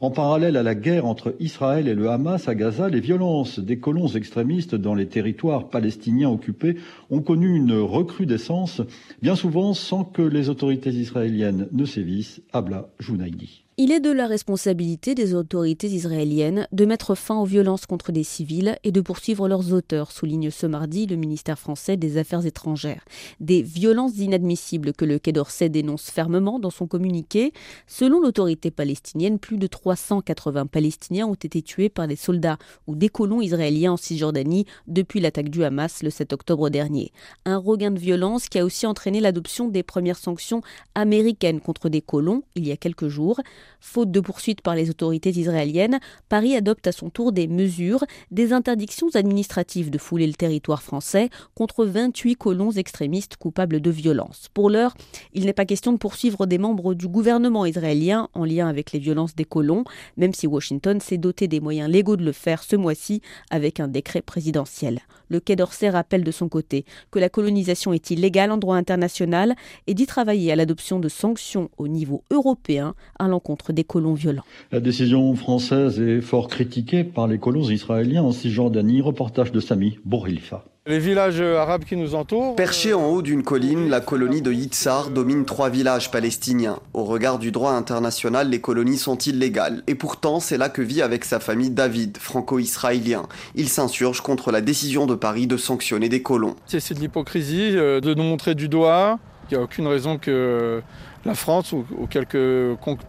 en 0.00 0.10
parallèle 0.10 0.56
à 0.56 0.62
la 0.62 0.74
guerre 0.74 1.06
entre 1.06 1.34
Israël 1.40 1.88
et 1.88 1.94
le 1.94 2.10
Hamas 2.10 2.48
à 2.48 2.54
Gaza, 2.54 2.88
les 2.88 3.00
violences 3.00 3.58
des 3.58 3.78
colons 3.78 4.08
extrémistes 4.08 4.74
dans 4.74 4.94
les 4.94 5.06
territoires 5.06 5.68
palestiniens 5.68 6.30
occupés 6.30 6.76
ont 7.10 7.22
connu 7.22 7.56
une 7.56 7.74
recrudescence, 7.74 8.82
bien 9.22 9.36
souvent 9.36 9.74
sans 9.74 10.04
que 10.04 10.22
les 10.22 10.48
autorités 10.48 10.90
israéliennes 10.90 11.68
ne 11.72 11.84
sévissent. 11.84 12.40
Abla 12.52 12.88
Jounaidi. 12.98 13.67
Il 13.80 13.92
est 13.92 14.00
de 14.00 14.10
la 14.10 14.26
responsabilité 14.26 15.14
des 15.14 15.34
autorités 15.34 15.86
israéliennes 15.86 16.66
de 16.72 16.84
mettre 16.84 17.14
fin 17.14 17.36
aux 17.36 17.44
violences 17.44 17.86
contre 17.86 18.10
des 18.10 18.24
civils 18.24 18.76
et 18.82 18.90
de 18.90 19.00
poursuivre 19.00 19.46
leurs 19.46 19.72
auteurs, 19.72 20.10
souligne 20.10 20.50
ce 20.50 20.66
mardi 20.66 21.06
le 21.06 21.14
ministère 21.14 21.60
français 21.60 21.96
des 21.96 22.16
Affaires 22.18 22.44
étrangères. 22.44 23.04
Des 23.38 23.62
violences 23.62 24.18
inadmissibles 24.18 24.92
que 24.92 25.04
le 25.04 25.20
Quai 25.20 25.30
d'Orsay 25.30 25.68
dénonce 25.68 26.10
fermement 26.10 26.58
dans 26.58 26.70
son 26.70 26.88
communiqué. 26.88 27.52
Selon 27.86 28.18
l'autorité 28.18 28.72
palestinienne, 28.72 29.38
plus 29.38 29.58
de 29.58 29.68
380 29.68 30.66
Palestiniens 30.66 31.28
ont 31.28 31.34
été 31.34 31.62
tués 31.62 31.88
par 31.88 32.08
des 32.08 32.16
soldats 32.16 32.58
ou 32.88 32.96
des 32.96 33.08
colons 33.08 33.40
israéliens 33.40 33.92
en 33.92 33.96
Cisjordanie 33.96 34.66
depuis 34.88 35.20
l'attaque 35.20 35.50
du 35.50 35.62
Hamas 35.62 36.02
le 36.02 36.10
7 36.10 36.32
octobre 36.32 36.68
dernier. 36.68 37.12
Un 37.44 37.58
regain 37.58 37.92
de 37.92 38.00
violence 38.00 38.48
qui 38.48 38.58
a 38.58 38.64
aussi 38.64 38.86
entraîné 38.86 39.20
l'adoption 39.20 39.68
des 39.68 39.84
premières 39.84 40.18
sanctions 40.18 40.62
américaines 40.96 41.60
contre 41.60 41.88
des 41.88 42.02
colons 42.02 42.42
il 42.56 42.66
y 42.66 42.72
a 42.72 42.76
quelques 42.76 43.06
jours. 43.06 43.40
Faute 43.80 44.10
de 44.10 44.20
poursuites 44.20 44.60
par 44.60 44.74
les 44.74 44.90
autorités 44.90 45.30
israéliennes, 45.30 45.98
Paris 46.28 46.56
adopte 46.56 46.86
à 46.86 46.92
son 46.92 47.10
tour 47.10 47.32
des 47.32 47.46
mesures, 47.46 48.04
des 48.30 48.52
interdictions 48.52 49.08
administratives 49.14 49.90
de 49.90 49.98
fouler 49.98 50.26
le 50.26 50.34
territoire 50.34 50.82
français 50.82 51.30
contre 51.54 51.84
28 51.84 52.36
colons 52.36 52.70
extrémistes 52.72 53.36
coupables 53.36 53.80
de 53.80 53.90
violence. 53.90 54.48
Pour 54.54 54.70
l'heure, 54.70 54.94
il 55.32 55.44
n'est 55.44 55.52
pas 55.52 55.64
question 55.64 55.92
de 55.92 55.98
poursuivre 55.98 56.46
des 56.46 56.58
membres 56.58 56.94
du 56.94 57.08
gouvernement 57.08 57.66
israélien 57.66 58.28
en 58.34 58.44
lien 58.44 58.68
avec 58.68 58.92
les 58.92 58.98
violences 58.98 59.34
des 59.34 59.44
colons, 59.44 59.84
même 60.16 60.34
si 60.34 60.46
Washington 60.46 61.00
s'est 61.00 61.18
doté 61.18 61.48
des 61.48 61.60
moyens 61.60 61.90
légaux 61.90 62.16
de 62.16 62.24
le 62.24 62.32
faire 62.32 62.62
ce 62.62 62.76
mois-ci 62.76 63.22
avec 63.50 63.80
un 63.80 63.88
décret 63.88 64.22
présidentiel. 64.22 65.00
Le 65.28 65.40
Quai 65.40 65.56
d'Orsay 65.56 65.90
rappelle 65.90 66.24
de 66.24 66.30
son 66.30 66.48
côté 66.48 66.84
que 67.10 67.18
la 67.18 67.28
colonisation 67.28 67.92
est 67.92 68.10
illégale 68.10 68.50
en 68.50 68.56
droit 68.56 68.76
international 68.76 69.54
et 69.86 69.94
dit 69.94 70.06
travailler 70.06 70.52
à 70.52 70.56
l'adoption 70.56 70.98
de 71.00 71.08
sanctions 71.08 71.70
au 71.76 71.88
niveau 71.88 72.24
européen 72.30 72.94
à 73.18 73.28
l'encontre 73.28 73.57
des 73.72 73.84
colons 73.84 74.14
violents. 74.14 74.44
La 74.72 74.80
décision 74.80 75.34
française 75.36 76.00
est 76.00 76.20
fort 76.20 76.48
critiquée 76.48 77.04
par 77.04 77.26
les 77.26 77.38
colons 77.38 77.68
israéliens 77.68 78.22
en 78.22 78.32
Cisjordanie. 78.32 79.00
Reportage 79.00 79.52
de 79.52 79.60
Sami 79.60 79.98
Bourilifa. 80.04 80.64
Les 80.88 80.98
villages 80.98 81.42
arabes 81.42 81.84
qui 81.84 81.96
nous 81.96 82.14
entourent. 82.14 82.56
Perché 82.56 82.94
en 82.94 83.04
haut 83.10 83.20
d'une 83.20 83.42
colline, 83.42 83.90
la 83.90 84.00
colonie 84.00 84.40
de 84.40 84.50
Yitzhar 84.50 85.10
domine 85.10 85.44
trois 85.44 85.68
villages 85.68 86.10
palestiniens. 86.10 86.78
Au 86.94 87.04
regard 87.04 87.38
du 87.38 87.52
droit 87.52 87.72
international, 87.72 88.48
les 88.48 88.62
colonies 88.62 88.96
sont 88.96 89.18
illégales. 89.18 89.82
Et 89.86 89.94
pourtant, 89.94 90.40
c'est 90.40 90.56
là 90.56 90.70
que 90.70 90.80
vit 90.80 91.02
avec 91.02 91.26
sa 91.26 91.40
famille 91.40 91.68
David, 91.68 92.16
franco-israélien. 92.16 93.24
Il 93.54 93.68
s'insurge 93.68 94.22
contre 94.22 94.50
la 94.50 94.62
décision 94.62 95.04
de 95.04 95.14
Paris 95.14 95.46
de 95.46 95.58
sanctionner 95.58 96.08
des 96.08 96.22
colons. 96.22 96.56
C'est 96.64 96.94
de 96.94 97.00
l'hypocrisie 97.00 97.76
euh, 97.76 98.00
de 98.00 98.14
nous 98.14 98.22
montrer 98.22 98.54
du 98.54 98.70
doigt. 98.70 99.18
Il 99.50 99.54
n'y 99.54 99.60
a 99.60 99.64
aucune 99.64 99.86
raison 99.86 100.16
que 100.16 100.80
la 101.28 101.34
France 101.34 101.72
ou, 101.72 101.84
quelques 102.08 102.38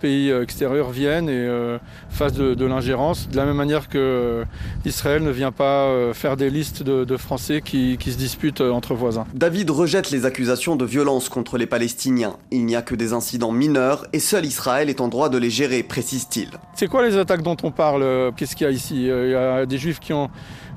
pays 0.01 0.29
extérieurs 0.29 0.89
viennent 0.89 1.29
et 1.29 1.47
euh, 1.47 1.77
fassent 2.09 2.33
de, 2.33 2.65
l'ingérence, 2.65 3.29
de 3.29 3.37
la 3.37 3.45
même 3.45 3.55
manière 3.55 3.87
que 3.87 3.97
euh, 3.97 4.45
Israël 4.85 5.23
ne 5.23 5.31
vient 5.31 5.53
pas 5.53 5.85
euh, 5.85 6.13
faire 6.13 6.35
des 6.35 6.49
listes 6.49 6.83
de, 6.83 7.17
Français 7.17 7.61
qui, 7.61 7.97
qui, 7.97 8.11
se 8.11 8.17
disputent 8.17 8.61
entre 8.61 8.93
voisins. 8.93 9.25
David 9.33 9.69
rejette 9.69 10.11
les 10.11 10.25
accusations 10.25 10.75
de 10.75 10.85
violence 10.85 11.29
contre 11.29 11.57
les 11.57 11.65
Palestiniens. 11.65 12.35
Il 12.51 12.65
n'y 12.65 12.75
a 12.75 12.81
que 12.81 12.95
des 12.95 13.13
incidents 13.13 13.51
mineurs 13.51 14.05
et 14.13 14.19
seul 14.19 14.45
Israël 14.45 14.89
est 14.89 15.01
en 15.01 15.07
droit 15.07 15.29
de 15.29 15.37
les 15.37 15.49
gérer, 15.49 15.83
précise-t-il. 15.83 16.49
C'est 16.75 16.87
quoi 16.87 17.05
les 17.07 17.17
attaques 17.17 17.41
dont 17.41 17.57
on 17.63 17.71
parle 17.71 18.33
Qu'est-ce 18.35 18.55
qu'il 18.55 18.65
y 18.65 18.69
a 18.69 18.73
ici? 18.73 19.05
Il 19.05 19.29
y 19.31 19.35
a 19.35 19.65
des 19.65 19.77
juifs 19.77 19.99
qui 19.99 20.13
ont 20.13 20.29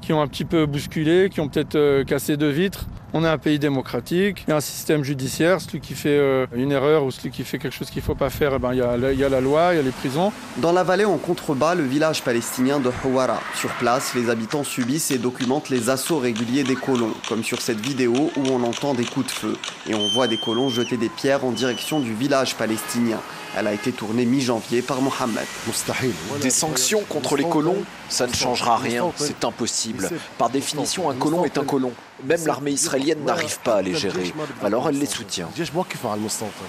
qui 0.03 0.13
ont 0.13 0.21
un 0.21 0.27
petit 0.27 0.45
peu 0.45 0.67
bousculé, 0.67 1.31
qui 1.31 1.41
ont 1.41 1.49
peut-être 1.49 1.77
euh, 1.77 2.05
cassé 2.05 2.37
deux 2.37 2.51
vitres. 2.51 2.87
On 3.15 3.25
est 3.25 3.29
un 3.29 3.39
pays 3.39 3.59
démocratique, 3.59 4.45
il 4.47 4.51
y 4.51 4.53
a 4.53 4.57
un 4.57 4.61
système 4.61 5.05
judiciaire. 5.05 5.61
Celui 5.61 5.81
qui 5.81 5.95
fait 5.95 6.19
euh, 6.19 6.47
une 6.55 6.73
erreur 6.73 7.05
ou 7.05 7.11
celui 7.11 7.31
qui 7.31 7.45
fait 7.45 7.59
quelque 7.59 7.75
chose 7.75 7.91
qu'il 7.91 8.01
ne 8.01 8.07
faut 8.07 8.15
pas 8.15 8.31
faire, 8.31 8.55
eh 8.57 8.59
ben, 8.59 8.73
il, 8.73 8.79
y 8.79 8.83
a, 9.25 9.29
la 9.29 9.41
loi, 9.41 9.71
il 9.73 9.77
y 9.77 9.79
a 9.79 9.83
les 9.83 9.91
prisons. 9.91 10.33
Dans 10.59 10.73
la 10.73 10.83
vallée, 10.83 11.05
en 11.05 11.19
contrebas, 11.19 11.75
le 11.75 11.85
village 11.85 12.23
palestinien 12.23 12.81
de 12.81 12.91
Hawara. 13.05 13.41
Sur 13.55 13.71
place, 13.75 14.15
les 14.15 14.31
habitants 14.31 14.65
subissent 14.65 15.11
et 15.11 15.19
documentent 15.19 15.69
les 15.69 15.91
assauts 15.91 16.19
réguliers 16.19 16.65
des 16.65 16.75
colons, 16.75 17.13
comme 17.29 17.45
sur 17.45 17.61
cette 17.61 17.81
vidéo 17.81 18.31
où 18.37 18.49
on 18.51 18.63
entend 18.65 18.95
des 18.95 19.05
coups 19.05 19.27
de 19.27 19.31
feu. 19.31 19.57
Et 19.87 19.95
on 19.95 20.09
voit 20.09 20.27
des 20.27 20.39
colons 20.39 20.71
jeter 20.71 20.97
des 20.97 21.11
pierres 21.11 21.45
en 21.45 21.53
direction 21.53 22.01
du 22.01 22.15
village 22.15 22.57
palestinien. 22.57 23.21
Elle 23.57 23.67
a 23.67 23.73
été 23.73 23.93
tournée 23.93 24.25
mi-janvier 24.25 24.81
par 24.83 25.03
Mohamed. 25.03 25.45
Des 26.41 26.51
sanctions 26.51 27.03
contre 27.09 27.37
les 27.37 27.45
colons, 27.45 27.83
ça 28.09 28.27
ne 28.27 28.35
changera 28.35 28.77
rien, 28.77 29.13
c'est 29.17 29.45
impossible. 29.45 30.11
Par 30.39 30.49
définition, 30.49 31.11
un 31.11 31.15
colon 31.15 31.45
est 31.45 31.59
un 31.59 31.65
colon. 31.65 31.93
Même 32.25 32.47
l'armée 32.47 32.71
israélienne 32.71 33.25
n'arrive 33.25 33.59
pas 33.61 33.77
à 33.77 33.83
les 33.83 33.95
gérer, 33.95 34.33
alors 34.63 34.89
elle 34.89 34.99
les 34.99 35.07
soutient. 35.07 35.49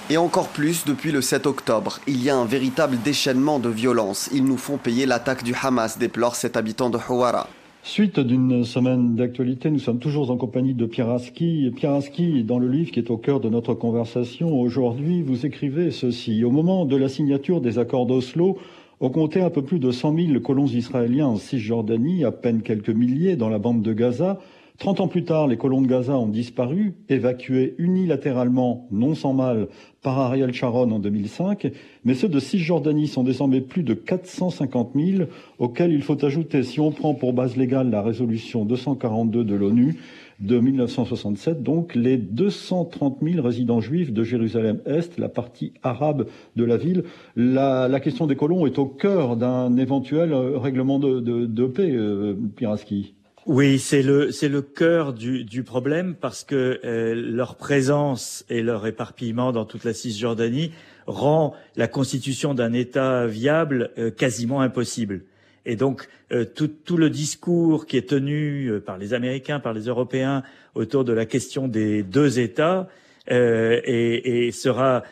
Et 0.09 0.17
encore 0.17 0.47
plus 0.47 0.84
depuis 0.86 1.11
le 1.11 1.21
7 1.21 1.45
octobre. 1.45 1.99
Il 2.07 2.23
y 2.23 2.29
a 2.29 2.36
un 2.36 2.45
véritable 2.45 2.97
déchaînement 3.01 3.59
de 3.59 3.69
violence. 3.69 4.29
Ils 4.31 4.43
nous 4.43 4.57
font 4.57 4.77
payer 4.77 5.05
l'attaque 5.05 5.43
du 5.43 5.55
Hamas, 5.61 5.97
déplore 5.97 6.36
cet 6.36 6.57
habitant 6.57 6.89
de 6.89 6.97
Hawara. 6.97 7.47
Suite 7.86 8.21
d'une 8.21 8.63
semaine 8.63 9.15
d'actualité, 9.15 9.69
nous 9.69 9.77
sommes 9.77 9.99
toujours 9.99 10.31
en 10.31 10.38
compagnie 10.38 10.73
de 10.73 10.86
Pierre 10.86 11.09
Aski. 11.09 11.69
Pierre 11.75 11.99
dans 12.45 12.57
le 12.57 12.69
livre 12.69 12.91
qui 12.91 12.99
est 12.99 13.11
au 13.11 13.17
cœur 13.17 13.41
de 13.41 13.49
notre 13.49 13.73
conversation 13.73 14.57
aujourd'hui, 14.57 15.21
vous 15.21 15.45
écrivez 15.45 15.91
ceci. 15.91 16.45
Au 16.45 16.49
moment 16.49 16.86
de 16.86 16.95
la 16.95 17.09
signature 17.09 17.59
des 17.59 17.79
accords 17.79 18.05
d'Oslo, 18.05 18.57
on 19.01 19.09
comptait 19.09 19.41
un 19.41 19.49
peu 19.49 19.63
plus 19.63 19.79
de 19.79 19.91
100 19.91 20.15
000 20.15 20.39
colons 20.39 20.65
israéliens 20.65 21.27
en 21.27 21.36
Cisjordanie, 21.36 22.23
à 22.23 22.31
peine 22.31 22.61
quelques 22.61 22.89
milliers 22.89 23.36
dans 23.36 23.49
la 23.49 23.59
bande 23.59 23.81
de 23.81 23.91
Gaza. 23.91 24.39
Trente 24.84 24.99
ans 24.99 25.07
plus 25.07 25.23
tard, 25.23 25.47
les 25.47 25.55
colons 25.55 25.81
de 25.81 25.88
Gaza 25.88 26.17
ont 26.17 26.27
disparu, 26.27 26.95
évacués 27.07 27.73
unilatéralement, 27.77 28.86
non 28.91 29.15
sans 29.15 29.31
mal, 29.31 29.69
par 30.01 30.19
Ariel 30.19 30.53
Sharon 30.53 30.91
en 30.91 30.99
2005, 30.99 31.71
mais 32.03 32.15
ceux 32.15 32.27
de 32.27 32.38
Cisjordanie 32.38 33.07
sont 33.07 33.23
désormais 33.23 33.61
plus 33.61 33.84
de 33.84 33.93
450 33.93 34.91
000, 34.93 35.29
auxquels 35.57 35.93
il 35.93 36.01
faut 36.01 36.25
ajouter, 36.25 36.63
si 36.63 36.81
on 36.81 36.91
prend 36.91 37.13
pour 37.13 37.31
base 37.31 37.55
légale 37.55 37.91
la 37.91 38.01
résolution 38.01 38.65
242 38.65 39.45
de 39.45 39.55
l'ONU 39.55 39.95
de 40.41 40.59
1967, 40.59 41.63
donc 41.63 41.95
les 41.95 42.17
230 42.17 43.19
000 43.21 43.41
résidents 43.41 43.79
juifs 43.79 44.11
de 44.11 44.25
Jérusalem-Est, 44.25 45.17
la 45.17 45.29
partie 45.29 45.71
arabe 45.81 46.25
de 46.57 46.65
la 46.65 46.75
ville. 46.75 47.05
La, 47.38 48.01
question 48.01 48.27
des 48.27 48.36
colons 48.36 48.65
est 48.65 48.77
au 48.77 48.88
cœur 48.88 49.38
d'un 49.38 49.77
éventuel 49.77 50.34
règlement 50.34 50.99
de, 50.99 51.67
paix, 51.67 51.89
euh, 51.89 52.36
Piraski. 52.57 53.13
Oui, 53.45 53.77
c'est 53.77 54.03
le 54.03 54.31
c'est 54.31 54.47
le 54.47 54.61
cœur 54.61 55.11
du, 55.11 55.43
du 55.43 55.63
problème 55.63 56.15
parce 56.15 56.45
que 56.45 56.79
euh, 56.85 57.13
leur 57.13 57.55
présence 57.57 58.45
et 58.49 58.61
leur 58.61 58.87
éparpillement 58.87 59.51
dans 59.51 59.65
toute 59.65 59.83
la 59.83 59.93
Cisjordanie 59.93 60.71
rend 61.07 61.53
la 61.75 61.89
constitution 61.89 62.53
d'un 62.53 62.71
État 62.71 63.27
viable 63.27 63.91
euh, 63.97 64.11
quasiment 64.11 64.61
impossible. 64.61 65.23
Et 65.65 65.75
donc 65.75 66.07
euh, 66.31 66.45
tout, 66.45 66.69
tout, 66.69 66.95
le 66.95 67.09
discours 67.09 67.85
qui 67.85 67.97
est 67.97 68.07
tenu 68.07 68.79
par 68.85 68.97
les 68.97 69.13
Américains, 69.13 69.59
par 69.59 69.73
les 69.73 69.87
Européens 69.87 70.43
autour 70.73 71.03
de 71.03 71.11
la 71.11 71.25
question 71.25 71.67
des 71.67 72.01
deux 72.01 72.39
États 72.39 72.87
et, 73.29 74.51
sera 74.53 75.03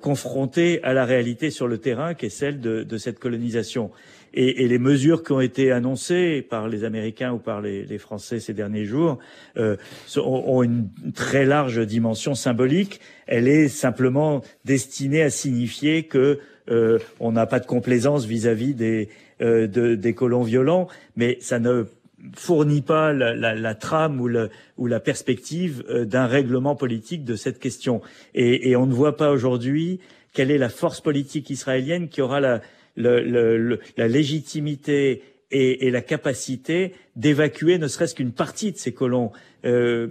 confronté 0.00 0.82
à 0.84 0.92
la 0.92 1.04
réalité 1.04 1.50
sur 1.50 1.66
le 1.66 1.78
terrain 1.78 2.14
qui 2.14 2.26
est 2.26 2.30
celle 2.30 2.60
de 2.60 2.98
cette 2.98 3.18
colonisation. 3.18 3.90
Et, 4.36 4.66
les 4.66 4.78
mesures 4.78 5.22
qui 5.22 5.32
ont 5.32 5.40
été 5.40 5.70
annoncées 5.70 6.42
par 6.42 6.68
les 6.68 6.82
Américains 6.82 7.32
ou 7.32 7.38
par 7.38 7.60
les, 7.60 7.98
Français 7.98 8.40
ces 8.40 8.52
derniers 8.52 8.84
jours 8.84 9.18
euh, 9.56 9.76
ont, 10.16 10.62
une 10.64 10.88
très 11.14 11.46
large 11.46 11.86
dimension 11.86 12.34
symbolique. 12.34 13.00
Elle 13.26 13.46
est 13.46 13.68
simplement 13.68 14.42
destinée 14.64 15.22
à 15.22 15.30
signifier 15.30 16.04
que 16.04 16.40
euh, 16.68 16.98
on 17.20 17.32
n'a 17.32 17.46
pas 17.46 17.60
de 17.60 17.66
complaisance 17.66 18.24
vis-à-vis 18.24 18.74
des, 18.74 19.08
euh, 19.40 19.68
de, 19.68 19.94
des 19.94 20.14
colons 20.14 20.42
violents, 20.42 20.88
mais 21.16 21.38
ça 21.40 21.60
ne 21.60 21.84
fournit 22.34 22.82
pas 22.82 23.12
la, 23.12 23.74
trame 23.74 24.20
ou, 24.20 24.86
la 24.86 25.00
perspective 25.00 25.84
euh, 25.90 26.04
d'un 26.04 26.26
règlement 26.26 26.74
politique 26.74 27.24
de 27.24 27.36
cette 27.36 27.60
question. 27.60 28.00
Et 28.34 28.74
on 28.74 28.86
ne 28.86 28.94
voit 28.94 29.16
pas 29.16 29.30
aujourd'hui 29.30 30.00
quelle 30.32 30.50
est 30.50 30.58
la 30.58 30.70
force 30.70 31.00
politique 31.00 31.50
israélienne 31.50 32.08
qui 32.08 32.20
aura 32.20 32.40
la, 32.40 32.60
le, 32.96 33.78
la 33.96 34.08
légitimité 34.08 35.22
et, 35.50 35.86
et, 35.86 35.90
la 35.90 36.00
capacité 36.00 36.92
d'évacuer 37.16 37.78
ne 37.78 37.86
serait-ce 37.86 38.14
qu'une 38.14 38.32
partie 38.32 38.72
de 38.72 38.76
ces 38.76 38.92
colons. 38.92 39.30
Euh, 39.64 40.08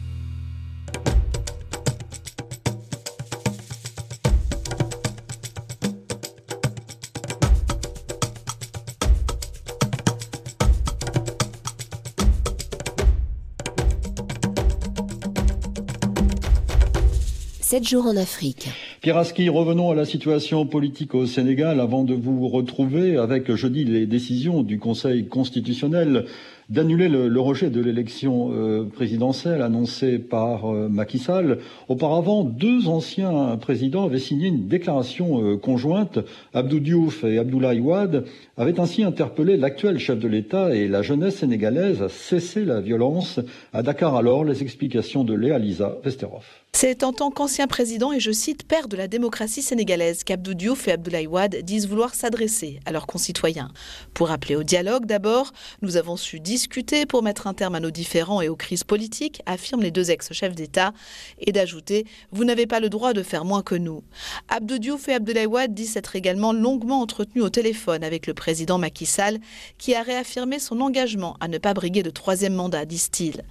Sept 17.62 17.88
jours 17.88 18.06
en 18.06 18.18
Afrique. 18.18 18.70
Pierre 19.06 19.18
Aski, 19.20 19.50
revenons 19.50 19.92
à 19.92 19.94
la 19.94 20.04
situation 20.04 20.66
politique 20.66 21.14
au 21.14 21.28
Sénégal 21.28 21.80
avant 21.80 22.04
de 22.04 22.16
vous 22.16 22.48
retrouver 22.48 23.18
avec 23.18 23.54
jeudi 23.54 23.84
les 23.84 24.08
décisions 24.08 24.64
du 24.64 24.80
Conseil 24.80 25.28
constitutionnel 25.28 26.26
d'annuler 26.72 27.08
le, 27.08 27.40
rejet 27.40 27.70
de 27.70 27.82
l'élection 27.82 28.50
euh, 28.52 28.84
présidentielle 28.92 29.62
annoncée 29.62 30.18
par 30.18 30.74
euh, 30.74 30.90
Macky 30.90 31.20
Sall. 31.20 31.60
Auparavant, 31.88 32.44
deux 32.44 32.88
anciens 32.88 33.56
présidents 33.62 34.06
avaient 34.06 34.18
signé 34.18 34.48
une 34.48 34.68
déclaration 34.68 35.52
euh, 35.52 35.56
conjointe. 35.56 36.18
Abdou 36.56 36.80
Diouf 36.80 37.24
et 37.24 37.38
Abdoulaye 37.38 37.82
Wade 37.82 38.26
avaient 38.58 38.80
ainsi 38.80 39.04
interpellé 39.04 39.56
l'actuel 39.56 40.00
chef 40.00 40.18
de 40.18 40.28
l'État 40.28 40.76
et 40.76 40.88
la 40.88 41.04
jeunesse 41.04 41.36
sénégalaise 41.36 42.02
à 42.02 42.10
cesser 42.10 42.66
la 42.66 42.82
violence. 42.82 43.40
À 43.72 43.84
Dakar 43.84 44.16
alors, 44.16 44.44
les 44.44 44.64
explications 44.64 45.24
de 45.24 45.36
Léa 45.36 45.60
Lisa 45.60 46.00
Vesterov. 46.04 46.65
C'est 46.78 47.06
en 47.06 47.14
tant 47.14 47.32
qu'ancien 47.32 47.68
président 47.68 48.12
et 48.12 48.20
je 48.20 48.32
cite 48.34 48.68
père 48.68 48.90
de 48.90 48.98
la 48.98 49.08
démocratie 49.08 49.62
sénégalaise 49.62 50.26
qu'Abdou 50.26 50.54
Diouf 50.56 50.90
et 50.90 50.92
Abdoulaye 50.92 51.26
Wade 51.26 51.62
disent 51.64 51.88
vouloir 51.88 52.14
s'adresser 52.14 52.82
à 52.86 52.92
leurs 52.92 53.08
concitoyens. 53.08 53.72
Pour 54.14 54.30
appeler 54.30 54.58
au 54.58 54.64
dialogue 54.64 55.06
d'abord, 55.06 55.54
nous 55.82 55.96
avons 55.96 56.18
su 56.18 56.42
discuter 56.42 57.06
pour 57.06 57.24
mettre 57.24 57.48
un 57.48 57.54
terme 57.54 57.76
à 57.76 57.80
nos 57.80 57.92
différends 57.92 58.42
et 58.42 58.50
aux 58.50 58.58
crises 58.58 58.84
politiques, 58.84 59.42
affirment 59.46 59.84
les 59.84 59.92
deux 59.92 60.12
ex-chefs 60.12 60.54
d'État, 60.54 60.92
et 61.40 61.54
d'ajouter 61.54 62.06
Vous 62.34 62.44
n'avez 62.44 62.68
pas 62.68 62.82
le 62.82 62.90
droit 62.90 63.14
de 63.14 63.24
faire 63.24 63.46
moins 63.46 63.62
que 63.62 63.76
nous. 63.76 64.04
Abdou 64.50 64.78
Diouf 64.78 65.08
et 65.08 65.14
Abdoulaye 65.14 65.46
Wade 65.46 65.74
disent 65.74 65.94
s'être 65.94 66.18
également 66.18 66.52
longuement 66.52 67.00
entretenus 67.00 67.46
au 67.46 67.50
téléphone 67.50 68.04
avec 68.04 68.28
le 68.28 68.34
président 68.34 68.80
Macky 68.80 69.06
Sall, 69.06 69.40
qui 69.78 69.96
a 69.96 70.02
réaffirmé 70.04 70.60
son 70.60 70.82
engagement 70.82 71.38
à 71.40 71.48
ne 71.48 71.58
pas 71.58 71.74
briguer 71.74 72.04
de 72.04 72.10
troisième 72.10 72.54
mandat, 72.54 72.84
disent-ils. 72.84 73.44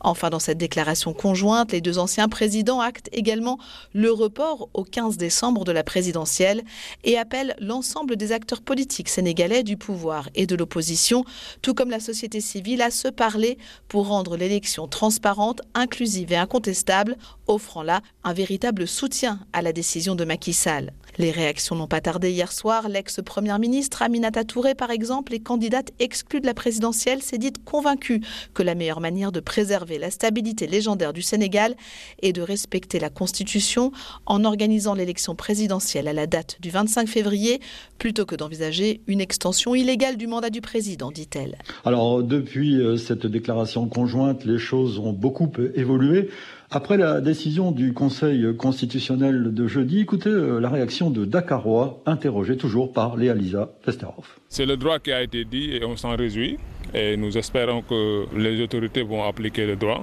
Enfin, 0.00 0.30
dans 0.30 0.40
cette 0.40 0.58
déclaration 0.58 1.14
conjointe, 1.14 1.70
les 1.70 1.80
deux 1.80 2.00
anciens 2.00 2.28
présidents 2.28 2.71
acte 2.80 3.08
également 3.12 3.58
le 3.92 4.10
report 4.10 4.68
au 4.74 4.84
15 4.84 5.16
décembre 5.16 5.64
de 5.64 5.72
la 5.72 5.84
présidentielle 5.84 6.62
et 7.04 7.18
appelle 7.18 7.54
l'ensemble 7.60 8.16
des 8.16 8.32
acteurs 8.32 8.62
politiques 8.62 9.08
sénégalais 9.08 9.62
du 9.62 9.76
pouvoir 9.76 10.28
et 10.34 10.46
de 10.46 10.56
l'opposition, 10.56 11.24
tout 11.60 11.74
comme 11.74 11.90
la 11.90 12.00
société 12.00 12.40
civile, 12.40 12.82
à 12.82 12.90
se 12.90 13.08
parler 13.08 13.58
pour 13.88 14.08
rendre 14.08 14.36
l'élection 14.36 14.88
transparente, 14.88 15.60
inclusive 15.74 16.32
et 16.32 16.36
incontestable, 16.36 17.16
offrant 17.46 17.82
là 17.82 18.00
un 18.24 18.32
véritable 18.32 18.86
soutien 18.86 19.40
à 19.52 19.62
la 19.62 19.72
décision 19.72 20.14
de 20.14 20.24
Macky 20.24 20.52
Sall. 20.52 20.92
Les 21.18 21.30
réactions 21.30 21.76
n'ont 21.76 21.86
pas 21.86 22.00
tardé 22.00 22.30
hier 22.30 22.52
soir. 22.52 22.88
L'ex-première 22.88 23.58
ministre 23.58 24.02
Aminata 24.02 24.44
Touré, 24.44 24.74
par 24.74 24.90
exemple, 24.90 25.34
et 25.34 25.40
candidate 25.40 25.90
exclue 25.98 26.40
de 26.40 26.46
la 26.46 26.54
présidentielle, 26.54 27.22
s'est 27.22 27.38
dite 27.38 27.64
convaincue 27.64 28.20
que 28.54 28.62
la 28.62 28.74
meilleure 28.74 29.00
manière 29.00 29.32
de 29.32 29.40
préserver 29.40 29.98
la 29.98 30.10
stabilité 30.10 30.66
légendaire 30.66 31.12
du 31.12 31.22
Sénégal 31.22 31.74
est 32.22 32.32
de 32.32 32.42
respecter 32.42 32.98
la 32.98 33.10
Constitution 33.10 33.92
en 34.26 34.44
organisant 34.44 34.94
l'élection 34.94 35.34
présidentielle 35.34 36.08
à 36.08 36.12
la 36.12 36.26
date 36.26 36.56
du 36.60 36.70
25 36.70 37.08
février, 37.08 37.60
plutôt 37.98 38.24
que 38.24 38.34
d'envisager 38.34 39.02
une 39.06 39.20
extension 39.20 39.74
illégale 39.74 40.16
du 40.16 40.26
mandat 40.26 40.50
du 40.50 40.60
président, 40.60 41.10
dit-elle. 41.10 41.58
Alors, 41.84 42.22
depuis 42.22 42.80
euh, 42.80 42.96
cette 42.96 43.26
déclaration 43.26 43.86
conjointe, 43.86 44.44
les 44.44 44.58
choses 44.58 44.98
ont 44.98 45.12
beaucoup 45.12 45.50
évolué. 45.74 46.30
Après 46.74 46.96
la 46.96 47.20
décision 47.20 47.70
du 47.70 47.92
Conseil 47.92 48.56
constitutionnel 48.56 49.52
de 49.52 49.66
jeudi, 49.66 50.00
écoutez 50.00 50.30
euh, 50.30 50.58
la 50.58 50.70
réaction 50.70 51.10
de 51.10 51.26
Dakarois, 51.26 52.00
interrogé 52.06 52.56
toujours 52.56 52.94
par 52.94 53.18
Léa 53.18 53.34
Lisa 53.34 53.68
Festerhoff. 53.82 54.40
C'est 54.48 54.64
le 54.64 54.78
droit 54.78 54.98
qui 54.98 55.12
a 55.12 55.22
été 55.22 55.44
dit 55.44 55.72
et 55.72 55.84
on 55.84 55.98
s'en 55.98 56.16
réjouit. 56.16 56.56
Et 56.94 57.18
nous 57.18 57.36
espérons 57.36 57.82
que 57.82 58.24
les 58.34 58.58
autorités 58.62 59.02
vont 59.02 59.22
appliquer 59.22 59.66
le 59.66 59.76
droit. 59.76 60.02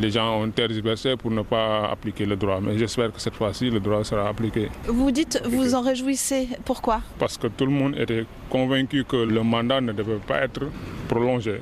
Les 0.00 0.10
gens 0.10 0.40
ont 0.42 0.50
tergiversé 0.50 1.14
pour 1.16 1.30
ne 1.30 1.42
pas 1.42 1.90
appliquer 1.90 2.24
le 2.24 2.36
droit, 2.36 2.58
mais 2.62 2.78
j'espère 2.78 3.12
que 3.12 3.20
cette 3.20 3.34
fois-ci, 3.34 3.68
le 3.68 3.80
droit 3.80 4.02
sera 4.02 4.30
appliqué. 4.30 4.70
Vous 4.86 5.10
dites, 5.10 5.42
vous 5.44 5.74
en 5.74 5.82
réjouissez. 5.82 6.48
Pourquoi? 6.64 7.02
Parce 7.18 7.36
que 7.36 7.48
tout 7.48 7.66
le 7.66 7.72
monde 7.72 7.96
était 7.98 8.24
convaincu 8.48 9.04
que 9.04 9.16
le 9.16 9.42
mandat 9.42 9.82
ne 9.82 9.92
devait 9.92 10.20
pas 10.26 10.40
être 10.40 10.62
prolongé 11.06 11.60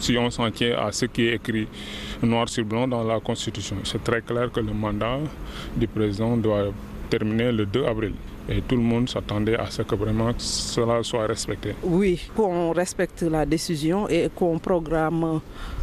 si 0.00 0.16
on 0.18 0.30
s'en 0.30 0.50
tient 0.50 0.76
à 0.78 0.90
ce 0.92 1.04
qui 1.04 1.26
est 1.26 1.34
écrit 1.34 1.68
noir 2.22 2.48
sur 2.48 2.64
blanc 2.64 2.86
dans 2.88 3.04
la 3.04 3.20
Constitution. 3.20 3.76
C'est 3.84 4.02
très 4.02 4.22
clair 4.22 4.50
que 4.52 4.60
le 4.60 4.72
mandat 4.72 5.18
du 5.76 5.86
président 5.86 6.36
doit 6.36 6.72
terminer 7.08 7.52
le 7.52 7.66
2 7.66 7.84
avril. 7.84 8.14
Et 8.48 8.62
tout 8.62 8.74
le 8.74 8.82
monde 8.82 9.08
s'attendait 9.08 9.56
à 9.56 9.70
ce 9.70 9.82
que 9.82 9.94
vraiment 9.94 10.32
cela 10.38 11.02
soit 11.02 11.26
respecté. 11.26 11.74
Oui, 11.84 12.20
qu'on 12.34 12.72
respecte 12.72 13.22
la 13.22 13.46
décision 13.46 14.08
et 14.08 14.28
qu'on 14.34 14.58
programme 14.58 15.40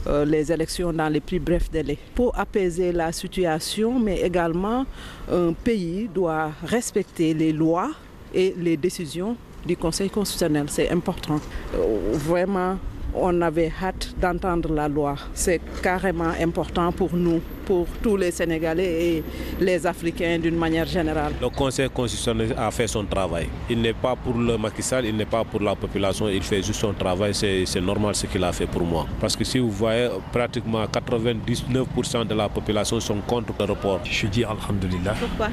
euh, 0.07 0.25
les 0.25 0.51
élections 0.51 0.91
dans 0.91 1.07
les 1.07 1.21
plus 1.21 1.39
brefs 1.39 1.71
délais. 1.71 1.97
Pour 2.15 2.37
apaiser 2.37 2.91
la 2.91 3.11
situation, 3.11 3.99
mais 3.99 4.21
également 4.21 4.85
un 5.31 5.53
pays 5.53 6.09
doit 6.13 6.51
respecter 6.63 7.33
les 7.33 7.53
lois 7.53 7.91
et 8.33 8.53
les 8.57 8.75
décisions 8.75 9.37
du 9.65 9.77
Conseil 9.77 10.09
constitutionnel. 10.09 10.65
C'est 10.67 10.89
important. 10.89 11.39
Euh, 11.75 12.11
vraiment, 12.13 12.77
on 13.13 13.41
avait 13.41 13.71
hâte 13.81 14.13
d'entendre 14.19 14.73
la 14.73 14.87
loi. 14.87 15.15
C'est 15.33 15.61
carrément 15.81 16.31
important 16.41 16.91
pour 16.91 17.13
nous, 17.15 17.41
pour 17.65 17.87
tous 18.01 18.17
les 18.17 18.31
Sénégalais 18.31 19.05
et 19.17 19.23
les 19.59 19.85
Africains 19.85 20.39
d'une 20.39 20.55
manière 20.57 20.85
générale. 20.85 21.33
Le 21.41 21.49
Conseil 21.49 21.89
constitutionnel 21.89 22.53
a 22.57 22.71
fait 22.71 22.87
son 22.87 23.05
travail. 23.05 23.47
Il 23.69 23.81
n'est 23.81 23.93
pas 23.93 24.15
pour 24.15 24.35
le 24.37 24.57
Macky 24.57 24.81
Sall, 24.81 25.05
il 25.05 25.15
n'est 25.15 25.25
pas 25.25 25.43
pour 25.43 25.61
la 25.61 25.75
population, 25.75 26.27
il 26.29 26.41
fait 26.43 26.61
juste 26.63 26.79
son 26.79 26.93
travail. 26.93 27.33
C'est 27.33 27.81
normal 27.81 28.15
ce 28.15 28.27
qu'il 28.27 28.43
a 28.43 28.51
fait 28.51 28.67
pour 28.67 28.83
moi. 28.83 29.05
Parce 29.19 29.35
que 29.35 29.43
si 29.43 29.59
vous 29.59 29.71
voyez, 29.71 30.09
pratiquement 30.31 30.83
99% 30.85 32.25
de 32.27 32.33
la 32.35 32.49
population 32.49 32.99
sont 32.99 33.17
contre 33.25 33.53
le 33.59 33.65
report. 33.65 34.01
Je 34.03 34.27
dis 34.27 34.43
Alhamdulillah. 34.43 35.15
Pourquoi? 35.19 35.49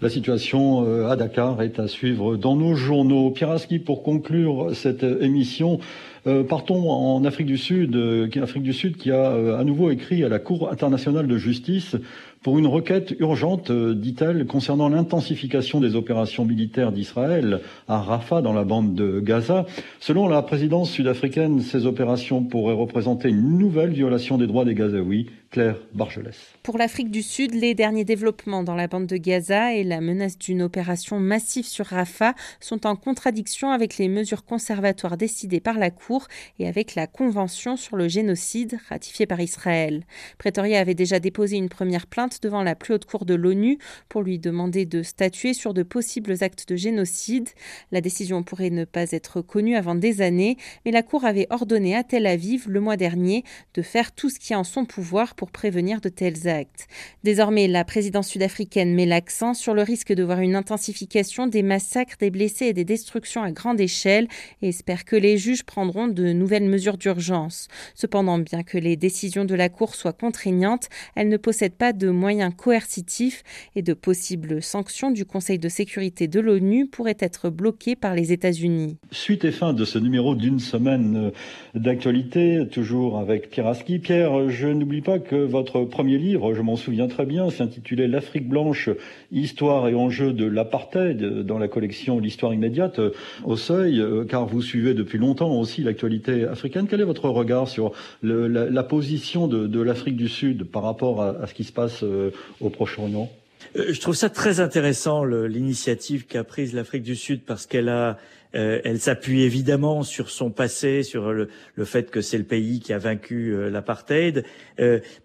La 0.00 0.08
situation 0.08 0.84
euh, 0.86 1.08
à 1.08 1.16
Dakar 1.16 1.60
est 1.60 1.80
à 1.80 1.88
suivre 1.88 2.36
dans 2.36 2.54
nos 2.54 2.74
journaux. 2.74 3.30
Pieraski, 3.30 3.80
pour 3.80 4.02
conclure 4.04 4.70
cette 4.74 5.02
émission, 5.02 5.80
euh, 6.26 6.44
partons 6.44 6.88
en 6.88 7.24
Afrique 7.24 7.48
du 7.48 7.58
Sud, 7.58 7.96
euh, 7.96 8.28
Afrique 8.40 8.62
du 8.62 8.72
Sud 8.72 8.96
qui 8.96 9.10
a 9.10 9.58
à 9.58 9.64
nouveau 9.64 9.90
écrit 9.90 10.22
à 10.22 10.28
la 10.28 10.38
Cour 10.38 10.70
internationale 10.70 11.26
de 11.26 11.36
justice 11.36 11.96
pour 12.42 12.60
une 12.60 12.68
requête 12.68 13.12
urgente, 13.18 13.72
dit-elle, 13.72 14.46
concernant 14.46 14.88
l'intensification 14.88 15.80
des 15.80 15.96
opérations 15.96 16.44
militaires 16.44 16.92
d'Israël 16.92 17.60
à 17.88 18.00
Rafah, 18.00 18.40
dans 18.40 18.52
la 18.52 18.62
bande 18.62 18.94
de 18.94 19.18
Gaza. 19.18 19.66
Selon 19.98 20.28
la 20.28 20.42
présidence 20.42 20.90
sud-africaine, 20.90 21.60
ces 21.60 21.86
opérations 21.86 22.44
pourraient 22.44 22.72
représenter 22.72 23.30
une 23.30 23.58
nouvelle 23.58 23.90
violation 23.90 24.38
des 24.38 24.46
droits 24.46 24.64
des 24.64 24.74
Gazaouis. 24.74 25.26
Claire 25.50 25.78
Bargelès. 25.94 26.36
Pour 26.62 26.78
l'Afrique 26.78 27.10
du 27.10 27.22
Sud, 27.22 27.54
les 27.54 27.74
derniers 27.74 28.04
développements 28.04 28.62
dans 28.62 28.74
la 28.74 28.88
bande 28.88 29.06
de 29.06 29.16
Gaza 29.16 29.74
et 29.74 29.84
la 29.84 30.00
menace 30.00 30.38
d'une 30.38 30.62
opération 30.62 31.20
massive 31.20 31.66
sur 31.66 31.86
Rafah 31.86 32.34
sont 32.60 32.86
en 32.86 32.96
contradiction 32.96 33.70
avec 33.70 33.98
les 33.98 34.08
mesures 34.08 34.44
conservatoires 34.44 35.16
décidées 35.16 35.60
par 35.60 35.78
la 35.78 35.90
Cour 35.90 36.26
et 36.58 36.66
avec 36.66 36.94
la 36.94 37.06
Convention 37.06 37.76
sur 37.76 37.96
le 37.96 38.08
génocide 38.08 38.78
ratifiée 38.88 39.26
par 39.26 39.40
Israël. 39.40 40.04
Pretoria 40.38 40.80
avait 40.80 40.94
déjà 40.94 41.20
déposé 41.20 41.56
une 41.56 41.68
première 41.68 42.06
plainte 42.06 42.42
devant 42.42 42.62
la 42.62 42.74
plus 42.74 42.94
haute 42.94 43.04
cour 43.04 43.24
de 43.24 43.34
l'ONU 43.34 43.78
pour 44.08 44.22
lui 44.22 44.38
demander 44.38 44.84
de 44.84 45.02
statuer 45.02 45.54
sur 45.54 45.74
de 45.74 45.82
possibles 45.82 46.34
actes 46.40 46.68
de 46.68 46.76
génocide. 46.76 47.48
La 47.92 48.00
décision 48.00 48.42
pourrait 48.42 48.70
ne 48.70 48.84
pas 48.84 49.12
être 49.12 49.40
connue 49.40 49.76
avant 49.76 49.94
des 49.94 50.20
années, 50.20 50.56
mais 50.84 50.90
la 50.90 51.02
Cour 51.02 51.24
avait 51.24 51.46
ordonné 51.50 51.94
à 51.94 52.02
Tel 52.02 52.26
Aviv 52.26 52.68
le 52.68 52.80
mois 52.80 52.96
dernier 52.96 53.44
de 53.74 53.82
faire 53.82 54.12
tout 54.12 54.30
ce 54.30 54.38
qui 54.38 54.52
est 54.52 54.56
en 54.56 54.64
son 54.64 54.84
pouvoir 54.84 55.34
pour 55.34 55.45
prévenir 55.50 56.00
de 56.00 56.08
tels 56.08 56.48
actes. 56.48 56.86
Désormais, 57.24 57.68
la 57.68 57.84
présidence 57.84 58.28
sud-africaine 58.28 58.94
met 58.94 59.06
l'accent 59.06 59.54
sur 59.54 59.74
le 59.74 59.82
risque 59.82 60.12
de 60.12 60.22
voir 60.22 60.40
une 60.40 60.56
intensification 60.56 61.46
des 61.46 61.62
massacres, 61.62 62.16
des 62.20 62.30
blessés 62.30 62.66
et 62.66 62.72
des 62.72 62.84
destructions 62.84 63.42
à 63.42 63.50
grande 63.50 63.80
échelle 63.80 64.28
et 64.62 64.68
espère 64.68 65.04
que 65.04 65.16
les 65.16 65.38
juges 65.38 65.64
prendront 65.64 66.08
de 66.08 66.32
nouvelles 66.32 66.68
mesures 66.68 66.98
d'urgence. 66.98 67.68
Cependant, 67.94 68.38
bien 68.38 68.62
que 68.62 68.78
les 68.78 68.96
décisions 68.96 69.44
de 69.44 69.54
la 69.54 69.68
Cour 69.68 69.94
soient 69.94 70.12
contraignantes, 70.12 70.88
elles 71.14 71.28
ne 71.28 71.36
possèdent 71.36 71.74
pas 71.74 71.92
de 71.92 72.10
moyens 72.10 72.52
coercitifs 72.56 73.42
et 73.74 73.82
de 73.82 73.94
possibles 73.94 74.62
sanctions 74.62 75.10
du 75.10 75.24
Conseil 75.24 75.58
de 75.58 75.68
sécurité 75.68 76.28
de 76.28 76.40
l'ONU 76.40 76.86
pourraient 76.86 77.16
être 77.18 77.50
bloquées 77.50 77.96
par 77.96 78.14
les 78.14 78.32
États-Unis. 78.32 78.98
Suite 79.10 79.44
et 79.44 79.52
fin 79.52 79.72
de 79.72 79.84
ce 79.84 79.98
numéro 79.98 80.34
d'une 80.34 80.60
semaine 80.60 81.32
d'actualité, 81.74 82.66
toujours 82.70 83.18
avec 83.18 83.50
Pierre 83.50 83.66
Aski. 83.66 83.98
Pierre, 83.98 84.48
je 84.48 84.68
n'oublie 84.68 85.02
pas 85.02 85.18
que 85.18 85.25
votre 85.34 85.84
premier 85.84 86.18
livre, 86.18 86.54
je 86.54 86.62
m'en 86.62 86.76
souviens 86.76 87.08
très 87.08 87.26
bien, 87.26 87.50
s'intitulait 87.50 88.08
L'Afrique 88.08 88.48
blanche, 88.48 88.90
histoire 89.32 89.88
et 89.88 89.94
enjeux 89.94 90.32
de 90.32 90.44
l'apartheid 90.44 91.18
dans 91.42 91.58
la 91.58 91.68
collection 91.68 92.18
L'histoire 92.18 92.54
immédiate 92.54 93.00
au 93.44 93.56
seuil, 93.56 94.00
euh, 94.00 94.24
car 94.24 94.46
vous 94.46 94.62
suivez 94.62 94.94
depuis 94.94 95.18
longtemps 95.18 95.58
aussi 95.58 95.82
l'actualité 95.82 96.44
africaine. 96.44 96.86
Quel 96.88 97.00
est 97.00 97.04
votre 97.04 97.28
regard 97.28 97.68
sur 97.68 97.92
la, 98.22 98.82
position 98.82 99.48
de, 99.48 99.80
l'Afrique 99.80 100.16
du 100.16 100.28
Sud 100.28 100.64
par 100.64 100.82
rapport 100.82 101.22
à, 101.22 101.46
ce 101.46 101.54
qui 101.54 101.64
se 101.64 101.72
passe 101.72 102.02
euh, 102.02 102.30
au 102.60 102.70
Proche-Orient? 102.70 103.30
Euh, 103.76 103.86
je 103.92 104.00
trouve 104.00 104.14
ça 104.14 104.30
très 104.30 104.60
intéressant 104.60 105.24
l'initiative 105.24 106.26
qu'a 106.26 106.44
prise 106.44 106.74
l'Afrique 106.74 107.02
du 107.02 107.16
Sud 107.16 107.40
parce 107.46 107.66
qu'elle 107.66 107.88
a 107.88 108.18
elle 108.56 108.98
s'appuie 108.98 109.42
évidemment 109.42 110.02
sur 110.02 110.30
son 110.30 110.50
passé, 110.50 111.02
sur 111.02 111.32
le, 111.32 111.48
le 111.74 111.84
fait 111.84 112.10
que 112.10 112.22
c'est 112.22 112.38
le 112.38 112.44
pays 112.44 112.80
qui 112.80 112.92
a 112.92 112.98
vaincu 112.98 113.54
l'apartheid, 113.70 114.44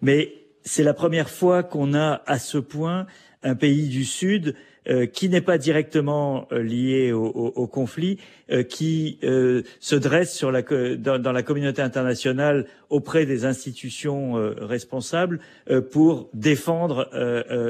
mais 0.02 0.34
c'est 0.64 0.82
la 0.82 0.94
première 0.94 1.30
fois 1.30 1.62
qu'on 1.62 1.94
a 1.94 2.22
à 2.26 2.38
ce 2.38 2.58
point 2.58 3.06
un 3.42 3.54
pays 3.54 3.88
du 3.88 4.04
Sud 4.04 4.54
euh, 4.88 5.06
qui 5.06 5.28
n'est 5.28 5.40
pas 5.40 5.58
directement 5.58 6.48
euh, 6.50 6.60
lié 6.60 7.12
au, 7.12 7.26
au, 7.26 7.52
au 7.54 7.66
conflit, 7.68 8.18
euh, 8.50 8.64
qui 8.64 9.18
se 9.22 9.94
dresse 9.94 10.34
sur 10.34 10.50
la, 10.50 10.62
dans, 10.62 11.20
dans, 11.20 11.30
la 11.30 11.44
communauté 11.44 11.82
internationale 11.82 12.66
auprès 12.90 13.24
des 13.24 13.44
institutions 13.44 14.34
responsables 14.58 15.38
pour 15.92 16.28
défendre 16.34 17.08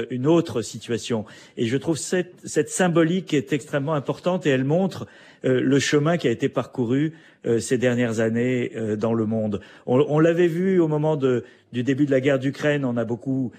une 0.09 0.27
autre 0.27 0.61
situation. 0.61 1.25
Et 1.55 1.67
je 1.67 1.77
trouve 1.77 1.97
cette, 1.97 2.33
cette 2.43 2.69
symbolique 2.69 3.33
est 3.33 3.53
extrêmement 3.53 3.93
importante 3.93 4.45
et 4.45 4.49
elle 4.49 4.65
montre 4.65 5.07
le 5.43 5.79
chemin 5.79 6.17
qui 6.17 6.27
a 6.27 6.31
été 6.31 6.49
parcouru 6.49 7.13
ces 7.59 7.77
dernières 7.77 8.19
années 8.21 8.71
dans 8.97 9.13
le 9.13 9.25
monde. 9.25 9.59
On, 9.85 9.99
on 10.07 10.19
l'avait 10.19 10.47
vu 10.47 10.79
au 10.79 10.87
moment 10.87 11.17
de, 11.17 11.43
du 11.73 11.83
début 11.83 12.05
de 12.05 12.11
la 12.11 12.21
guerre 12.21 12.39
d'Ukraine, 12.39 12.85
on 12.85 12.95
a 12.95 13.03
beaucoup 13.03 13.51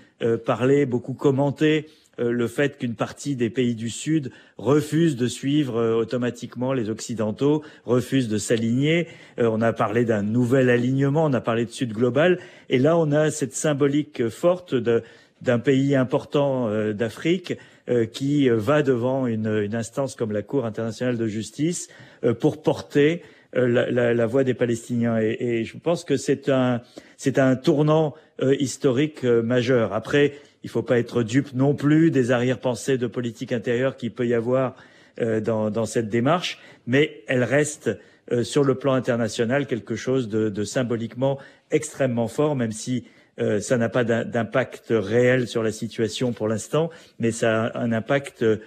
parlé, 0.45 0.87
beaucoup 0.87 1.15
commenté 1.15 1.87
euh, 2.21 2.31
le 2.31 2.47
fait 2.47 2.79
qu'une 2.79 2.95
partie 2.95 3.35
des 3.35 3.51
pays 3.51 3.75
du 3.75 3.91
Sud 3.91 4.31
refuse 4.57 5.17
de 5.17 5.27
suivre 5.27 5.77
euh, 5.77 5.95
automatiquement 5.95 6.73
les 6.73 6.89
Occidentaux, 6.89 7.63
refuse 7.85 8.29
de 8.29 8.39
s'aligner. 8.39 9.09
Euh, 9.39 9.49
on 9.51 9.61
a 9.61 9.73
parlé 9.73 10.05
d'un 10.05 10.23
nouvel 10.23 10.71
alignement, 10.71 11.25
on 11.25 11.33
a 11.33 11.41
parlé 11.41 11.65
de 11.65 11.71
Sud 11.71 11.93
global, 11.93 12.39
et 12.69 12.79
là 12.79 12.97
on 12.97 13.11
a 13.11 13.31
cette 13.31 13.55
symbolique 13.55 14.29
forte 14.29 14.75
d'un 14.75 15.59
pays 15.59 15.97
important 15.97 16.71
d'Afrique 16.93 17.55
qui 18.13 18.49
va 18.49 18.83
devant 18.83 19.27
une, 19.27 19.47
une, 19.47 19.75
instance 19.75 20.15
comme 20.15 20.33
la 20.33 20.43
Cour 20.43 20.65
internationale 20.65 21.19
de 21.19 21.27
justice 21.27 21.89
pour 22.41 22.63
porter 22.63 23.23
la, 23.53 23.91
la, 23.91 24.15
la, 24.15 24.27
voix 24.27 24.43
des 24.43 24.55
Palestiniens. 24.55 25.21
Et, 25.21 25.37
et 25.39 25.65
je 25.65 25.77
pense 25.77 26.05
que 26.05 26.17
c'est 26.17 26.49
un, 26.49 26.81
c'est 27.19 27.39
un 27.39 27.57
tournant 27.57 28.15
historique 28.41 29.23
majeur. 29.25 29.93
Après, 29.93 30.33
il 30.65 30.69
ne 30.69 30.71
faut 30.71 30.83
pas 30.83 30.99
être 30.99 31.23
dupe 31.23 31.53
non 31.53 31.75
plus 31.75 32.11
des 32.11 32.31
arrière-pensées 32.31 32.97
de 32.97 33.07
politique 33.07 33.53
intérieure 33.53 33.99
qu'il 33.99 34.13
peut 34.13 34.27
y 34.27 34.33
avoir 34.33 34.75
euh, 35.21 35.41
dans, 35.41 35.71
dans, 35.71 35.85
cette 35.85 36.09
démarche, 36.09 36.59
mais 36.87 37.23
elle 37.29 37.45
reste 37.45 37.91
euh, 38.33 38.43
sur 38.43 38.65
le 38.65 38.75
plan 38.75 38.95
international 38.95 39.67
quelque 39.67 39.95
chose 39.95 40.29
de, 40.29 40.49
de 40.49 40.65
symboliquement 40.65 41.39
extrêmement 41.71 42.29
fort, 42.29 42.57
même 42.57 42.73
si 42.73 43.05
euh, 43.39 43.61
ça 43.61 43.77
n'a 43.79 43.89
pas 43.89 44.05
d'impact 44.05 44.87
réel 44.91 45.49
sur 45.49 45.63
la 45.63 45.73
situation 45.73 46.33
pour 46.33 46.49
l'instant, 46.49 46.91
mais 47.19 47.31
ça 47.31 47.67
a 47.67 47.81
un 47.81 47.93
impact 47.93 48.43
euh, 48.43 48.59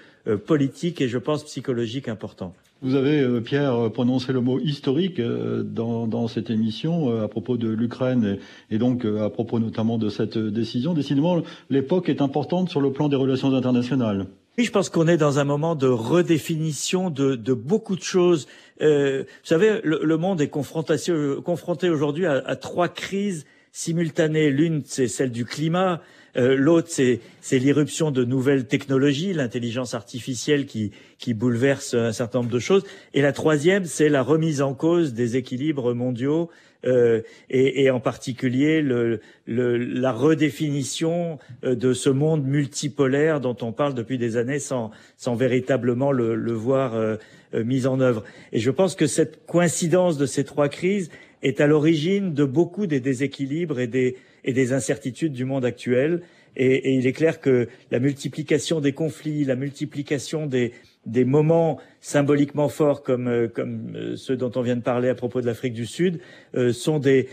politique 0.45 1.01
et 1.01 1.07
je 1.07 1.17
pense 1.17 1.43
psychologique 1.43 2.07
important. 2.07 2.53
Vous 2.81 2.95
avez, 2.95 3.21
euh, 3.21 3.41
Pierre, 3.41 3.91
prononcé 3.91 4.33
le 4.33 4.41
mot 4.41 4.59
historique 4.59 5.19
dans, 5.19 6.05
dans 6.05 6.27
cette 6.27 6.49
émission 6.49 7.21
à 7.21 7.27
propos 7.27 7.57
de 7.57 7.69
l'Ukraine 7.69 8.39
et, 8.69 8.75
et, 8.75 8.77
donc 8.77 9.05
à 9.05 9.29
propos 9.29 9.59
notamment 9.59 9.97
de 9.97 10.09
cette 10.09 10.37
décision. 10.37 10.93
Décidément, 10.93 11.41
l'époque 11.69 12.09
est 12.09 12.21
importante 12.21 12.69
sur 12.69 12.81
le 12.81 12.91
plan 12.91 13.09
des 13.09 13.15
relations 13.15 13.53
internationales. 13.53 14.27
Oui, 14.59 14.63
je 14.63 14.71
pense 14.71 14.89
qu'on 14.89 15.07
est 15.07 15.17
dans 15.17 15.37
un 15.37 15.43
moment 15.43 15.75
de 15.75 15.85
redéfinition 15.85 17.11
de, 17.11 17.35
de 17.35 17.53
beaucoup 17.53 17.95
de 17.95 18.01
choses. 18.01 18.47
Euh, 18.81 19.21
vous 19.23 19.47
savez, 19.47 19.81
le, 19.83 19.99
le, 20.03 20.17
monde 20.17 20.41
est 20.41 20.47
confronté, 20.47 20.95
confronté 21.45 21.91
aujourd'hui 21.91 22.25
à, 22.25 22.41
à 22.43 22.55
trois 22.55 22.87
crises 22.87 23.45
simultanées. 23.77 24.49
L'une, 24.49 24.81
c'est 24.85 25.07
celle 25.07 25.31
du 25.31 25.45
climat. 25.45 26.01
Euh, 26.35 26.55
L'autre, 26.55 26.89
c'est 26.89 27.59
l'irruption 27.59 28.09
de 28.09 28.23
nouvelles 28.23 28.65
technologies, 28.65 29.33
l'intelligence 29.33 29.93
artificielle 29.93 30.65
qui, 30.65 30.91
qui 31.19 31.35
bouleverse 31.35 31.93
un 31.93 32.11
certain 32.11 32.39
nombre 32.39 32.49
de 32.51 32.59
choses. 32.59 32.83
Et 33.13 33.21
la 33.21 33.33
troisième, 33.33 33.85
c'est 33.85 34.09
la 34.09 34.23
remise 34.23 34.63
en 34.63 34.73
cause 34.73 35.13
des 35.13 35.37
équilibres 35.37 35.93
mondiaux 35.93 36.49
euh, 36.85 37.21
et, 37.49 37.83
et, 37.83 37.91
en 37.91 37.99
particulier 37.99 38.81
le, 38.81 39.19
le, 39.45 39.77
la 39.77 40.11
redéfinition 40.11 41.39
euh, 41.63 41.73
de 41.75 41.93
ce 41.93 42.09
monde 42.09 42.45
multipolaire 42.45 43.41
dont 43.41 43.57
on 43.61 43.71
parle 43.71 43.95
depuis 43.95 44.19
des 44.19 44.37
années 44.37 44.59
sans, 44.59 44.91
sans 45.17 45.35
véritablement 45.35 46.11
le, 46.11 46.35
le 46.35 46.51
voir 46.53 46.93
euh, 46.93 47.15
euh 47.55 47.63
mis 47.63 47.87
en 47.87 47.99
œuvre. 47.99 48.23
Et 48.53 48.59
je 48.59 48.69
pense 48.69 48.95
que 48.95 49.07
cette 49.07 49.45
coïncidence 49.47 50.17
de 50.17 50.27
ces 50.27 50.43
trois 50.43 50.69
crises 50.69 51.09
est 51.43 51.61
à 51.61 51.67
l'origine 51.67 52.33
de 52.33 52.43
beaucoup 52.43 52.87
des 52.87 52.99
déséquilibres 52.99 53.79
et 53.79 53.87
des, 53.87 54.73
incertitudes 54.73 55.33
du 55.33 55.45
monde 55.45 55.65
actuel. 55.65 56.21
Et, 56.55 56.93
il 56.95 57.05
est 57.05 57.13
clair 57.13 57.39
que 57.39 57.67
la 57.91 57.99
multiplication 57.99 58.81
des 58.81 58.93
conflits, 58.93 59.45
la 59.45 59.55
multiplication 59.55 60.47
des, 60.47 60.73
moments 61.25 61.79
symboliquement 62.01 62.69
forts 62.69 63.03
comme, 63.03 63.27
euh, 63.27 63.47
euh, 63.57 64.15
ceux 64.15 64.35
dont 64.35 64.51
on 64.55 64.61
vient 64.61 64.75
de 64.75 64.81
parler 64.81 65.09
à 65.09 65.15
propos 65.15 65.41
de 65.41 65.45
l'Afrique 65.45 65.73
du 65.73 65.85
Sud 65.85 66.19
euh, 66.55 66.73
sont 66.73 66.99
des, 66.99 67.29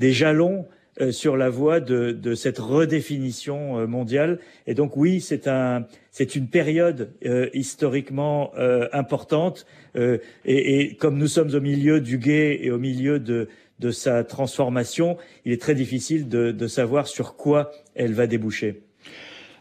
jalons 0.00 0.66
sur 1.10 1.36
la 1.36 1.50
voie 1.50 1.80
de, 1.80 2.12
de 2.12 2.34
cette 2.34 2.58
redéfinition 2.58 3.78
euh, 3.78 3.86
mondiale. 3.86 4.38
Et 4.66 4.74
donc 4.74 4.96
oui, 4.96 5.20
c'est 5.20 5.46
un, 5.48 5.86
c'est 6.10 6.36
une 6.36 6.48
période 6.48 7.10
euh, 7.24 7.48
historiquement 7.52 8.52
importante. 8.92 9.66
Et, 9.94 10.20
et, 10.44 10.94
comme 10.96 11.16
nous 11.16 11.26
sommes 11.26 11.54
au 11.54 11.60
milieu 11.60 12.00
du 12.00 12.18
guet 12.18 12.58
et 12.62 12.70
au 12.70 12.78
milieu 12.78 13.18
de, 13.18 13.48
de 13.78 13.90
sa 13.90 14.24
transformation, 14.24 15.16
il 15.44 15.52
est 15.52 15.60
très 15.60 15.74
difficile 15.74 16.28
de, 16.28 16.52
de 16.52 16.66
savoir 16.66 17.06
sur 17.06 17.36
quoi 17.36 17.70
elle 17.94 18.12
va 18.12 18.26
déboucher. 18.26 18.85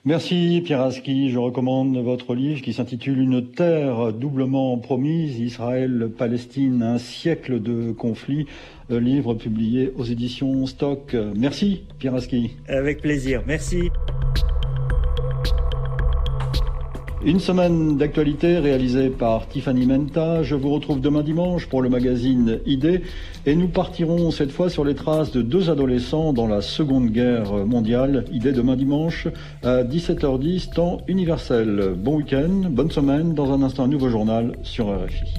Merci 0.08 0.62
Pierre 0.64 0.82
Aski. 0.82 1.32
Je 1.32 1.40
recommande 1.40 1.98
votre 1.98 2.36
livre 2.36 2.62
qui 2.62 2.74
s'intitule 2.74 3.20
Une 3.20 3.52
terre 3.52 4.14
doublement 4.14 4.78
promise, 4.78 5.40
Israël-Palestine, 5.40 6.84
un 6.84 7.00
siècle 7.00 7.60
de 7.60 7.92
conflit, 7.92 8.46
livre 8.92 9.34
publié 9.34 9.92
aux 9.98 10.04
éditions 10.04 10.68
Stock. 10.68 11.16
Merci 11.36 11.86
Pierre 11.98 12.14
Aski. 12.14 12.52
Avec 12.68 13.02
plaisir. 13.02 13.42
Merci. 13.48 13.90
Une 17.26 17.40
semaine 17.40 17.98
d'actualité 17.98 18.60
réalisée 18.60 19.10
par 19.10 19.48
Tiffany 19.48 19.88
Menta. 19.88 20.44
Je 20.44 20.54
vous 20.54 20.70
retrouve 20.70 21.02
demain 21.02 21.24
dimanche 21.24 21.66
pour 21.66 21.82
le 21.82 21.90
magazine 21.90 22.60
Idée 22.68 23.02
et 23.48 23.56
nous 23.56 23.68
partirons 23.68 24.30
cette 24.30 24.52
fois 24.52 24.70
sur 24.70 24.86
les 24.86 24.94
traces 24.94 25.32
de 25.32 25.42
deux 25.42 25.72
adolescents 25.72 26.34
dans 26.34 26.46
la 26.46 26.62
Seconde 26.62 27.10
Guerre 27.10 27.66
mondiale. 27.66 28.26
Idée 28.32 28.52
demain 28.52 28.76
dimanche 28.76 29.28
à 29.64 29.84
17h10 29.84 30.72
temps 30.72 31.02
universel. 31.08 31.96
Bon 31.98 32.18
week-end, 32.18 32.70
bonne 32.70 32.92
semaine. 32.92 33.34
Dans 33.34 33.52
un 33.52 33.64
instant, 33.64 33.86
un 33.86 33.88
nouveau 33.88 34.10
journal 34.10 34.52
sur 34.62 34.90
RFI. 34.90 35.34